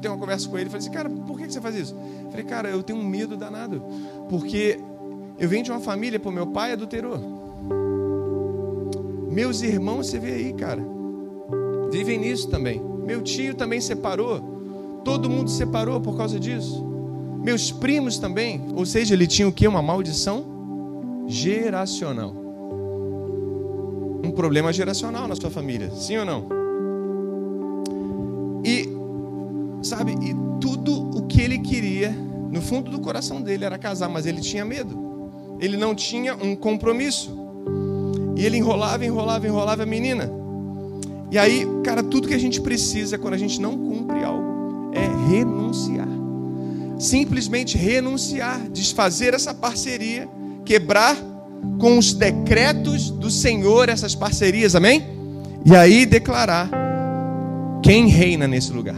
ter 0.00 0.08
uma 0.08 0.18
conversa 0.18 0.48
com 0.48 0.58
ele 0.58 0.68
falei 0.68 0.84
assim, 0.84 0.90
cara, 0.92 1.08
por 1.08 1.38
que 1.38 1.50
você 1.50 1.60
faz 1.60 1.76
isso? 1.76 1.96
Falei, 2.30 2.44
cara, 2.44 2.68
eu 2.68 2.82
tenho 2.82 2.98
um 2.98 3.04
medo 3.04 3.36
danado, 3.36 3.82
porque 4.28 4.78
eu 5.38 5.48
venho 5.48 5.64
de 5.64 5.70
uma 5.70 5.80
família, 5.80 6.18
pô, 6.18 6.30
meu 6.30 6.48
pai 6.48 6.72
adulterou. 6.72 7.18
Meus 9.30 9.62
irmãos, 9.62 10.08
você 10.08 10.18
vê 10.18 10.32
aí, 10.32 10.52
cara, 10.52 10.82
vivem 11.90 12.18
nisso 12.18 12.48
também. 12.48 12.82
Meu 13.04 13.22
tio 13.22 13.54
também 13.54 13.80
separou. 13.80 15.00
Todo 15.04 15.30
mundo 15.30 15.50
separou 15.50 16.00
por 16.00 16.16
causa 16.16 16.38
disso. 16.38 16.84
Meus 17.42 17.72
primos 17.72 18.18
também. 18.18 18.64
Ou 18.74 18.86
seja, 18.86 19.14
ele 19.14 19.26
tinha 19.26 19.48
o 19.48 19.52
que? 19.52 19.66
Uma 19.66 19.82
maldição 19.82 21.24
geracional. 21.26 22.41
Um 24.22 24.30
problema 24.30 24.72
geracional 24.72 25.26
na 25.26 25.34
sua 25.34 25.50
família. 25.50 25.90
Sim 25.90 26.18
ou 26.18 26.24
não? 26.24 26.48
E, 28.64 28.88
sabe, 29.82 30.12
e 30.12 30.34
tudo 30.60 31.18
o 31.18 31.26
que 31.26 31.40
ele 31.40 31.58
queria, 31.58 32.10
no 32.50 32.62
fundo 32.62 32.90
do 32.90 33.00
coração 33.00 33.42
dele, 33.42 33.64
era 33.64 33.76
casar, 33.78 34.08
mas 34.08 34.26
ele 34.26 34.40
tinha 34.40 34.64
medo. 34.64 35.20
Ele 35.58 35.76
não 35.76 35.94
tinha 35.94 36.34
um 36.34 36.54
compromisso. 36.54 37.36
E 38.36 38.46
ele 38.46 38.56
enrolava, 38.56 39.04
enrolava, 39.04 39.46
enrolava 39.46 39.82
a 39.82 39.86
menina. 39.86 40.30
E 41.30 41.38
aí, 41.38 41.66
cara, 41.84 42.02
tudo 42.02 42.28
que 42.28 42.34
a 42.34 42.38
gente 42.38 42.60
precisa 42.60 43.18
quando 43.18 43.34
a 43.34 43.38
gente 43.38 43.60
não 43.60 43.76
cumpre 43.76 44.22
algo 44.22 44.90
é 44.92 45.30
renunciar. 45.30 46.08
Simplesmente 46.98 47.76
renunciar, 47.76 48.68
desfazer 48.68 49.34
essa 49.34 49.52
parceria, 49.54 50.28
quebrar 50.64 51.16
com 51.78 51.98
os 51.98 52.12
decretos 52.12 53.10
do 53.10 53.30
Senhor 53.30 53.88
essas 53.88 54.14
parcerias, 54.14 54.74
amém? 54.74 55.04
E 55.64 55.74
aí 55.74 56.06
declarar 56.06 56.70
quem 57.82 58.06
reina 58.06 58.46
nesse 58.46 58.72
lugar. 58.72 58.96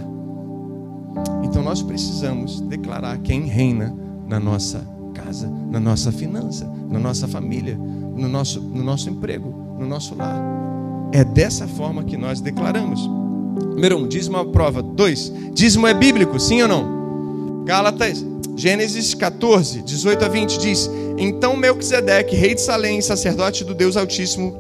Então 1.43 1.63
nós 1.63 1.83
precisamos 1.83 2.61
declarar 2.61 3.19
quem 3.19 3.43
reina 3.43 3.95
na 4.27 4.41
nossa 4.41 4.87
casa, 5.15 5.51
na 5.71 5.79
nossa 5.79 6.11
finança, 6.11 6.71
na 6.91 6.99
nossa 6.99 7.29
família, 7.29 7.77
no 7.77 8.29
nosso, 8.29 8.61
no 8.61 8.83
nosso 8.83 9.09
emprego, 9.09 9.77
no 9.79 9.87
nosso 9.87 10.15
lar. 10.15 10.37
É 11.13 11.25
dessa 11.25 11.67
forma 11.67 12.05
que 12.05 12.17
nós 12.17 12.41
declaramos. 12.41 13.01
Número 13.75 13.99
um, 13.99 14.09
dízimo 14.09 14.37
é 14.37 14.45
prova. 14.45 14.83
Dois, 14.83 15.33
dízimo 15.53 15.87
é 15.87 15.95
bíblico, 15.95 16.39
sim 16.41 16.63
ou 16.63 16.69
não? 16.69 17.65
Gálatas, 17.65 18.25
Gênesis 18.57 19.15
14, 19.15 19.83
18 19.83 20.25
a 20.25 20.29
20 20.29 20.59
diz: 20.59 20.91
Então 21.17 21.57
Melquisedeque, 21.57 22.35
rei 22.35 22.55
de 22.55 22.61
Salém, 22.61 23.01
sacerdote 23.01 23.65
do 23.65 23.75
Deus 23.75 23.97
Altíssimo, 23.97 24.57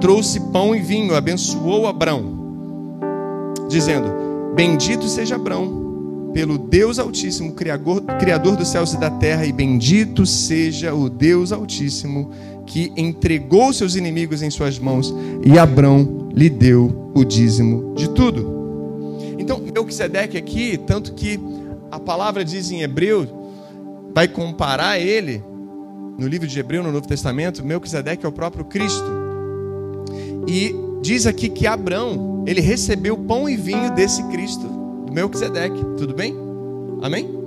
trouxe 0.00 0.38
pão 0.52 0.74
e 0.74 0.80
vinho, 0.80 1.14
abençoou 1.14 1.86
Abrão, 1.86 3.00
dizendo: 3.68 4.52
Bendito 4.54 5.08
seja 5.08 5.34
Abrão, 5.34 6.30
pelo 6.32 6.58
Deus 6.58 6.98
Altíssimo, 6.98 7.52
Criador, 7.52 8.02
Criador 8.18 8.56
dos 8.56 8.68
céus 8.68 8.92
e 8.92 8.96
da 8.98 9.10
terra, 9.10 9.44
e 9.44 9.52
bendito 9.52 10.24
seja 10.24 10.94
o 10.94 11.08
Deus 11.08 11.52
Altíssimo 11.52 12.30
que 12.66 12.92
entregou 12.96 13.72
seus 13.72 13.94
inimigos 13.94 14.42
em 14.42 14.50
suas 14.50 14.78
mãos 14.78 15.14
e 15.44 15.58
Abrão 15.58 16.28
lhe 16.32 16.48
deu 16.48 17.10
o 17.14 17.24
dízimo 17.24 17.94
de 17.94 18.08
tudo. 18.10 18.54
Então, 19.38 19.60
Melquisedeque 19.60 20.36
aqui, 20.36 20.78
tanto 20.78 21.12
que 21.12 21.38
a 21.90 22.00
palavra 22.00 22.44
diz 22.44 22.70
em 22.70 22.82
hebreu, 22.82 23.43
vai 24.14 24.28
comparar 24.28 24.98
ele, 24.98 25.42
no 26.18 26.26
livro 26.28 26.46
de 26.46 26.58
Hebreu, 26.58 26.82
no 26.82 26.92
Novo 26.92 27.06
Testamento, 27.06 27.64
Melquisedeque 27.64 28.24
é 28.24 28.28
o 28.28 28.32
próprio 28.32 28.64
Cristo. 28.64 29.04
E 30.46 30.74
diz 31.02 31.26
aqui 31.26 31.48
que 31.48 31.66
Abrão, 31.66 32.44
ele 32.46 32.60
recebeu 32.60 33.16
pão 33.16 33.48
e 33.48 33.56
vinho 33.56 33.90
desse 33.94 34.22
Cristo, 34.28 34.66
do 35.06 35.12
Melquisedeque. 35.12 35.78
Tudo 35.96 36.14
bem? 36.14 36.34
Amém? 37.02 37.44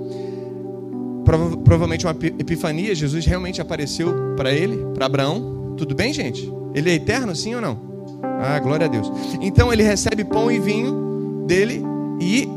prova, 1.28 1.56
provavelmente 1.58 2.06
uma 2.06 2.16
epifania, 2.38 2.94
Jesus 2.94 3.26
realmente 3.26 3.60
apareceu 3.60 4.34
para 4.34 4.50
ele, 4.50 4.78
para 4.94 5.04
Abraão. 5.04 5.74
Tudo 5.76 5.94
bem, 5.94 6.10
gente? 6.10 6.50
Ele 6.74 6.90
é 6.90 6.94
eterno, 6.94 7.36
sim 7.36 7.54
ou 7.54 7.60
não? 7.60 7.78
Ah, 8.22 8.58
glória 8.58 8.86
a 8.86 8.88
Deus. 8.88 9.12
Então 9.42 9.70
ele 9.70 9.82
recebe 9.82 10.24
pão 10.24 10.50
e 10.50 10.58
vinho 10.58 11.44
dele 11.46 11.82
e 12.18 12.48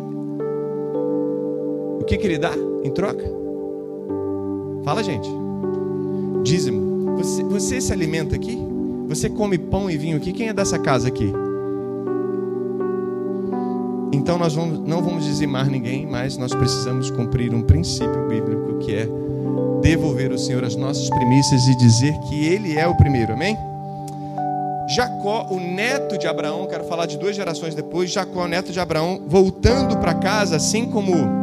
o 1.99 2.05
que, 2.05 2.17
que 2.17 2.25
ele 2.25 2.37
dá 2.37 2.53
em 2.83 2.91
troca? 2.91 3.40
Fala, 4.83 5.03
gente. 5.03 5.29
Dízimo. 6.43 7.15
Você, 7.17 7.43
você 7.43 7.81
se 7.81 7.93
alimenta 7.93 8.35
aqui? 8.35 8.57
Você 9.07 9.29
come 9.29 9.57
pão 9.57 9.89
e 9.89 9.97
vinho 9.97 10.17
aqui? 10.17 10.33
Quem 10.33 10.49
é 10.49 10.53
dessa 10.53 10.79
casa 10.79 11.07
aqui? 11.07 11.31
Então 14.13 14.37
nós 14.37 14.53
vamos, 14.53 14.79
não 14.79 15.01
vamos 15.01 15.25
dizimar 15.25 15.69
ninguém, 15.69 16.05
mas 16.05 16.37
nós 16.37 16.53
precisamos 16.53 17.09
cumprir 17.11 17.53
um 17.53 17.61
princípio 17.61 18.27
bíblico 18.27 18.79
que 18.79 18.95
é 18.95 19.07
devolver 19.81 20.31
ao 20.31 20.37
Senhor 20.37 20.63
as 20.63 20.75
nossas 20.75 21.09
primícias 21.09 21.67
e 21.67 21.75
dizer 21.75 22.13
que 22.29 22.45
Ele 22.45 22.77
é 22.77 22.87
o 22.87 22.95
primeiro, 22.95 23.33
amém? 23.33 23.57
Jacó, 24.95 25.47
o 25.49 25.59
neto 25.59 26.17
de 26.17 26.27
Abraão, 26.27 26.67
quero 26.67 26.83
falar 26.83 27.05
de 27.05 27.17
duas 27.17 27.35
gerações 27.35 27.73
depois, 27.73 28.11
Jacó, 28.11 28.47
neto 28.47 28.71
de 28.71 28.79
Abraão, 28.79 29.21
voltando 29.25 29.97
para 29.97 30.13
casa, 30.13 30.57
assim 30.57 30.85
como 30.85 31.40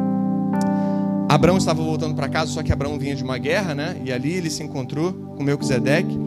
Abraão 1.28 1.58
estava 1.58 1.82
voltando 1.82 2.14
para 2.14 2.26
casa, 2.26 2.50
só 2.52 2.62
que 2.62 2.72
Abraão 2.72 2.98
vinha 2.98 3.14
de 3.14 3.22
uma 3.22 3.36
guerra, 3.36 3.74
né? 3.74 3.96
E 4.02 4.10
ali 4.10 4.32
ele 4.32 4.48
se 4.48 4.62
encontrou 4.62 5.12
com 5.12 5.42
Melquisedeque. 5.42 6.18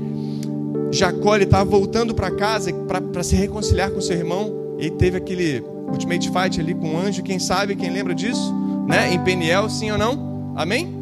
Jacó 0.92 1.36
ele 1.36 1.46
estava 1.46 1.68
voltando 1.68 2.14
para 2.14 2.30
casa 2.30 2.72
para 2.74 3.24
se 3.24 3.36
reconciliar 3.36 3.90
com 3.90 4.00
seu 4.00 4.16
irmão 4.16 4.76
e 4.78 4.92
teve 4.92 5.18
aquele 5.18 5.64
Ultimate 5.90 6.30
Fight 6.30 6.60
ali 6.60 6.76
com 6.76 6.94
o 6.94 6.98
anjo, 6.98 7.24
quem 7.24 7.40
sabe, 7.40 7.76
quem 7.76 7.90
lembra 7.90 8.14
disso? 8.14 8.54
Né? 8.88 9.14
Em 9.14 9.24
Peniel, 9.24 9.70
sim 9.70 9.90
ou 9.90 9.98
não? 9.98 10.54
Amém? 10.56 10.94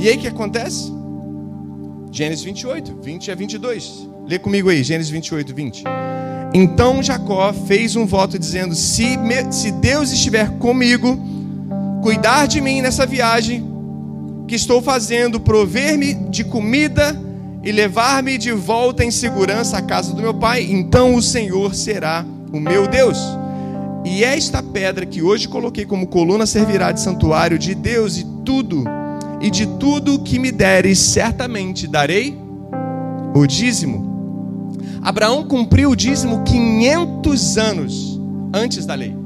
E 0.00 0.08
aí 0.08 0.16
o 0.16 0.20
que 0.20 0.28
acontece? 0.28 0.92
Gênesis 2.12 2.44
28, 2.44 3.00
20 3.02 3.32
a 3.32 3.34
22. 3.34 4.08
Lê 4.28 4.38
comigo 4.38 4.68
aí, 4.68 4.84
Gênesis 4.84 5.10
28, 5.10 5.54
20. 5.54 5.84
Então 6.54 7.02
Jacó 7.02 7.52
fez 7.52 7.96
um 7.96 8.06
voto 8.06 8.38
dizendo: 8.38 8.74
se, 8.74 9.16
me, 9.16 9.50
se 9.52 9.72
Deus 9.72 10.12
estiver 10.12 10.50
comigo, 10.58 11.18
cuidar 12.04 12.46
de 12.46 12.60
mim 12.60 12.82
nessa 12.82 13.06
viagem 13.06 13.64
que 14.46 14.54
estou 14.54 14.82
fazendo, 14.82 15.40
prover-me 15.40 16.12
de 16.12 16.44
comida 16.44 17.18
e 17.62 17.72
levar-me 17.72 18.36
de 18.36 18.52
volta 18.52 19.02
em 19.02 19.10
segurança 19.10 19.78
à 19.78 19.80
casa 19.80 20.12
do 20.12 20.20
meu 20.20 20.34
pai, 20.34 20.64
então 20.70 21.14
o 21.14 21.22
Senhor 21.22 21.74
será 21.74 22.22
o 22.52 22.60
meu 22.60 22.86
Deus. 22.86 23.16
E 24.04 24.22
esta 24.22 24.62
pedra 24.62 25.06
que 25.06 25.22
hoje 25.22 25.48
coloquei 25.48 25.86
como 25.86 26.06
coluna 26.06 26.44
servirá 26.44 26.92
de 26.92 27.00
santuário 27.00 27.58
de 27.58 27.74
Deus 27.74 28.18
e 28.18 28.26
tudo, 28.44 28.84
e 29.40 29.48
de 29.48 29.66
tudo 29.66 30.18
que 30.18 30.38
me 30.38 30.52
deres, 30.52 30.98
certamente 30.98 31.88
darei 31.88 32.38
o 33.34 33.46
dízimo. 33.46 34.76
Abraão 35.00 35.44
cumpriu 35.44 35.92
o 35.92 35.96
dízimo 35.96 36.42
500 36.44 37.56
anos 37.56 38.20
antes 38.52 38.84
da 38.84 38.94
lei. 38.94 39.23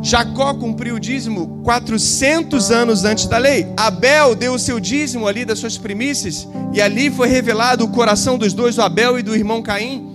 Jacó 0.00 0.54
cumpriu 0.54 0.94
o 0.96 1.00
dízimo 1.00 1.60
400 1.64 2.70
anos 2.70 3.04
antes 3.04 3.26
da 3.26 3.38
lei. 3.38 3.66
Abel 3.76 4.34
deu 4.34 4.54
o 4.54 4.58
seu 4.58 4.78
dízimo 4.78 5.26
ali 5.26 5.44
das 5.44 5.58
suas 5.58 5.76
primícias, 5.76 6.48
e 6.72 6.80
ali 6.80 7.10
foi 7.10 7.28
revelado 7.28 7.84
o 7.84 7.88
coração 7.88 8.38
dos 8.38 8.52
dois, 8.52 8.76
do 8.76 8.82
Abel 8.82 9.18
e 9.18 9.22
do 9.22 9.34
irmão 9.34 9.62
Caim. 9.62 10.06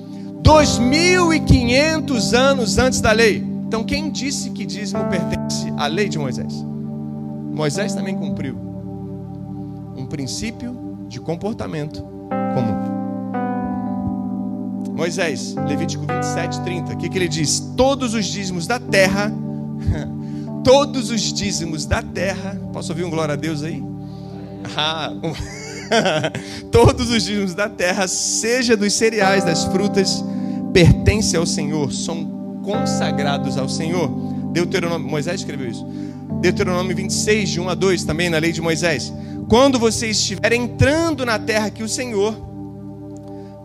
2.500 0.41 2.33
anos 2.33 2.77
antes 2.77 2.99
da 3.01 3.11
lei. 3.11 3.43
Então, 3.65 3.83
quem 3.83 4.11
disse 4.11 4.51
que 4.51 4.65
dízimo 4.65 5.03
pertence 5.05 5.73
à 5.77 5.87
lei 5.87 6.07
de 6.07 6.19
Moisés? 6.19 6.53
Moisés 7.53 7.93
também 7.93 8.15
cumpriu 8.15 8.55
um 9.95 10.05
princípio 10.05 10.75
de 11.07 11.19
comportamento 11.19 12.01
comum. 12.53 13.03
Moisés, 14.95 15.55
Levítico 15.67 16.05
27, 16.05 16.61
30, 16.61 16.93
o 16.93 16.97
que, 16.97 17.09
que 17.09 17.17
ele 17.17 17.27
diz? 17.27 17.59
Todos 17.75 18.13
os 18.13 18.25
dízimos 18.25 18.67
da 18.67 18.79
terra, 18.79 19.33
todos 20.63 21.09
os 21.09 21.33
dízimos 21.33 21.85
da 21.85 22.01
terra, 22.01 22.59
posso 22.71 22.91
ouvir 22.91 23.03
um 23.03 23.09
glória 23.09 23.33
a 23.33 23.37
Deus 23.37 23.63
aí? 23.63 23.83
Ah, 24.75 25.11
todos 26.71 27.09
os 27.09 27.23
dízimos 27.23 27.53
da 27.53 27.69
terra, 27.69 28.07
seja 28.07 28.75
dos 28.75 28.93
cereais, 28.93 29.43
das 29.43 29.65
frutas, 29.65 30.23
pertence 30.71 31.35
ao 31.35 31.45
Senhor, 31.45 31.91
são 31.91 32.61
consagrados 32.63 33.57
ao 33.57 33.67
Senhor. 33.67 34.09
Deuteronômio, 34.51 35.07
Moisés 35.07 35.41
escreveu 35.41 35.69
isso. 35.69 35.85
Deuteronômio 36.41 36.95
26, 36.95 37.49
de 37.49 37.59
1 37.59 37.69
a 37.69 37.75
2, 37.75 38.03
também 38.03 38.29
na 38.29 38.37
lei 38.37 38.51
de 38.51 38.61
Moisés. 38.61 39.13
Quando 39.49 39.77
vocês 39.77 40.17
estiverem 40.17 40.63
entrando 40.63 41.25
na 41.25 41.37
terra 41.37 41.69
que 41.69 41.83
o 41.83 41.89
Senhor 41.89 42.35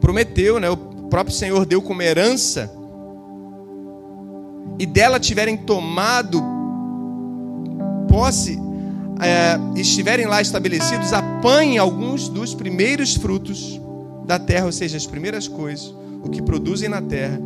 prometeu, 0.01 0.59
né, 0.59 0.69
o 0.69 0.77
próprio 0.77 1.35
Senhor 1.35 1.65
deu 1.65 1.81
como 1.81 2.03
herança, 2.03 2.71
e 4.79 4.87
dela 4.87 5.19
tiverem 5.19 5.57
tomado 5.57 6.43
posse, 8.09 8.59
é, 9.21 9.59
estiverem 9.79 10.27
lá 10.27 10.41
estabelecidos, 10.41 11.13
apanhem 11.13 11.79
alguns 11.79 12.29
dos 12.29 12.55
primeiros 12.55 13.15
frutos 13.15 13.81
da 14.25 14.39
terra, 14.39 14.67
ou 14.67 14.73
seja, 14.73 14.97
as 14.97 15.07
primeiras 15.07 15.49
coisas, 15.49 15.95
o 16.23 16.29
que 16.29 16.41
produzem 16.41 16.89
na 16.89 17.03
terra, 17.03 17.41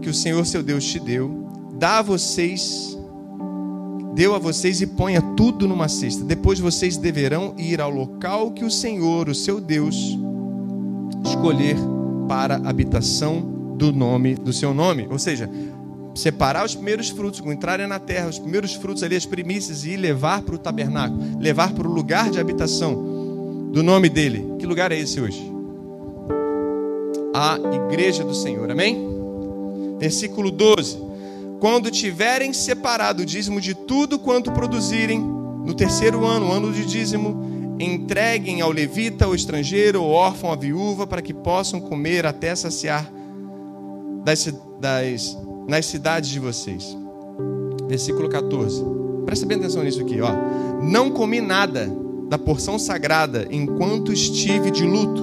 que 0.00 0.08
o 0.08 0.14
Senhor 0.14 0.44
seu 0.46 0.62
Deus 0.62 0.84
te 0.84 1.00
deu, 1.00 1.48
dá 1.78 1.98
a 1.98 2.02
vocês, 2.02 2.96
deu 4.14 4.34
a 4.34 4.38
vocês 4.38 4.80
e 4.80 4.86
ponha 4.86 5.20
tudo 5.36 5.66
numa 5.66 5.88
cesta. 5.88 6.22
Depois 6.24 6.60
vocês 6.60 6.96
deverão 6.96 7.54
ir 7.58 7.80
ao 7.80 7.90
local 7.90 8.52
que 8.52 8.64
o 8.64 8.70
Senhor, 8.70 9.28
o 9.28 9.34
seu 9.34 9.60
Deus, 9.60 10.16
escolher 11.24 11.76
para 12.28 12.56
habitação 12.56 13.55
do 13.76 13.92
nome 13.92 14.34
do 14.34 14.52
seu 14.52 14.72
nome. 14.72 15.06
Ou 15.10 15.18
seja, 15.18 15.48
separar 16.14 16.64
os 16.64 16.74
primeiros 16.74 17.10
frutos, 17.10 17.40
entrarem 17.40 17.86
na 17.86 17.98
terra, 17.98 18.28
os 18.28 18.38
primeiros 18.38 18.74
frutos 18.74 19.02
ali, 19.02 19.16
as 19.16 19.26
primícias, 19.26 19.84
e 19.84 19.96
levar 19.96 20.42
para 20.42 20.54
o 20.54 20.58
tabernáculo, 20.58 21.38
levar 21.38 21.72
para 21.72 21.86
o 21.86 21.92
lugar 21.92 22.30
de 22.30 22.40
habitação 22.40 23.70
do 23.72 23.82
nome 23.82 24.08
dele. 24.08 24.54
Que 24.58 24.66
lugar 24.66 24.90
é 24.90 24.98
esse 24.98 25.20
hoje? 25.20 25.52
A 27.34 27.58
igreja 27.90 28.24
do 28.24 28.34
Senhor, 28.34 28.70
amém? 28.70 28.98
Versículo 29.98 30.50
12: 30.50 30.98
Quando 31.60 31.90
tiverem 31.90 32.52
separado 32.52 33.22
o 33.22 33.26
dízimo 33.26 33.60
de 33.60 33.74
tudo 33.74 34.18
quanto 34.18 34.50
produzirem, 34.52 35.20
no 35.20 35.74
terceiro 35.74 36.24
ano, 36.24 36.50
ano 36.50 36.72
de 36.72 36.86
dízimo, 36.86 37.76
entreguem 37.78 38.62
ao 38.62 38.70
levita, 38.70 39.26
ao 39.26 39.34
estrangeiro, 39.34 39.98
ao 39.98 40.08
órfão, 40.08 40.50
à 40.50 40.56
viúva, 40.56 41.06
para 41.06 41.20
que 41.20 41.34
possam 41.34 41.78
comer 41.78 42.24
até 42.24 42.54
saciar 42.54 43.10
das, 44.26 44.52
das 44.80 45.38
nas 45.68 45.86
cidades 45.86 46.30
de 46.30 46.40
vocês. 46.40 46.96
Versículo 47.88 48.28
14. 48.28 48.84
Presta 49.24 49.46
bem 49.46 49.56
atenção 49.56 49.84
nisso 49.84 50.00
aqui, 50.00 50.20
ó. 50.20 50.30
Não 50.82 51.10
comi 51.10 51.40
nada 51.40 51.88
da 52.28 52.36
porção 52.36 52.76
sagrada 52.76 53.46
enquanto 53.50 54.12
estive 54.12 54.72
de 54.72 54.84
luto. 54.84 55.22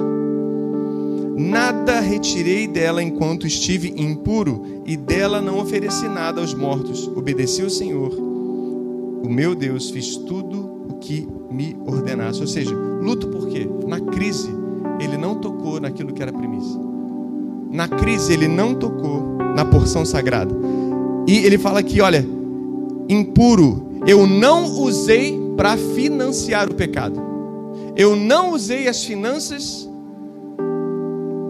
Nada 1.37 1.99
retirei 1.99 2.65
dela 2.65 3.03
enquanto 3.03 3.45
estive 3.45 3.93
impuro, 3.97 4.83
e 4.85 4.95
dela 4.95 5.41
não 5.41 5.59
ofereci 5.59 6.07
nada 6.07 6.39
aos 6.39 6.53
mortos. 6.53 7.07
Obedeci 7.07 7.61
ao 7.61 7.69
Senhor, 7.69 8.13
o 8.13 9.29
meu 9.29 9.55
Deus, 9.55 9.89
fiz 9.89 10.15
tudo 10.15 10.85
o 10.89 10.93
que 10.99 11.27
me 11.49 11.75
ordenasse. 11.85 12.39
Ou 12.39 12.47
seja, 12.47 12.73
luto 12.73 13.27
por 13.27 13.49
quê? 13.49 13.67
Na 13.87 13.99
crise, 13.99 14.49
ele 14.99 15.17
não 15.17 15.35
tocou 15.35 15.79
naquilo 15.79 16.13
que 16.13 16.21
era 16.21 16.31
primícia. 16.31 16.82
Na 17.73 17.87
crise, 17.87 18.31
ele 18.31 18.47
não 18.47 18.75
tocou 18.75 19.35
na 19.55 19.65
porção 19.65 20.05
sagrada. 20.05 20.53
E 21.27 21.37
ele 21.39 21.57
fala 21.57 21.79
aqui, 21.79 22.01
olha, 22.01 22.23
impuro, 23.09 23.99
eu 24.05 24.27
não 24.27 24.65
usei 24.79 25.39
para 25.57 25.75
financiar 25.75 26.69
o 26.69 26.75
pecado. 26.75 27.19
Eu 27.95 28.15
não 28.15 28.51
usei 28.51 28.87
as 28.87 29.03
finanças, 29.03 29.89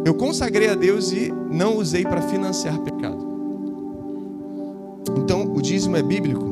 eu 0.06 0.14
consagrei 0.14 0.70
a 0.70 0.76
Deus 0.76 1.12
e 1.12 1.34
não 1.52 1.76
usei 1.78 2.04
para 2.04 2.22
financiar 2.22 2.80
pecado. 2.80 3.34
Então, 5.18 5.54
o 5.54 5.62
dízimo 5.62 5.98
é 5.98 6.02
bíblico. 6.02 6.46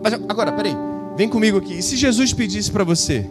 Mas 0.00 0.14
agora, 0.28 0.52
peraí, 0.52 0.76
vem 1.16 1.28
comigo 1.28 1.58
aqui. 1.58 1.74
E 1.74 1.82
se 1.82 1.96
Jesus 1.96 2.32
pedisse 2.32 2.70
para 2.70 2.84
você, 2.84 3.28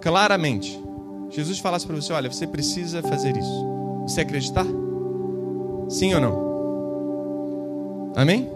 claramente, 0.00 0.82
Jesus 1.28 1.58
falasse 1.58 1.86
para 1.86 1.96
você: 1.96 2.14
olha, 2.14 2.32
você 2.32 2.46
precisa 2.46 3.02
fazer 3.02 3.36
isso. 3.36 3.77
Você 4.08 4.22
acreditar? 4.22 4.64
Sim 5.90 6.14
ou 6.14 6.20
não? 6.20 6.48
Amém? 8.16 8.50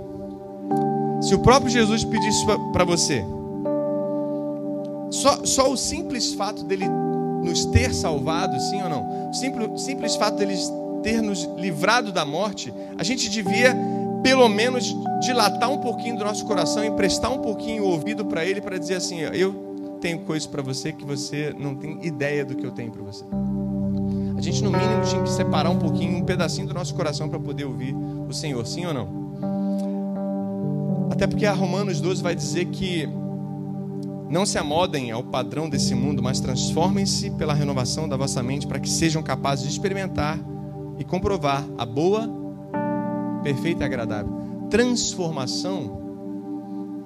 Se 1.20 1.34
o 1.34 1.40
próprio 1.40 1.70
Jesus 1.70 2.02
pedisse 2.04 2.44
para 2.72 2.84
você, 2.84 3.22
só, 5.10 5.44
só 5.44 5.70
o 5.70 5.76
simples 5.76 6.32
fato 6.32 6.64
dele 6.64 6.88
nos 7.44 7.66
ter 7.66 7.92
salvado, 7.92 8.58
sim 8.58 8.82
ou 8.82 8.88
não? 8.88 9.30
O 9.30 9.34
simples, 9.34 9.82
simples 9.82 10.16
fato 10.16 10.36
dele 10.36 10.54
ter 11.02 11.20
nos 11.20 11.44
livrado 11.58 12.10
da 12.10 12.24
morte, 12.24 12.72
a 12.96 13.04
gente 13.04 13.28
devia, 13.28 13.76
pelo 14.22 14.48
menos, 14.48 14.96
dilatar 15.20 15.70
um 15.70 15.78
pouquinho 15.78 16.16
do 16.16 16.24
nosso 16.24 16.46
coração, 16.46 16.82
emprestar 16.82 17.30
um 17.30 17.40
pouquinho 17.40 17.84
o 17.84 17.88
ouvido 17.88 18.24
para 18.24 18.44
ele, 18.44 18.60
para 18.62 18.78
dizer 18.78 18.94
assim: 18.94 19.20
Eu 19.20 19.98
tenho 20.00 20.20
coisas 20.20 20.46
para 20.46 20.62
você 20.62 20.92
que 20.92 21.04
você 21.04 21.54
não 21.58 21.74
tem 21.74 22.04
ideia 22.04 22.42
do 22.42 22.56
que 22.56 22.64
eu 22.64 22.70
tenho 22.70 22.90
para 22.90 23.02
você. 23.02 23.24
A 24.42 24.44
gente, 24.44 24.64
no 24.64 24.72
mínimo, 24.72 25.04
tinha 25.04 25.22
que 25.22 25.30
separar 25.30 25.70
um 25.70 25.78
pouquinho, 25.78 26.16
um 26.18 26.24
pedacinho 26.24 26.66
do 26.66 26.74
nosso 26.74 26.92
coração 26.96 27.28
para 27.28 27.38
poder 27.38 27.64
ouvir 27.64 27.94
o 27.94 28.32
Senhor, 28.32 28.66
sim 28.66 28.84
ou 28.84 28.92
não? 28.92 29.22
Até 31.12 31.28
porque 31.28 31.46
a 31.46 31.52
Romanos 31.52 32.00
12 32.00 32.20
vai 32.20 32.34
dizer 32.34 32.64
que 32.64 33.08
não 34.28 34.44
se 34.44 34.58
amodem 34.58 35.12
ao 35.12 35.22
padrão 35.22 35.70
desse 35.70 35.94
mundo, 35.94 36.20
mas 36.20 36.40
transformem-se 36.40 37.30
pela 37.30 37.54
renovação 37.54 38.08
da 38.08 38.16
vossa 38.16 38.42
mente 38.42 38.66
para 38.66 38.80
que 38.80 38.90
sejam 38.90 39.22
capazes 39.22 39.64
de 39.66 39.70
experimentar 39.70 40.36
e 40.98 41.04
comprovar 41.04 41.64
a 41.78 41.86
boa, 41.86 42.28
perfeita 43.44 43.84
e 43.84 43.86
agradável. 43.86 44.66
Transformação 44.68 46.02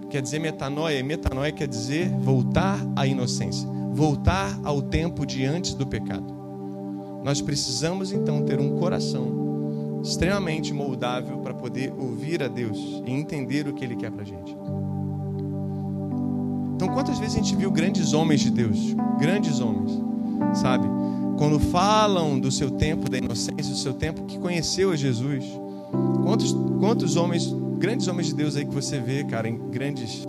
quer 0.09 0.22
dizer 0.22 0.39
metanoia, 0.39 0.99
e 0.99 1.03
metanoia 1.03 1.53
quer 1.53 1.68
dizer 1.68 2.09
voltar 2.20 2.78
à 2.97 3.07
inocência, 3.07 3.68
voltar 3.93 4.59
ao 4.64 4.80
tempo 4.80 5.26
de 5.26 5.45
antes 5.45 5.74
do 5.74 5.87
pecado. 5.87 6.45
Nós 7.27 7.43
precisamos 7.43 8.12
então 8.12 8.41
ter 8.43 8.61
um 8.61 8.79
coração 8.79 10.01
extremamente 10.01 10.72
moldável 10.72 11.39
para 11.39 11.53
poder 11.53 11.93
ouvir 11.99 12.41
a 12.41 12.47
Deus 12.47 13.03
e 13.05 13.11
entender 13.11 13.66
o 13.66 13.74
que 13.74 13.85
Ele 13.85 13.97
quer 13.97 14.12
para 14.12 14.22
a 14.22 14.24
gente. 14.24 14.57
Então, 16.77 16.87
quantas 16.87 17.18
vezes 17.18 17.35
a 17.35 17.39
gente 17.39 17.57
viu 17.57 17.68
grandes 17.72 18.12
homens 18.12 18.43
de 18.43 18.51
Deus, 18.53 18.79
grandes 19.18 19.59
homens, 19.59 19.91
sabe? 20.55 20.87
Quando 21.37 21.59
falam 21.59 22.39
do 22.39 22.53
seu 22.53 22.70
tempo 22.70 23.11
da 23.11 23.18
inocência, 23.18 23.72
do 23.72 23.77
seu 23.77 23.95
tempo 23.95 24.24
que 24.27 24.39
conheceu 24.39 24.93
a 24.93 24.97
Jesus, 24.97 25.45
quantos, 26.22 26.53
quantos 26.79 27.16
homens, 27.16 27.53
grandes 27.77 28.07
homens 28.07 28.29
de 28.29 28.35
Deus 28.35 28.55
aí 28.55 28.64
que 28.64 28.72
você 28.72 29.01
vê, 29.01 29.24
cara, 29.24 29.49
em 29.49 29.59
grandes 29.68 30.24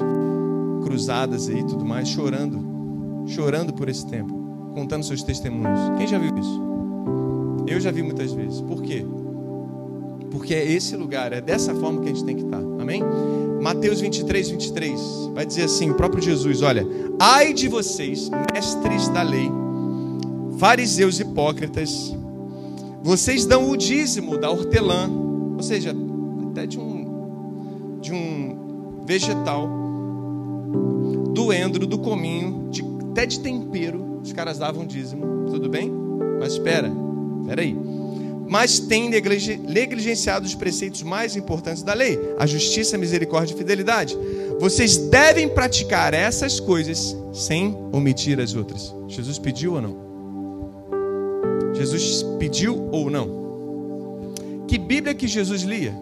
cruzadas 0.82 1.48
aí 1.48 1.60
e 1.60 1.64
tudo 1.64 1.86
mais, 1.86 2.08
chorando, 2.08 3.28
chorando 3.28 3.72
por 3.72 3.88
esse 3.88 4.08
tempo, 4.08 4.34
contando 4.74 5.04
seus 5.04 5.22
testemunhos. 5.22 5.80
Quem 6.00 6.08
já 6.08 6.18
viu 6.18 6.36
isso? 6.40 6.67
Eu 7.68 7.80
já 7.80 7.92
vi 7.92 8.02
muitas 8.02 8.32
vezes. 8.32 8.62
Por 8.62 8.82
quê? 8.82 9.06
Porque 10.32 10.54
é 10.54 10.72
esse 10.72 10.96
lugar, 10.96 11.34
é 11.34 11.42
dessa 11.42 11.74
forma 11.76 12.02
que 12.02 12.10
a 12.10 12.14
gente 12.14 12.24
tem 12.24 12.36
que 12.36 12.44
estar. 12.44 12.58
Amém? 12.58 13.04
Mateus 13.62 14.00
23, 14.02 14.50
23 14.50 15.02
vai 15.34 15.46
dizer 15.46 15.64
assim: 15.64 15.90
o 15.90 15.96
próprio 15.96 16.22
Jesus, 16.22 16.62
olha, 16.62 16.88
ai 17.20 17.54
de 17.54 17.68
vocês, 17.68 18.30
mestres 18.54 19.10
da 19.10 19.24
lei, 19.24 19.50
fariseus 20.58 21.20
hipócritas, 21.20 22.16
vocês 23.04 23.46
dão 23.46 23.70
o 23.70 23.78
dízimo 23.78 24.38
da 24.38 24.50
hortelã, 24.50 25.10
ou 25.56 25.64
seja, 25.64 25.96
até 26.52 26.66
de 26.66 26.80
um, 26.80 28.00
de 28.02 28.14
um 28.14 29.04
vegetal, 29.06 29.68
do 31.34 31.54
endro, 31.54 31.86
do 31.86 31.98
cominho, 31.98 32.70
de, 32.70 32.84
até 33.12 33.26
de 33.26 33.40
tempero, 33.40 34.20
os 34.22 34.34
caras 34.34 34.58
davam 34.58 34.86
dízimo, 34.86 35.46
tudo 35.50 35.70
bem? 35.70 35.92
Mas 36.40 36.54
espera, 36.54 36.92
Peraí. 37.46 37.76
Mas 38.50 38.80
tem 38.80 39.10
negligenciado 39.10 40.46
os 40.46 40.56
preceitos 40.56 41.04
mais 41.04 41.36
importantes 41.36 41.84
da 41.84 41.94
lei: 41.94 42.18
a 42.40 42.46
justiça, 42.46 42.96
a 42.96 43.00
misericórdia 43.00 43.54
e 43.54 43.58
fidelidade. 43.58 44.18
Vocês 44.60 44.98
devem 44.98 45.50
praticar 45.50 46.14
essas 46.14 46.60
coisas 46.60 47.16
sem 47.34 47.78
omitir 47.92 48.40
as 48.40 48.56
outras. 48.56 48.94
Jesus 49.08 49.38
pediu 49.38 49.74
ou 49.74 49.82
não? 49.82 50.08
Jesus 51.76 52.24
pediu 52.40 52.90
ou 52.92 53.10
não? 53.10 54.66
Que 54.68 54.78
Bíblia 54.78 55.14
que 55.14 55.28
Jesus 55.28 55.62
lia? 55.62 55.94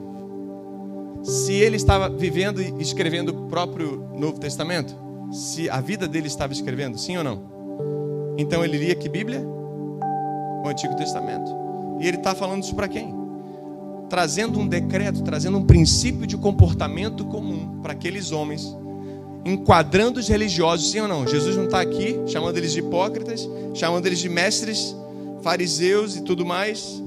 Se 1.24 1.54
ele 1.54 1.76
estava 1.76 2.08
vivendo 2.08 2.62
e 2.62 2.74
escrevendo 2.80 3.30
o 3.30 3.48
próprio 3.48 4.08
Novo 4.16 4.40
Testamento? 4.40 4.96
Se 5.32 5.70
a 5.70 5.82
vida 5.82 6.08
dele 6.08 6.28
estava 6.28 6.54
escrevendo, 6.54 6.98
sim 6.98 7.18
ou 7.18 7.24
não? 7.24 7.44
Então 8.38 8.64
ele 8.64 8.78
lia 8.78 8.96
que 8.96 9.10
Bíblia? 9.10 9.44
O 10.68 10.72
Antigo 10.72 10.95
Testamento. 10.95 11.51
E 11.99 12.07
ele 12.07 12.18
está 12.18 12.36
falando 12.36 12.63
isso 12.63 12.76
para 12.76 12.88
quem? 12.88 13.13
Trazendo 14.09 14.59
um 14.59 14.68
decreto, 14.68 15.24
trazendo 15.24 15.57
um 15.57 15.63
princípio 15.63 16.28
de 16.28 16.38
comportamento 16.38 17.26
comum 17.26 17.80
para 17.82 17.93
aqueles 17.93 18.32
homens, 18.32 18.76
enquadrando 19.43 20.20
os 20.20 20.28
religiosos, 20.28 20.91
sim 20.91 20.99
ou 20.99 21.07
não? 21.07 21.28
Jesus 21.28 21.55
não 21.55 21.66
está 21.66 21.82
aqui 21.82 22.20
chamando 22.28 22.57
eles 22.57 22.74
de 22.74 22.80
hipócritas, 22.80 23.47
chamando 23.74 24.05
eles 24.05 24.20
de 24.20 24.30
mestres, 24.30 24.95
fariseus 25.41 26.16
e 26.16 26.22
tudo 26.22 26.45
mais. 26.45 27.01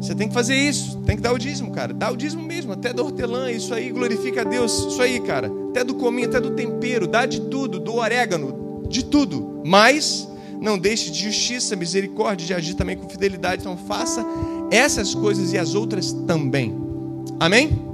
Você 0.00 0.14
tem 0.14 0.28
que 0.28 0.34
fazer 0.34 0.54
isso, 0.54 0.96
tem 0.98 1.16
que 1.16 1.22
dar 1.22 1.32
o 1.32 1.38
dízimo, 1.38 1.72
cara. 1.72 1.92
Dá 1.92 2.10
o 2.10 2.16
dízimo 2.16 2.42
mesmo, 2.42 2.72
até 2.72 2.92
da 2.92 3.02
hortelã, 3.02 3.50
isso 3.50 3.74
aí 3.74 3.90
glorifica 3.90 4.42
a 4.42 4.44
Deus. 4.44 4.86
Isso 4.86 5.02
aí, 5.02 5.18
cara. 5.20 5.50
Até 5.70 5.82
do 5.82 5.94
cominho, 5.94 6.28
até 6.28 6.40
do 6.40 6.50
tempero, 6.50 7.06
dá 7.06 7.26
de 7.26 7.40
tudo, 7.40 7.80
do 7.80 7.96
orégano, 7.96 8.84
de 8.88 9.04
tudo. 9.04 9.60
Mas 9.64 10.27
não 10.60 10.78
deixe 10.78 11.10
de 11.10 11.24
justiça, 11.24 11.76
misericórdia, 11.76 12.46
de 12.46 12.54
agir 12.54 12.74
também 12.74 12.96
com 12.96 13.08
fidelidade. 13.08 13.62
Então 13.62 13.76
faça 13.76 14.24
essas 14.70 15.14
coisas 15.14 15.52
e 15.52 15.58
as 15.58 15.74
outras 15.74 16.12
também. 16.12 16.76
Amém? 17.38 17.88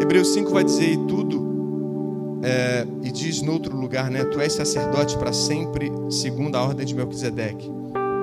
Hebreus 0.00 0.28
5 0.34 0.50
vai 0.50 0.64
dizer: 0.64 0.92
e 0.92 0.96
tudo 1.06 1.46
é, 2.42 2.86
e 3.02 3.10
diz 3.10 3.42
no 3.42 3.52
outro 3.52 3.76
lugar, 3.76 4.10
né? 4.10 4.24
Tu 4.24 4.40
és 4.40 4.52
sacerdote 4.52 5.16
para 5.16 5.32
sempre, 5.32 5.90
segundo 6.10 6.56
a 6.56 6.62
ordem 6.62 6.86
de 6.86 6.94
Melquisedeque. 6.94 7.68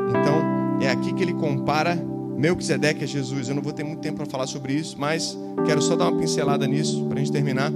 Então, 0.09 0.81
é 0.81 0.89
aqui 0.89 1.13
que 1.13 1.23
ele 1.23 1.33
compara 1.33 1.95
Melquisedeque 2.37 3.03
a 3.03 3.07
Jesus. 3.07 3.49
Eu 3.49 3.55
não 3.55 3.61
vou 3.61 3.73
ter 3.73 3.83
muito 3.83 3.99
tempo 3.99 4.17
para 4.17 4.25
falar 4.25 4.47
sobre 4.47 4.73
isso, 4.73 4.95
mas 4.97 5.37
quero 5.65 5.81
só 5.81 5.95
dar 5.95 6.09
uma 6.09 6.19
pincelada 6.19 6.65
nisso 6.67 7.05
para 7.05 7.17
a 7.17 7.19
gente 7.19 7.31
terminar. 7.31 7.71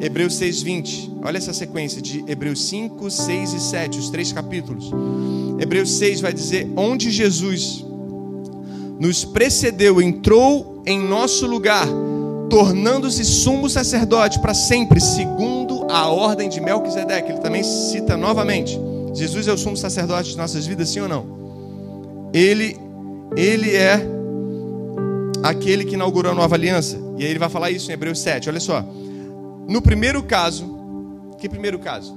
Hebreus 0.00 0.34
6:20. 0.34 1.12
Olha 1.22 1.36
essa 1.38 1.52
sequência 1.52 2.00
de 2.00 2.24
Hebreus 2.26 2.64
5, 2.64 3.10
6 3.10 3.52
e 3.52 3.60
7, 3.60 3.98
os 3.98 4.10
três 4.10 4.32
capítulos. 4.32 4.90
Hebreus 5.58 5.90
6 5.92 6.20
vai 6.20 6.32
dizer 6.32 6.70
onde 6.76 7.10
Jesus 7.10 7.84
nos 8.98 9.24
precedeu, 9.24 10.00
entrou 10.00 10.82
em 10.86 10.98
nosso 10.98 11.46
lugar, 11.46 11.86
tornando-se 12.48 13.24
sumo 13.24 13.68
sacerdote 13.68 14.38
para 14.40 14.54
sempre, 14.54 15.00
segundo 15.00 15.86
a 15.90 16.08
ordem 16.08 16.48
de 16.48 16.60
Melquisedeque. 16.60 17.32
Ele 17.32 17.40
também 17.40 17.62
cita 17.62 18.16
novamente. 18.16 18.78
Jesus 19.14 19.48
é 19.48 19.52
o 19.52 19.58
sumo 19.58 19.76
sacerdote 19.76 20.30
de 20.30 20.36
nossas 20.36 20.66
vidas, 20.66 20.88
sim 20.88 21.00
ou 21.00 21.08
não? 21.08 22.30
Ele, 22.32 22.76
ele 23.36 23.74
é 23.74 24.00
aquele 25.42 25.84
que 25.84 25.94
inaugurou 25.94 26.32
a 26.32 26.34
nova 26.34 26.54
aliança. 26.54 26.98
E 27.18 27.24
aí 27.24 27.30
ele 27.30 27.38
vai 27.38 27.48
falar 27.48 27.70
isso 27.70 27.90
em 27.90 27.94
Hebreus 27.94 28.18
7. 28.20 28.48
Olha 28.48 28.60
só. 28.60 28.84
No 29.70 29.80
primeiro 29.80 30.20
caso, 30.24 30.66
que 31.38 31.48
primeiro 31.48 31.78
caso? 31.78 32.12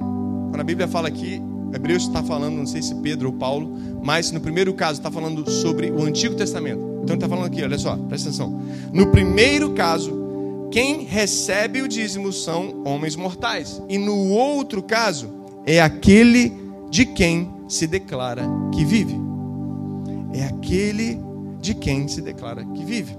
Quando 0.49 0.59
a 0.59 0.63
Bíblia 0.63 0.87
fala 0.87 1.07
aqui, 1.07 1.39
Hebreus 1.71 2.01
está 2.01 2.23
falando, 2.23 2.55
não 2.55 2.65
sei 2.65 2.81
se 2.81 2.95
Pedro 2.95 3.27
ou 3.27 3.33
Paulo, 3.33 3.77
mas 4.03 4.31
no 4.31 4.41
primeiro 4.41 4.73
caso 4.73 4.99
está 4.99 5.11
falando 5.11 5.47
sobre 5.47 5.91
o 5.91 6.01
Antigo 6.01 6.33
Testamento. 6.33 7.01
Então 7.03 7.13
está 7.15 7.29
falando 7.29 7.45
aqui, 7.45 7.61
olha 7.61 7.77
só, 7.77 7.95
presta 7.95 8.29
atenção. 8.29 8.59
No 8.91 9.11
primeiro 9.11 9.71
caso, 9.75 10.67
quem 10.71 11.03
recebe 11.03 11.83
o 11.83 11.87
dízimo 11.87 12.33
são 12.33 12.81
homens 12.85 13.15
mortais. 13.15 13.79
E 13.87 13.99
no 13.99 14.31
outro 14.31 14.81
caso, 14.81 15.29
é 15.63 15.79
aquele 15.79 16.51
de 16.89 17.05
quem 17.05 17.53
se 17.67 17.85
declara 17.85 18.41
que 18.73 18.83
vive. 18.83 19.15
É 20.33 20.45
aquele 20.45 21.19
de 21.61 21.75
quem 21.75 22.07
se 22.07 22.19
declara 22.19 22.65
que 22.65 22.83
vive. 22.83 23.15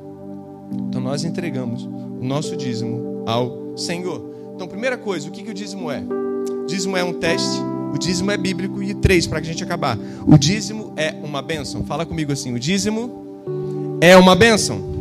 Então 0.89 1.01
nós 1.01 1.23
entregamos 1.23 1.85
o 1.85 2.25
nosso 2.25 2.57
dízimo 2.57 3.23
ao 3.29 3.64
Senhor. 3.77 4.35
Então, 4.55 4.69
primeira 4.69 4.97
coisa, 4.97 5.29
o 5.29 5.33
que, 5.33 5.43
que 5.43 5.51
o 5.51 5.55
dízimo 5.55 5.91
é? 5.91 6.01
O 6.01 6.67
dízimo 6.67 6.97
é 6.97 7.05
um 7.05 7.13
teste, 7.13 7.61
o 7.93 7.99
dízimo 7.99 8.31
é 8.31 8.37
bíblico 8.37 8.83
e 8.83 8.95
três, 8.95 9.27
para 9.27 9.39
a 9.39 9.43
gente 9.43 9.63
acabar. 9.63 9.99
O 10.27 10.39
dízimo 10.39 10.93
é 10.97 11.13
uma 11.23 11.43
bênção. 11.43 11.85
Fala 11.85 12.07
comigo 12.07 12.33
assim: 12.33 12.55
o 12.55 12.59
dízimo 12.59 13.97
é 14.01 14.17
uma 14.17 14.35
bênção. 14.35 14.95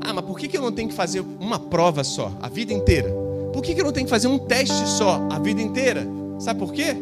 Ah, 0.00 0.12
mas 0.12 0.24
por 0.24 0.38
que, 0.38 0.48
que 0.48 0.56
eu 0.56 0.62
não 0.62 0.72
tenho 0.72 0.88
que 0.88 0.94
fazer 0.94 1.24
uma 1.40 1.58
prova 1.58 2.04
só, 2.04 2.32
a 2.40 2.48
vida 2.48 2.72
inteira? 2.72 3.10
Por 3.52 3.62
que, 3.62 3.74
que 3.74 3.80
eu 3.80 3.84
não 3.84 3.92
tenho 3.92 4.06
que 4.06 4.10
fazer 4.10 4.28
um 4.28 4.38
teste 4.38 4.88
só, 4.88 5.26
a 5.30 5.38
vida 5.38 5.60
inteira? 5.60 6.06
Sabe 6.38 6.58
por 6.58 6.72
quê? 6.72 6.96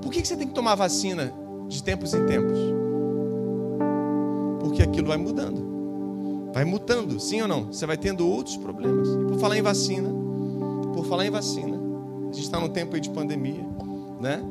Por 0.00 0.12
que, 0.12 0.22
que 0.22 0.28
você 0.28 0.36
tem 0.36 0.46
que 0.46 0.54
tomar 0.54 0.76
vacina 0.76 1.32
de 1.68 1.82
tempos 1.82 2.14
em 2.14 2.24
tempos? 2.24 2.58
Porque 4.60 4.82
aquilo 4.82 5.08
vai 5.08 5.16
mudando. 5.16 5.65
Vai 6.56 6.64
mutando, 6.64 7.20
sim 7.20 7.42
ou 7.42 7.46
não? 7.46 7.66
Você 7.66 7.84
vai 7.84 7.98
tendo 7.98 8.26
outros 8.26 8.56
problemas. 8.56 9.06
E 9.10 9.26
por 9.26 9.38
falar 9.38 9.58
em 9.58 9.60
vacina, 9.60 10.08
por 10.94 11.04
falar 11.04 11.26
em 11.26 11.30
vacina, 11.30 11.76
a 11.76 12.32
gente 12.32 12.44
está 12.44 12.58
num 12.58 12.70
tempo 12.70 12.98
de 12.98 13.10
pandemia, 13.10 13.62
né? 14.18 14.42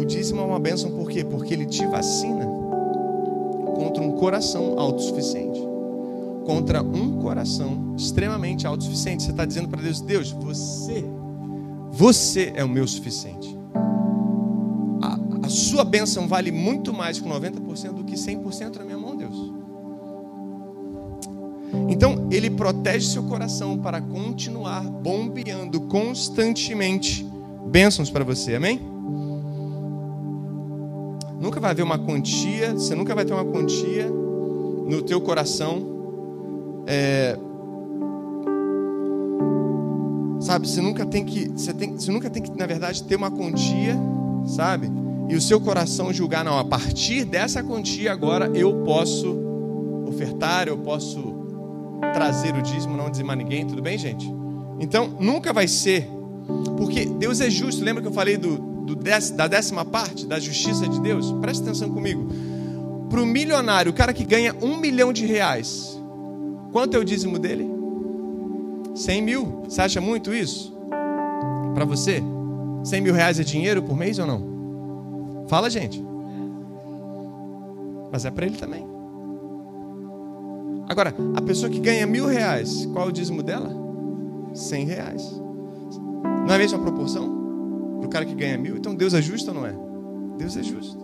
O 0.00 0.02
dízimo 0.06 0.40
é 0.40 0.44
uma 0.44 0.58
bênção 0.58 0.92
por 0.92 1.10
quê? 1.10 1.22
Porque 1.22 1.52
ele 1.52 1.66
te 1.66 1.84
vacina 1.84 2.46
contra 3.76 4.02
um 4.02 4.12
coração 4.12 4.78
autossuficiente. 4.78 5.60
Contra 6.46 6.82
um 6.82 7.20
coração 7.20 7.94
extremamente 7.94 8.66
autossuficiente. 8.66 9.24
Você 9.24 9.30
está 9.30 9.44
dizendo 9.44 9.68
para 9.68 9.82
Deus: 9.82 10.00
Deus, 10.00 10.30
você, 10.30 11.04
você 11.90 12.50
é 12.56 12.64
o 12.64 12.68
meu 12.68 12.88
suficiente. 12.88 13.54
A, 15.42 15.50
sua 15.50 15.84
bênção 15.84 16.26
vale 16.26 16.50
muito 16.50 16.94
mais 16.94 17.20
que 17.20 17.28
90% 17.28 17.92
do 17.92 18.04
que 18.04 18.14
100% 18.14 18.78
na 18.78 18.84
minha. 18.86 19.01
Então, 21.88 22.28
ele 22.30 22.50
protege 22.50 23.06
seu 23.06 23.22
coração 23.24 23.78
para 23.78 24.00
continuar 24.00 24.82
bombeando 24.82 25.80
constantemente 25.82 27.26
bênçãos 27.66 28.10
para 28.10 28.24
você, 28.24 28.54
amém? 28.54 28.80
Nunca 31.40 31.58
vai 31.58 31.72
haver 31.72 31.82
uma 31.82 31.98
quantia, 31.98 32.72
você 32.72 32.94
nunca 32.94 33.14
vai 33.14 33.24
ter 33.24 33.32
uma 33.32 33.44
quantia 33.44 34.08
no 34.08 35.02
teu 35.02 35.20
coração. 35.20 35.90
É, 36.86 37.36
sabe, 40.40 40.68
você 40.68 40.80
nunca 40.80 41.06
tem 41.06 41.24
que, 41.24 41.48
você, 41.48 41.72
tem, 41.72 41.92
você 41.92 42.12
nunca 42.12 42.28
tem 42.28 42.42
que, 42.42 42.56
na 42.56 42.66
verdade, 42.66 43.02
ter 43.04 43.16
uma 43.16 43.30
quantia, 43.30 43.96
sabe? 44.46 44.90
E 45.28 45.34
o 45.34 45.40
seu 45.40 45.60
coração 45.60 46.12
julgar, 46.12 46.44
não, 46.44 46.58
a 46.58 46.64
partir 46.64 47.24
dessa 47.24 47.62
quantia 47.62 48.12
agora 48.12 48.50
eu 48.54 48.82
posso 48.84 49.36
ofertar, 50.06 50.68
eu 50.68 50.76
posso 50.78 51.31
trazer 52.12 52.54
o 52.54 52.62
dízimo, 52.62 52.96
não 52.96 53.10
dizimar 53.10 53.36
ninguém, 53.36 53.66
tudo 53.66 53.82
bem, 53.82 53.96
gente? 53.96 54.28
Então, 54.80 55.08
nunca 55.20 55.52
vai 55.52 55.68
ser, 55.68 56.08
porque 56.76 57.04
Deus 57.06 57.40
é 57.40 57.48
justo, 57.48 57.84
lembra 57.84 58.02
que 58.02 58.08
eu 58.08 58.12
falei 58.12 58.36
do, 58.36 58.56
do 58.58 58.96
da 58.96 59.46
décima 59.46 59.84
parte 59.84 60.26
da 60.26 60.40
justiça 60.40 60.88
de 60.88 61.00
Deus, 61.00 61.32
presta 61.40 61.64
atenção 61.64 61.90
comigo. 61.90 62.28
Para 63.08 63.20
o 63.20 63.26
milionário, 63.26 63.92
o 63.92 63.94
cara 63.94 64.12
que 64.12 64.24
ganha 64.24 64.54
um 64.60 64.76
milhão 64.76 65.12
de 65.12 65.26
reais, 65.26 66.00
quanto 66.72 66.96
é 66.96 67.00
o 67.00 67.04
dízimo 67.04 67.38
dele? 67.38 67.70
100 68.94 69.22
mil. 69.22 69.62
Você 69.68 69.80
acha 69.80 70.00
muito 70.00 70.34
isso? 70.34 70.74
Para 71.74 71.84
você? 71.84 72.22
100 72.84 73.00
mil 73.00 73.14
reais 73.14 73.38
é 73.38 73.44
dinheiro 73.44 73.82
por 73.82 73.96
mês 73.96 74.18
ou 74.18 74.26
não? 74.26 75.46
Fala, 75.48 75.70
gente. 75.70 76.02
Mas 78.10 78.24
é 78.24 78.30
para 78.30 78.46
ele 78.46 78.56
também. 78.56 78.91
Agora, 80.92 81.14
a 81.34 81.40
pessoa 81.40 81.70
que 81.70 81.80
ganha 81.80 82.06
mil 82.06 82.26
reais, 82.26 82.86
qual 82.92 83.06
é 83.06 83.08
o 83.08 83.12
dízimo 83.12 83.42
dela? 83.42 83.74
100 84.54 84.84
reais. 84.84 85.42
Não 86.22 86.50
é 86.50 86.54
a 86.54 86.58
mesma 86.58 86.78
proporção? 86.78 87.42
para 88.02 88.06
o 88.06 88.10
cara 88.10 88.24
que 88.24 88.34
ganha 88.34 88.58
mil. 88.58 88.76
Então 88.76 88.94
Deus 88.94 89.14
é 89.14 89.22
justo 89.22 89.48
ou 89.48 89.54
não 89.54 89.66
é? 89.66 89.74
Deus 90.36 90.56
é 90.56 90.62
justo. 90.62 90.98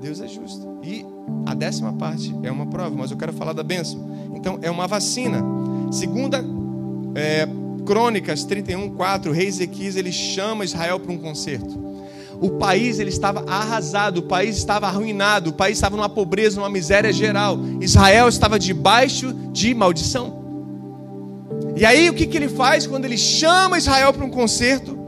Deus 0.00 0.20
é 0.20 0.26
justo. 0.26 0.78
E 0.82 1.04
a 1.44 1.54
décima 1.54 1.92
parte 1.92 2.34
é 2.42 2.50
uma 2.50 2.66
prova, 2.66 2.94
mas 2.96 3.10
eu 3.10 3.16
quero 3.16 3.32
falar 3.32 3.52
da 3.52 3.62
bênção. 3.62 4.00
Então 4.34 4.58
é 4.62 4.70
uma 4.70 4.86
vacina. 4.86 5.42
Segunda 5.92 6.42
é, 7.14 7.46
Crônicas 7.84 8.44
31, 8.44 8.96
4, 8.96 9.30
o 9.30 9.34
rei 9.34 9.46
Ezequias 9.46 9.96
ele 9.96 10.10
chama 10.10 10.64
Israel 10.64 10.98
para 10.98 11.12
um 11.12 11.18
concerto. 11.18 11.89
O 12.40 12.52
país 12.52 12.98
ele 12.98 13.10
estava 13.10 13.44
arrasado, 13.46 14.20
o 14.20 14.22
país 14.22 14.56
estava 14.56 14.86
arruinado, 14.86 15.50
o 15.50 15.52
país 15.52 15.76
estava 15.76 15.96
numa 15.96 16.08
pobreza, 16.08 16.56
numa 16.56 16.70
miséria 16.70 17.12
geral. 17.12 17.58
Israel 17.80 18.28
estava 18.28 18.58
debaixo 18.58 19.32
de 19.52 19.74
maldição. 19.74 20.40
E 21.76 21.84
aí 21.84 22.08
o 22.08 22.14
que, 22.14 22.26
que 22.26 22.36
ele 22.36 22.48
faz 22.48 22.86
quando 22.86 23.04
ele 23.04 23.18
chama 23.18 23.78
Israel 23.78 24.12
para 24.12 24.24
um 24.24 24.30
concerto? 24.30 25.00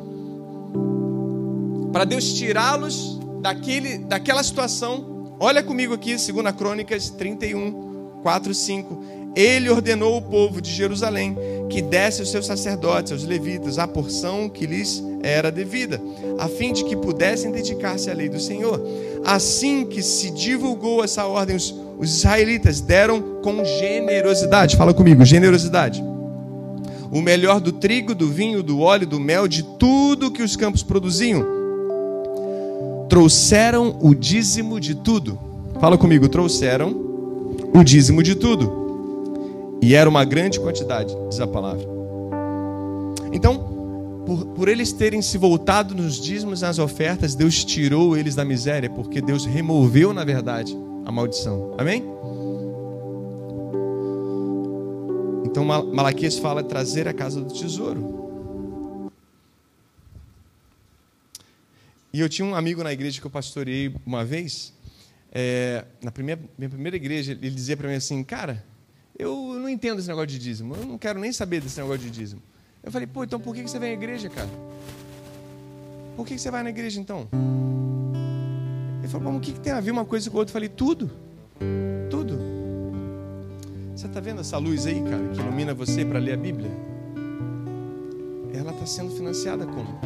para 1.93 2.05
Deus 2.05 2.33
tirá-los 2.33 3.21
daquele, 3.41 3.99
daquela 3.99 4.43
situação. 4.43 5.37
Olha 5.39 5.63
comigo 5.63 5.93
aqui, 5.93 6.17
2 6.17 6.33
Crônicas 6.57 7.11
31, 7.11 8.21
4, 8.23 8.55
5. 8.55 9.05
Ele 9.35 9.71
ordenou 9.71 10.17
o 10.19 10.23
povo 10.23 10.61
de 10.61 10.71
Jerusalém 10.71 11.37
que 11.71 11.81
desse 11.81 12.21
aos 12.21 12.31
seus 12.31 12.47
sacerdotes, 12.47 13.13
aos 13.13 13.25
levitas, 13.25 13.79
a 13.79 13.89
porção 13.89 14.49
que 14.49 14.67
lhes 14.67 15.03
era 15.23 15.51
devida, 15.51 16.01
a 16.39 16.49
fim 16.49 16.73
de 16.73 16.85
que 16.85 16.95
pudessem 16.95 17.51
dedicar-se 17.51 18.11
à 18.11 18.15
lei 18.15 18.29
do 18.29 18.39
Senhor. 18.39 18.81
Assim 19.25 19.87
que 19.87 20.03
se 20.03 20.31
divulgou 20.31 21.03
essa 21.03 21.25
ordem, 21.25 21.57
os, 21.57 21.75
os 21.99 22.19
israelitas 22.19 22.81
deram 22.81 23.41
com 23.43 23.65
generosidade. 23.65 24.77
Fala 24.77 24.93
comigo, 24.93 25.25
generosidade 25.25 26.03
o 27.11 27.21
melhor 27.21 27.61
do 27.61 27.73
trigo, 27.73 28.15
do 28.15 28.27
vinho, 28.27 28.63
do 28.63 28.81
óleo, 28.81 29.07
do 29.07 29.21
mel, 29.21 29.47
de 29.47 29.63
tudo 29.63 30.31
que 30.31 30.43
os 30.43 30.57
campos 30.57 30.83
produziam 30.83 31.61
trouxeram 33.13 33.99
o 34.01 34.15
dízimo 34.15 34.81
de 34.81 34.95
tudo. 34.95 35.39
Fala 35.79 35.99
comigo, 35.99 36.31
trouxeram 36.31 36.97
o 37.75 37.85
dízimo 37.85 38.23
de 38.23 38.35
tudo. 38.35 38.82
E 39.83 39.97
era 39.97 40.09
uma 40.09 40.25
grande 40.25 40.61
quantidade, 40.61 41.13
diz 41.29 41.41
a 41.41 41.47
palavra. 41.47 41.85
Então, 43.33 44.23
por, 44.25 44.47
por 44.55 44.69
eles 44.69 44.93
terem 44.93 45.21
se 45.21 45.37
voltado 45.37 45.93
nos 45.93 46.21
dízimos 46.21 46.61
e 46.61 46.63
nas 46.63 46.79
ofertas, 46.79 47.35
Deus 47.35 47.65
tirou 47.65 48.17
eles 48.17 48.37
da 48.37 48.45
miséria, 48.45 48.89
porque 48.89 49.21
Deus 49.21 49.45
removeu, 49.45 50.13
na 50.13 50.25
verdade, 50.25 50.73
a 51.05 51.11
maldição. 51.11 51.75
Amém? 51.77 52.05
Então 55.45 55.65
Malaquias 55.65 56.39
fala 56.39 56.63
trazer 56.63 57.09
a 57.09 57.13
casa 57.13 57.41
do 57.41 57.53
tesouro. 57.53 59.11
E 62.13 62.21
eu 62.21 62.29
tinha 62.29 62.47
um 62.47 62.55
amigo 62.55 62.85
na 62.85 62.93
igreja 62.93 63.21
que 63.21 63.27
eu 63.27 63.31
pastoreei 63.31 63.93
uma 64.07 64.25
vez, 64.25 64.73
é, 65.33 65.85
na 66.01 66.13
primeira, 66.13 66.41
minha 66.57 66.71
primeira 66.71 66.97
igreja, 66.97 67.33
ele 67.33 67.51
dizia 67.51 67.77
para 67.77 67.89
mim 67.89 67.97
assim, 67.97 68.23
cara, 68.23 68.65
eu 69.19 69.55
não 69.59 69.69
entendo 69.69 69.99
esse 69.99 70.09
negócio 70.09 70.29
de 70.29 70.39
dízimo, 70.39 70.75
eu 70.75 70.87
não 70.87 70.99
quero 70.99 71.21
nem 71.21 71.33
saber 71.33 71.61
desse 71.61 71.81
negócio 71.81 72.01
de 72.03 72.11
dízimo. 72.11 72.43
Eu 72.83 72.91
falei, 72.91 73.07
pô, 73.07 73.23
então 73.23 73.39
por 73.39 73.55
que 73.55 73.63
você 73.63 73.79
vem 73.79 73.91
à 73.91 73.93
igreja, 73.93 74.29
cara? 74.29 74.49
Por 76.17 76.27
que 76.27 76.39
você 76.39 76.51
vai 76.51 76.63
na 76.63 76.71
igreja 76.71 77.01
então? 77.01 77.29
Ele 78.99 79.09
falou, 79.09 79.33
mas 79.33 79.37
o 79.37 79.41
que 79.41 79.59
tem 79.59 79.73
a 79.73 79.81
ver 79.81 79.91
uma 79.91 80.05
coisa 80.05 80.31
com 80.31 80.37
a 80.37 80.41
outra? 80.41 80.51
Eu 80.51 80.55
falei, 80.55 80.69
tudo. 80.69 81.11
Tudo. 82.11 82.39
Você 83.95 84.07
está 84.07 84.21
vendo 84.21 84.41
essa 84.41 84.59
luz 84.59 84.87
aí, 84.87 85.01
cara, 85.03 85.29
que 85.29 85.41
ilumina 85.41 85.75
você 85.75 86.05
para 86.05 86.19
ler 86.19 86.35
a 86.35 86.37
Bíblia? 86.37 86.71
Ela 88.53 88.73
está 88.73 88.85
sendo 88.85 89.15
financiada 89.15 89.67
como? 89.67 89.99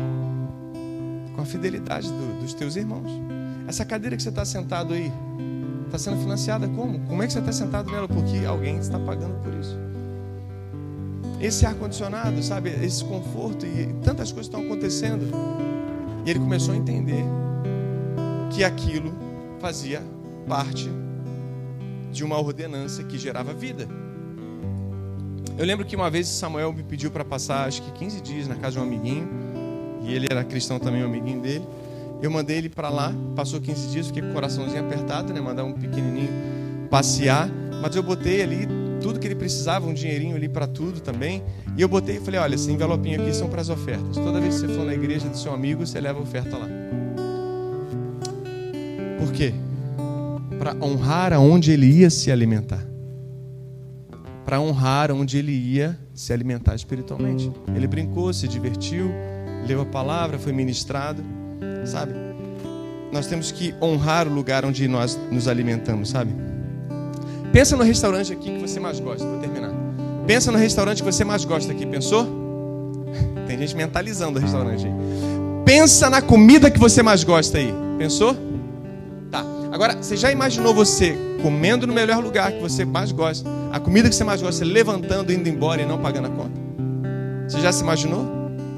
Com 1.35 1.43
a 1.43 1.45
fidelidade 1.45 2.09
do, 2.09 2.41
dos 2.41 2.55
teus 2.55 2.77
irmãos. 2.77 3.11
Essa 3.67 3.85
cadeira 3.85 4.17
que 4.17 4.23
você 4.23 4.29
está 4.29 4.45
sentado 4.45 4.95
aí, 4.95 5.11
está 5.87 5.99
sendo 5.99 6.19
financiada 6.19 6.69
como? 6.69 7.01
Como 7.01 7.23
é 7.23 7.27
que 7.27 7.33
você 7.33 7.39
está 7.39 7.53
sentado 7.53 7.91
nela? 7.91 8.07
Porque 8.07 8.45
alguém 8.47 8.79
está 8.79 8.99
pagando 8.99 9.35
por 9.43 9.55
isso 9.55 9.77
esse 11.41 11.67
ar-condicionado, 11.67 12.43
sabe, 12.43 12.71
esse 12.71 13.05
conforto 13.05 13.67
e 13.67 13.87
tantas 14.03 14.33
coisas 14.33 14.47
estão 14.47 14.63
acontecendo. 14.63 15.27
E 16.25 16.31
ele 16.31 16.39
começou 16.39 16.75
a 16.75 16.77
entender 16.77 17.25
que 18.51 18.65
aquilo 18.65 19.13
fazia 19.61 20.03
parte 20.49 20.91
de 22.13 22.25
uma 22.25 22.39
ordenança 22.39 23.05
que 23.05 23.19
gerava 23.19 23.53
vida. 23.53 23.87
Eu 25.59 25.65
lembro 25.65 25.85
que 25.85 25.97
uma 25.97 26.11
vez 26.11 26.29
Samuel 26.29 26.73
me 26.73 26.83
pediu 26.83 27.11
para 27.11 27.25
passar, 27.25 27.67
acho 27.67 27.83
que 27.83 27.91
15 27.93 28.21
dias 28.21 28.49
na 28.49 28.57
casa 28.57 28.73
de 28.73 28.79
um 28.79 28.83
amiguinho, 28.83 29.29
e 30.03 30.15
ele 30.15 30.27
era 30.31 30.45
cristão 30.45 30.79
também, 30.79 31.03
um 31.03 31.07
amiguinho 31.07 31.41
dele. 31.41 31.67
Eu 32.27 32.31
mandei 32.33 32.57
ele 32.57 32.69
para 32.69 32.89
lá, 32.89 33.15
passou 33.37 33.61
15 33.61 33.87
dias, 33.87 34.07
fiquei 34.09 34.21
com 34.21 34.31
o 34.31 34.33
coraçãozinho 34.33 34.85
apertado, 34.85 35.33
né, 35.33 35.41
mandar 35.41 35.63
um 35.63 35.73
pequenininho 35.73 36.29
passear, 36.91 37.49
mas 37.81 37.95
eu 37.95 38.03
botei 38.03 38.43
ali 38.43 38.67
tudo 39.01 39.21
que 39.21 39.29
ele 39.29 39.37
precisava, 39.37 39.87
um 39.87 39.95
dinheirinho 39.95 40.35
ali 40.35 40.49
para 40.49 40.67
tudo 40.67 40.99
também. 40.99 41.41
E 41.77 41.83
eu 41.83 41.87
botei 41.87 42.17
e 42.17 42.21
falei: 42.21 42.41
olha, 42.41 42.57
esse 42.57 42.69
envelopinho 42.69 43.23
aqui 43.23 43.33
são 43.33 43.49
para 43.49 43.61
as 43.61 43.69
ofertas. 43.69 44.17
Toda 44.17 44.41
vez 44.41 44.57
que 44.57 44.67
você 44.67 44.75
for 44.75 44.85
na 44.85 44.93
igreja 44.93 45.29
do 45.29 45.39
seu 45.39 45.55
amigo, 45.55 45.87
você 45.87 46.01
leva 46.01 46.19
a 46.19 46.23
oferta 46.23 46.59
lá. 46.59 46.67
Por 49.21 49.33
quê? 49.33 49.55
Para 50.59 50.75
honrar 50.85 51.33
aonde 51.33 51.71
ele 51.71 51.87
ia 51.87 52.11
se 52.11 52.33
alimentar. 52.33 52.85
Para 54.45 54.61
honrar 54.61 55.13
onde 55.13 55.39
ele 55.39 55.53
ia 55.53 55.97
se 56.13 56.33
alimentar 56.33 56.75
espiritualmente. 56.75 57.53
Ele 57.73 57.87
brincou, 57.87 58.33
se 58.33 58.49
divertiu, 58.49 59.13
leu 59.65 59.81
a 59.81 59.87
palavra, 59.87 60.41
foi 60.41 60.53
ministrado, 60.53 61.23
sabe? 61.87 62.13
Nós 63.13 63.27
temos 63.27 63.51
que 63.51 63.75
honrar 63.81 64.27
o 64.29 64.33
lugar 64.33 64.65
onde 64.65 64.87
nós 64.89 65.19
nos 65.31 65.49
alimentamos, 65.49 66.11
sabe? 66.11 66.33
Pensa 67.53 67.77
no 67.77 67.85
restaurante 67.85 68.33
aqui 68.33 68.53
que 68.55 68.61
você 68.61 68.79
mais 68.79 69.01
gosta, 69.01 69.27
vou 69.27 69.39
terminar. 69.39 69.73
Pensa 70.27 70.51
no 70.53 70.59
restaurante 70.59 70.99
que 70.99 71.11
você 71.11 71.25
mais 71.25 71.45
gosta 71.45 71.73
aqui, 71.73 71.87
pensou? 71.87 72.27
Tem 73.47 73.57
gente 73.59 73.77
mentalizando 73.77 74.39
o 74.39 74.43
restaurante 74.43 74.87
aí. 74.87 74.93
Pensa 75.65 76.11
na 76.11 76.21
comida 76.21 76.71
que 76.71 76.79
você 76.79 77.03
mais 77.03 77.25
gosta 77.25 77.59
aí, 77.59 77.73
pensou? 77.97 78.37
Tá. 79.31 79.45
Agora, 79.73 79.97
você 79.97 80.17
já 80.17 80.31
imaginou 80.31 80.75
você 80.75 81.17
comendo 81.43 81.87
no 81.87 81.95
melhor 81.95 82.23
lugar 82.23 82.53
que 82.53 82.61
você 82.61 82.85
mais 82.85 83.13
gosta, 83.13 83.49
a 83.73 83.81
comida 83.81 84.09
que 84.09 84.15
você 84.15 84.25
mais 84.25 84.43
gosta, 84.43 84.65
levantando, 84.65 85.33
indo 85.33 85.49
embora 85.49 85.81
e 85.81 85.87
não 85.87 85.99
pagando 85.99 86.27
a 86.27 86.31
conta? 86.31 86.61
Você 87.49 87.61
já 87.61 87.73
se 87.73 87.83
imaginou? 87.83 88.27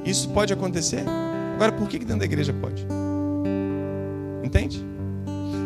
Isso 0.04 0.28
pode 0.28 0.52
acontecer? 0.52 1.02
Agora, 1.54 1.72
por 1.72 1.88
que 1.88 1.98
dentro 1.98 2.18
da 2.18 2.24
igreja 2.24 2.52
pode? 2.52 2.86
Entende? 4.48 4.82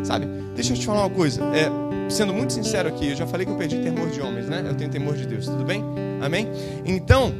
Sabe? 0.03 0.27
Deixa 0.55 0.73
eu 0.73 0.77
te 0.77 0.85
falar 0.85 1.05
uma 1.07 1.09
coisa. 1.09 1.41
É, 1.55 1.69
sendo 2.09 2.33
muito 2.33 2.51
sincero 2.51 2.89
aqui, 2.89 3.11
eu 3.11 3.15
já 3.15 3.25
falei 3.25 3.45
que 3.45 3.51
eu 3.51 3.57
perdi 3.57 3.77
temor 3.77 4.09
de 4.09 4.19
homens, 4.19 4.47
né? 4.47 4.61
Eu 4.67 4.75
tenho 4.75 4.91
temor 4.91 5.15
de 5.15 5.25
Deus, 5.25 5.45
tudo 5.45 5.63
bem? 5.63 5.81
Amém? 6.21 6.49
Então, 6.85 7.33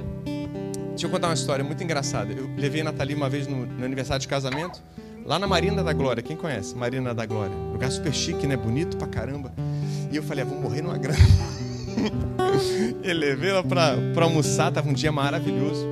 deixa 0.92 1.06
eu 1.06 1.10
contar 1.10 1.28
uma 1.28 1.34
história 1.34 1.64
muito 1.64 1.84
engraçada. 1.84 2.32
Eu 2.32 2.50
levei 2.58 2.80
a 2.80 2.86
Nathalie 2.86 3.14
uma 3.14 3.30
vez 3.30 3.46
no, 3.46 3.66
no 3.66 3.84
aniversário 3.84 4.22
de 4.22 4.28
casamento, 4.30 4.82
lá 5.26 5.38
na 5.38 5.46
Marina 5.46 5.84
da 5.84 5.92
Glória. 5.92 6.24
Quem 6.24 6.38
conhece? 6.38 6.74
Marina 6.76 7.14
da 7.14 7.26
Glória. 7.26 7.56
Lugar 7.74 7.92
super 7.92 8.14
chique, 8.14 8.48
né? 8.48 8.56
Bonito 8.56 8.96
pra 8.96 9.08
caramba. 9.08 9.52
E 10.10 10.16
eu 10.16 10.24
falei, 10.24 10.46
ah, 10.46 10.48
vou 10.48 10.62
morrer 10.62 10.82
numa 10.82 10.98
grana. 10.98 11.20
e 13.04 13.12
levei 13.12 13.50
ela 13.50 13.64
pra, 13.64 13.98
pra 14.14 14.24
almoçar, 14.24 14.72
tava 14.72 14.90
um 14.90 14.94
dia 14.94 15.12
maravilhoso. 15.12 15.86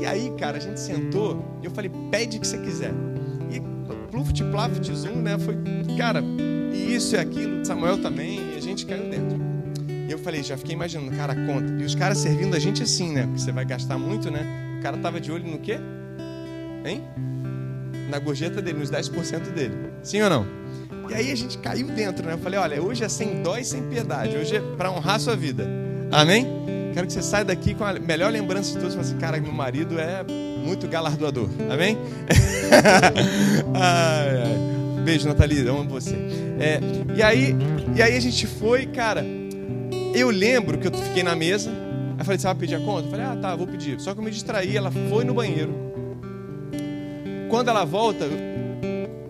E 0.00 0.06
aí, 0.06 0.32
cara, 0.36 0.56
a 0.56 0.60
gente 0.60 0.80
sentou 0.80 1.44
e 1.62 1.66
eu 1.66 1.70
falei, 1.70 1.92
pede 2.10 2.38
o 2.38 2.40
que 2.40 2.46
você 2.46 2.58
quiser. 2.58 2.92
Pluft, 4.10 4.42
plaft, 4.50 4.92
zoom, 4.92 5.16
né? 5.16 5.38
Foi, 5.38 5.56
cara, 5.96 6.22
e 6.72 6.94
isso 6.94 7.14
e 7.14 7.18
aquilo, 7.18 7.64
Samuel 7.64 7.98
também, 7.98 8.54
e 8.54 8.56
a 8.56 8.60
gente 8.60 8.86
caiu 8.86 9.08
dentro. 9.08 9.40
E 10.08 10.10
eu 10.10 10.18
falei, 10.18 10.42
já 10.42 10.56
fiquei 10.56 10.74
imaginando, 10.74 11.16
cara, 11.16 11.34
conta. 11.34 11.72
E 11.80 11.84
os 11.84 11.94
caras 11.94 12.18
servindo 12.18 12.56
a 12.56 12.58
gente 12.58 12.82
assim, 12.82 13.12
né? 13.12 13.22
Porque 13.22 13.40
você 13.40 13.52
vai 13.52 13.64
gastar 13.64 13.96
muito, 13.96 14.30
né? 14.30 14.44
O 14.78 14.82
cara 14.82 14.96
tava 14.96 15.20
de 15.20 15.30
olho 15.30 15.48
no 15.48 15.58
quê? 15.58 15.78
Hein? 16.84 17.04
Na 18.08 18.18
gorjeta 18.18 18.60
dele, 18.60 18.78
nos 18.78 18.90
10% 18.90 19.52
dele. 19.52 19.74
Sim 20.02 20.22
ou 20.22 20.30
não? 20.30 20.46
E 21.08 21.14
aí 21.14 21.30
a 21.30 21.34
gente 21.36 21.58
caiu 21.58 21.86
dentro, 21.88 22.26
né? 22.26 22.32
Eu 22.34 22.38
falei, 22.38 22.58
olha, 22.58 22.82
hoje 22.82 23.04
é 23.04 23.08
sem 23.08 23.42
dó 23.42 23.56
e 23.56 23.64
sem 23.64 23.82
piedade. 23.88 24.36
Hoje 24.36 24.56
é 24.56 24.60
para 24.76 24.90
honrar 24.90 25.16
a 25.16 25.18
sua 25.18 25.36
vida. 25.36 25.68
Amém? 26.10 26.46
Quero 26.92 27.06
que 27.06 27.12
você 27.12 27.22
saia 27.22 27.44
daqui 27.44 27.74
com 27.74 27.84
a 27.84 27.92
melhor 27.94 28.32
lembrança 28.32 28.72
de 28.72 28.78
todos. 28.78 28.94
Fale 28.94 29.06
assim, 29.06 29.18
cara, 29.18 29.40
meu 29.40 29.52
marido 29.52 29.98
é 29.98 30.24
muito 30.24 30.88
galardoador. 30.88 31.48
Amém? 31.70 31.96
ai, 33.74 34.42
ai. 34.44 35.02
Beijo, 35.04 35.26
Nathalie, 35.26 35.66
amo 35.66 35.88
você. 35.88 36.14
É, 36.58 36.80
e, 37.16 37.22
aí, 37.22 37.56
e 37.96 38.02
aí 38.02 38.16
a 38.16 38.20
gente 38.20 38.46
foi, 38.46 38.86
cara. 38.86 39.24
Eu 40.14 40.30
lembro 40.30 40.78
que 40.78 40.88
eu 40.88 40.92
fiquei 40.92 41.22
na 41.22 41.34
mesa. 41.34 41.70
Aí 42.18 42.24
falei, 42.24 42.38
você 42.38 42.46
vai 42.46 42.54
pedir 42.54 42.74
a 42.74 42.80
conta? 42.80 43.06
Eu 43.06 43.10
falei, 43.10 43.26
ah, 43.26 43.36
tá, 43.40 43.56
vou 43.56 43.66
pedir. 43.66 43.98
Só 44.00 44.12
que 44.12 44.20
eu 44.20 44.24
me 44.24 44.30
distraí, 44.30 44.76
ela 44.76 44.90
foi 45.08 45.24
no 45.24 45.32
banheiro. 45.32 45.72
Quando 47.48 47.68
ela 47.68 47.84
volta, 47.84 48.26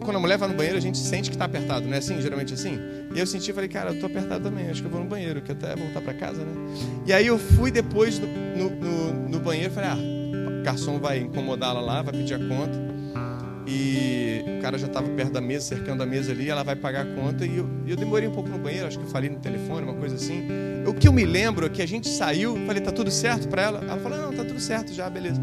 quando 0.01 0.17
a 0.17 0.21
mulher 0.21 0.39
vai 0.39 0.49
no 0.49 0.55
banheiro, 0.55 0.77
a 0.77 0.81
gente 0.81 0.99
sente 0.99 1.31
que 1.31 1.37
está 1.37 1.45
apertado, 1.45 1.87
não 1.87 1.95
é 1.95 1.99
assim? 1.99 2.21
Geralmente 2.21 2.55
assim. 2.55 2.79
E 3.15 3.19
eu 3.19 3.27
senti, 3.27 3.53
falei, 3.53 3.69
cara, 3.69 3.91
eu 3.91 4.01
tô 4.01 4.07
apertado 4.07 4.45
também, 4.45 4.69
acho 4.69 4.81
que 4.81 4.89
eu 4.89 4.91
vou 4.91 5.03
no 5.03 5.09
banheiro, 5.09 5.41
que 5.43 5.53
até 5.53 5.75
voltar 5.77 6.01
para 6.01 6.15
casa, 6.15 6.45
né? 6.45 6.53
E 7.07 7.13
aí 7.13 7.27
eu 7.27 7.39
fui 7.39 7.71
depois 7.71 8.19
no, 8.19 8.27
no, 8.27 8.71
no, 8.71 9.29
no 9.29 9.41
banheiro, 9.41 9.73
falei, 9.73 9.91
ah, 9.91 9.97
o 10.61 10.63
garçom 10.63 10.99
vai 10.99 11.19
incomodá-la 11.19 11.81
lá, 11.81 12.03
vai 12.03 12.13
pedir 12.13 12.35
a 12.35 12.39
conta. 12.39 12.91
E 13.67 14.43
o 14.59 14.63
cara 14.63 14.77
já 14.79 14.87
estava 14.87 15.09
perto 15.11 15.33
da 15.33 15.41
mesa, 15.41 15.65
cercando 15.65 16.03
a 16.03 16.07
mesa 16.07 16.33
ali, 16.33 16.49
ela 16.49 16.65
vai 16.65 16.75
pagar 16.75 17.03
a 17.03 17.15
conta. 17.15 17.47
E 17.47 17.59
eu, 17.59 17.69
eu, 17.87 17.97
demorei 17.97 18.29
um 18.29 18.33
pouco 18.33 18.49
no 18.49 18.59
banheiro, 18.59 18.87
acho 18.87 18.99
que 18.99 19.05
eu 19.05 19.11
falei 19.11 19.31
no 19.31 19.39
telefone, 19.39 19.85
uma 19.85 19.95
coisa 19.95 20.17
assim. 20.17 20.49
O 20.87 20.95
que 20.95 21.07
eu 21.07 21.13
me 21.13 21.25
lembro 21.25 21.67
é 21.67 21.69
que 21.69 21.81
a 21.81 21.87
gente 21.87 22.09
saiu, 22.09 22.57
falei, 22.67 22.83
tá 22.83 22.91
tudo 22.91 23.11
certo 23.11 23.49
para 23.49 23.63
ela? 23.63 23.81
Ela 23.81 23.99
falou, 23.99 24.19
não, 24.19 24.33
tá 24.33 24.45
tudo 24.45 24.59
certo 24.59 24.93
já, 24.93 25.09
beleza. 25.09 25.41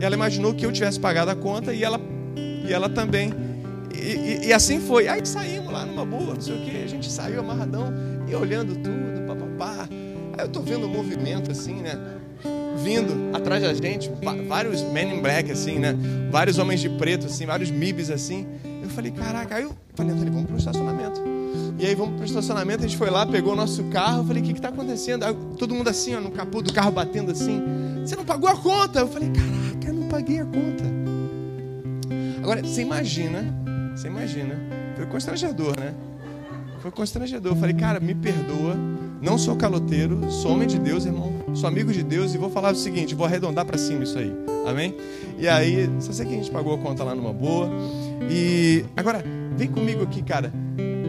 E 0.00 0.04
ela 0.04 0.14
imaginou 0.14 0.54
que 0.54 0.64
eu 0.64 0.70
tivesse 0.70 1.00
pagado 1.00 1.30
a 1.30 1.34
conta 1.34 1.72
e 1.72 1.82
ela, 1.82 2.00
e 2.36 2.72
ela 2.72 2.88
também. 2.88 3.43
E, 4.04 4.44
e, 4.44 4.46
e 4.48 4.52
assim 4.52 4.80
foi. 4.80 5.08
Aí 5.08 5.24
saímos 5.24 5.72
lá 5.72 5.86
numa 5.86 6.04
boa, 6.04 6.34
não 6.34 6.40
sei 6.40 6.54
o 6.54 6.64
que, 6.64 6.82
a 6.82 6.86
gente 6.86 7.10
saiu 7.10 7.40
amarradão 7.40 7.92
e 8.28 8.34
olhando 8.34 8.74
tudo, 8.74 9.26
papapá. 9.26 9.88
Aí 10.36 10.44
eu 10.44 10.48
tô 10.48 10.60
vendo 10.60 10.86
um 10.86 10.90
movimento 10.90 11.50
assim, 11.50 11.74
né? 11.74 11.98
vindo 12.76 13.34
atrás 13.34 13.62
da 13.62 13.72
gente, 13.72 14.10
vários 14.48 14.82
men 14.82 15.16
in 15.16 15.22
black, 15.22 15.50
assim, 15.50 15.78
né? 15.78 15.94
Vários 16.30 16.58
homens 16.58 16.80
de 16.80 16.88
preto, 16.88 17.26
assim, 17.26 17.46
vários 17.46 17.70
MIBs, 17.70 18.10
assim. 18.10 18.46
Eu 18.82 18.88
falei, 18.90 19.10
caraca, 19.10 19.56
aí 19.56 19.62
eu 19.62 19.74
falei, 19.94 20.14
vamos 20.14 20.44
para 20.44 20.54
o 20.54 20.58
estacionamento. 20.58 21.22
E 21.78 21.86
aí 21.86 21.94
vamos 21.94 22.14
para 22.14 22.22
o 22.22 22.24
estacionamento, 22.24 22.84
a 22.84 22.86
gente 22.86 22.96
foi 22.96 23.10
lá, 23.10 23.24
pegou 23.26 23.52
o 23.52 23.56
nosso 23.56 23.84
carro, 23.84 24.20
eu 24.22 24.24
falei, 24.24 24.42
o 24.42 24.46
que 24.46 24.52
está 24.52 24.68
acontecendo? 24.68 25.24
Aí, 25.24 25.34
todo 25.58 25.74
mundo 25.74 25.88
assim, 25.88 26.14
ó, 26.14 26.20
no 26.20 26.30
capô 26.30 26.60
do 26.60 26.72
carro 26.72 26.90
batendo 26.90 27.32
assim. 27.32 27.62
Você 28.04 28.16
não 28.16 28.24
pagou 28.24 28.48
a 28.48 28.56
conta? 28.56 29.00
Eu 29.00 29.08
falei, 29.08 29.30
caraca, 29.30 29.88
eu 29.88 29.94
não 29.94 30.08
paguei 30.08 30.40
a 30.40 30.44
conta. 30.44 30.84
Agora, 32.42 32.62
você 32.62 32.82
imagina, 32.82 33.54
você 33.94 34.08
imagina, 34.08 34.54
foi 34.96 35.06
constrangedor, 35.06 35.78
né? 35.78 35.94
Foi 36.80 36.90
constrangedor. 36.90 37.52
Eu 37.52 37.56
falei, 37.56 37.74
cara, 37.74 38.00
me 38.00 38.14
perdoa, 38.14 38.76
não 39.22 39.38
sou 39.38 39.56
caloteiro, 39.56 40.30
sou 40.30 40.52
homem 40.52 40.68
de 40.68 40.78
Deus, 40.78 41.06
irmão 41.06 41.34
sou 41.54 41.68
amigo 41.68 41.92
de 41.92 42.02
Deus 42.02 42.34
e 42.34 42.38
vou 42.38 42.50
falar 42.50 42.72
o 42.72 42.76
seguinte, 42.76 43.14
vou 43.14 43.26
arredondar 43.26 43.64
para 43.64 43.78
cima 43.78 44.02
isso 44.02 44.18
aí. 44.18 44.32
Amém? 44.66 44.94
E 45.38 45.48
aí, 45.48 45.88
só 46.00 46.12
sei 46.12 46.26
que 46.26 46.32
a 46.32 46.36
gente 46.36 46.50
pagou 46.50 46.74
a 46.74 46.78
conta 46.78 47.04
lá 47.04 47.14
numa 47.14 47.32
boa. 47.32 47.70
E 48.30 48.84
agora, 48.96 49.22
vem 49.56 49.68
comigo 49.68 50.02
aqui, 50.02 50.22
cara. 50.22 50.52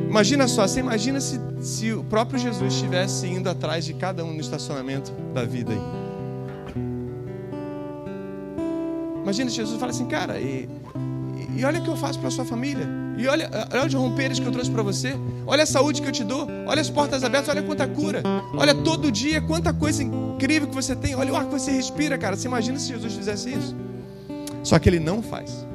Imagina 0.07 0.47
só, 0.47 0.67
você 0.67 0.79
imagina 0.79 1.19
se, 1.19 1.39
se 1.59 1.91
o 1.91 2.03
próprio 2.03 2.39
Jesus 2.39 2.73
estivesse 2.73 3.27
indo 3.27 3.49
atrás 3.49 3.85
de 3.85 3.93
cada 3.93 4.23
um 4.23 4.33
no 4.33 4.39
estacionamento 4.39 5.11
da 5.33 5.43
vida 5.43 5.73
aí. 5.73 5.81
Imagina 9.23 9.49
Jesus 9.49 9.79
fala 9.79 9.91
assim, 9.91 10.05
cara, 10.05 10.39
e, 10.39 10.69
e 11.55 11.63
olha 11.63 11.79
o 11.79 11.83
que 11.83 11.89
eu 11.89 11.95
faço 11.95 12.19
para 12.19 12.29
sua 12.29 12.43
família. 12.43 12.87
E 13.17 13.27
olha, 13.27 13.49
olha 13.71 13.85
os 13.85 13.93
romperes 13.93 14.39
que 14.39 14.45
eu 14.45 14.51
trouxe 14.51 14.69
para 14.69 14.83
você. 14.83 15.15
Olha 15.47 15.63
a 15.63 15.65
saúde 15.65 16.01
que 16.01 16.07
eu 16.07 16.11
te 16.11 16.23
dou. 16.23 16.47
Olha 16.67 16.81
as 16.81 16.89
portas 16.89 17.23
abertas. 17.23 17.49
Olha 17.49 17.63
quanta 17.63 17.87
cura. 17.87 18.21
Olha 18.53 18.75
todo 18.75 19.11
dia 19.11 19.41
quanta 19.41 19.73
coisa 19.73 20.03
incrível 20.03 20.67
que 20.67 20.75
você 20.75 20.95
tem. 20.95 21.15
Olha 21.15 21.31
o 21.31 21.35
ar 21.35 21.45
que 21.45 21.51
você 21.51 21.71
respira, 21.71 22.17
cara. 22.17 22.35
Você 22.35 22.47
imagina 22.47 22.77
se 22.77 22.89
Jesus 22.89 23.13
fizesse 23.13 23.51
isso? 23.51 23.75
Só 24.63 24.77
que 24.79 24.89
ele 24.89 24.99
não 24.99 25.21
faz. 25.21 25.65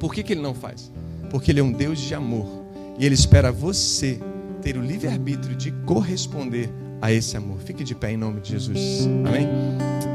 Por 0.00 0.14
que, 0.14 0.22
que 0.22 0.32
ele 0.32 0.40
não 0.40 0.54
faz? 0.54 0.90
Porque 1.30 1.50
ele 1.50 1.60
é 1.60 1.62
um 1.62 1.72
Deus 1.72 1.98
de 1.98 2.14
amor. 2.14 2.64
E 2.98 3.04
ele 3.04 3.14
espera 3.14 3.52
você 3.52 4.20
ter 4.62 4.76
o 4.78 4.80
livre-arbítrio 4.80 5.54
de 5.54 5.70
corresponder 5.84 6.70
a 7.02 7.12
esse 7.12 7.36
amor. 7.36 7.58
Fique 7.58 7.84
de 7.84 7.94
pé 7.94 8.12
em 8.12 8.16
nome 8.16 8.40
de 8.40 8.50
Jesus. 8.50 9.06
Amém? 9.26 9.48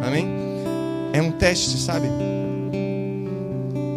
Amém? 0.03 0.27
É 1.13 1.21
um 1.21 1.31
teste, 1.31 1.77
sabe? 1.77 2.07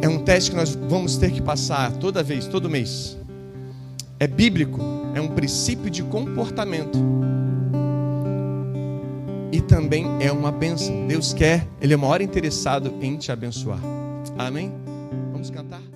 É 0.03 0.09
um 0.09 0.19
teste 0.19 0.51
que 0.51 0.57
nós 0.57 0.75
vamos 0.75 1.17
ter 1.17 1.31
que 1.31 1.41
passar 1.41 1.93
toda 1.93 2.25
vez, 2.25 2.49
todo 2.49 2.69
mês. 2.69 3.17
É 4.19 4.27
bíblico, 4.27 4.81
é 5.15 5.21
um 5.21 5.29
princípio 5.29 5.89
de 5.89 6.03
comportamento. 6.03 6.99
E 9.53 9.61
também 9.61 10.05
é 10.21 10.33
uma 10.33 10.51
bênção. 10.51 11.07
Deus 11.07 11.33
quer, 11.33 11.69
Ele 11.81 11.95
é 11.95 11.97
o 11.97 12.01
maior 12.01 12.21
interessado 12.21 12.93
em 13.01 13.17
te 13.17 13.31
abençoar. 13.31 13.81
Amém? 14.37 14.73
Vamos 15.33 15.51
cantar? 15.51 15.92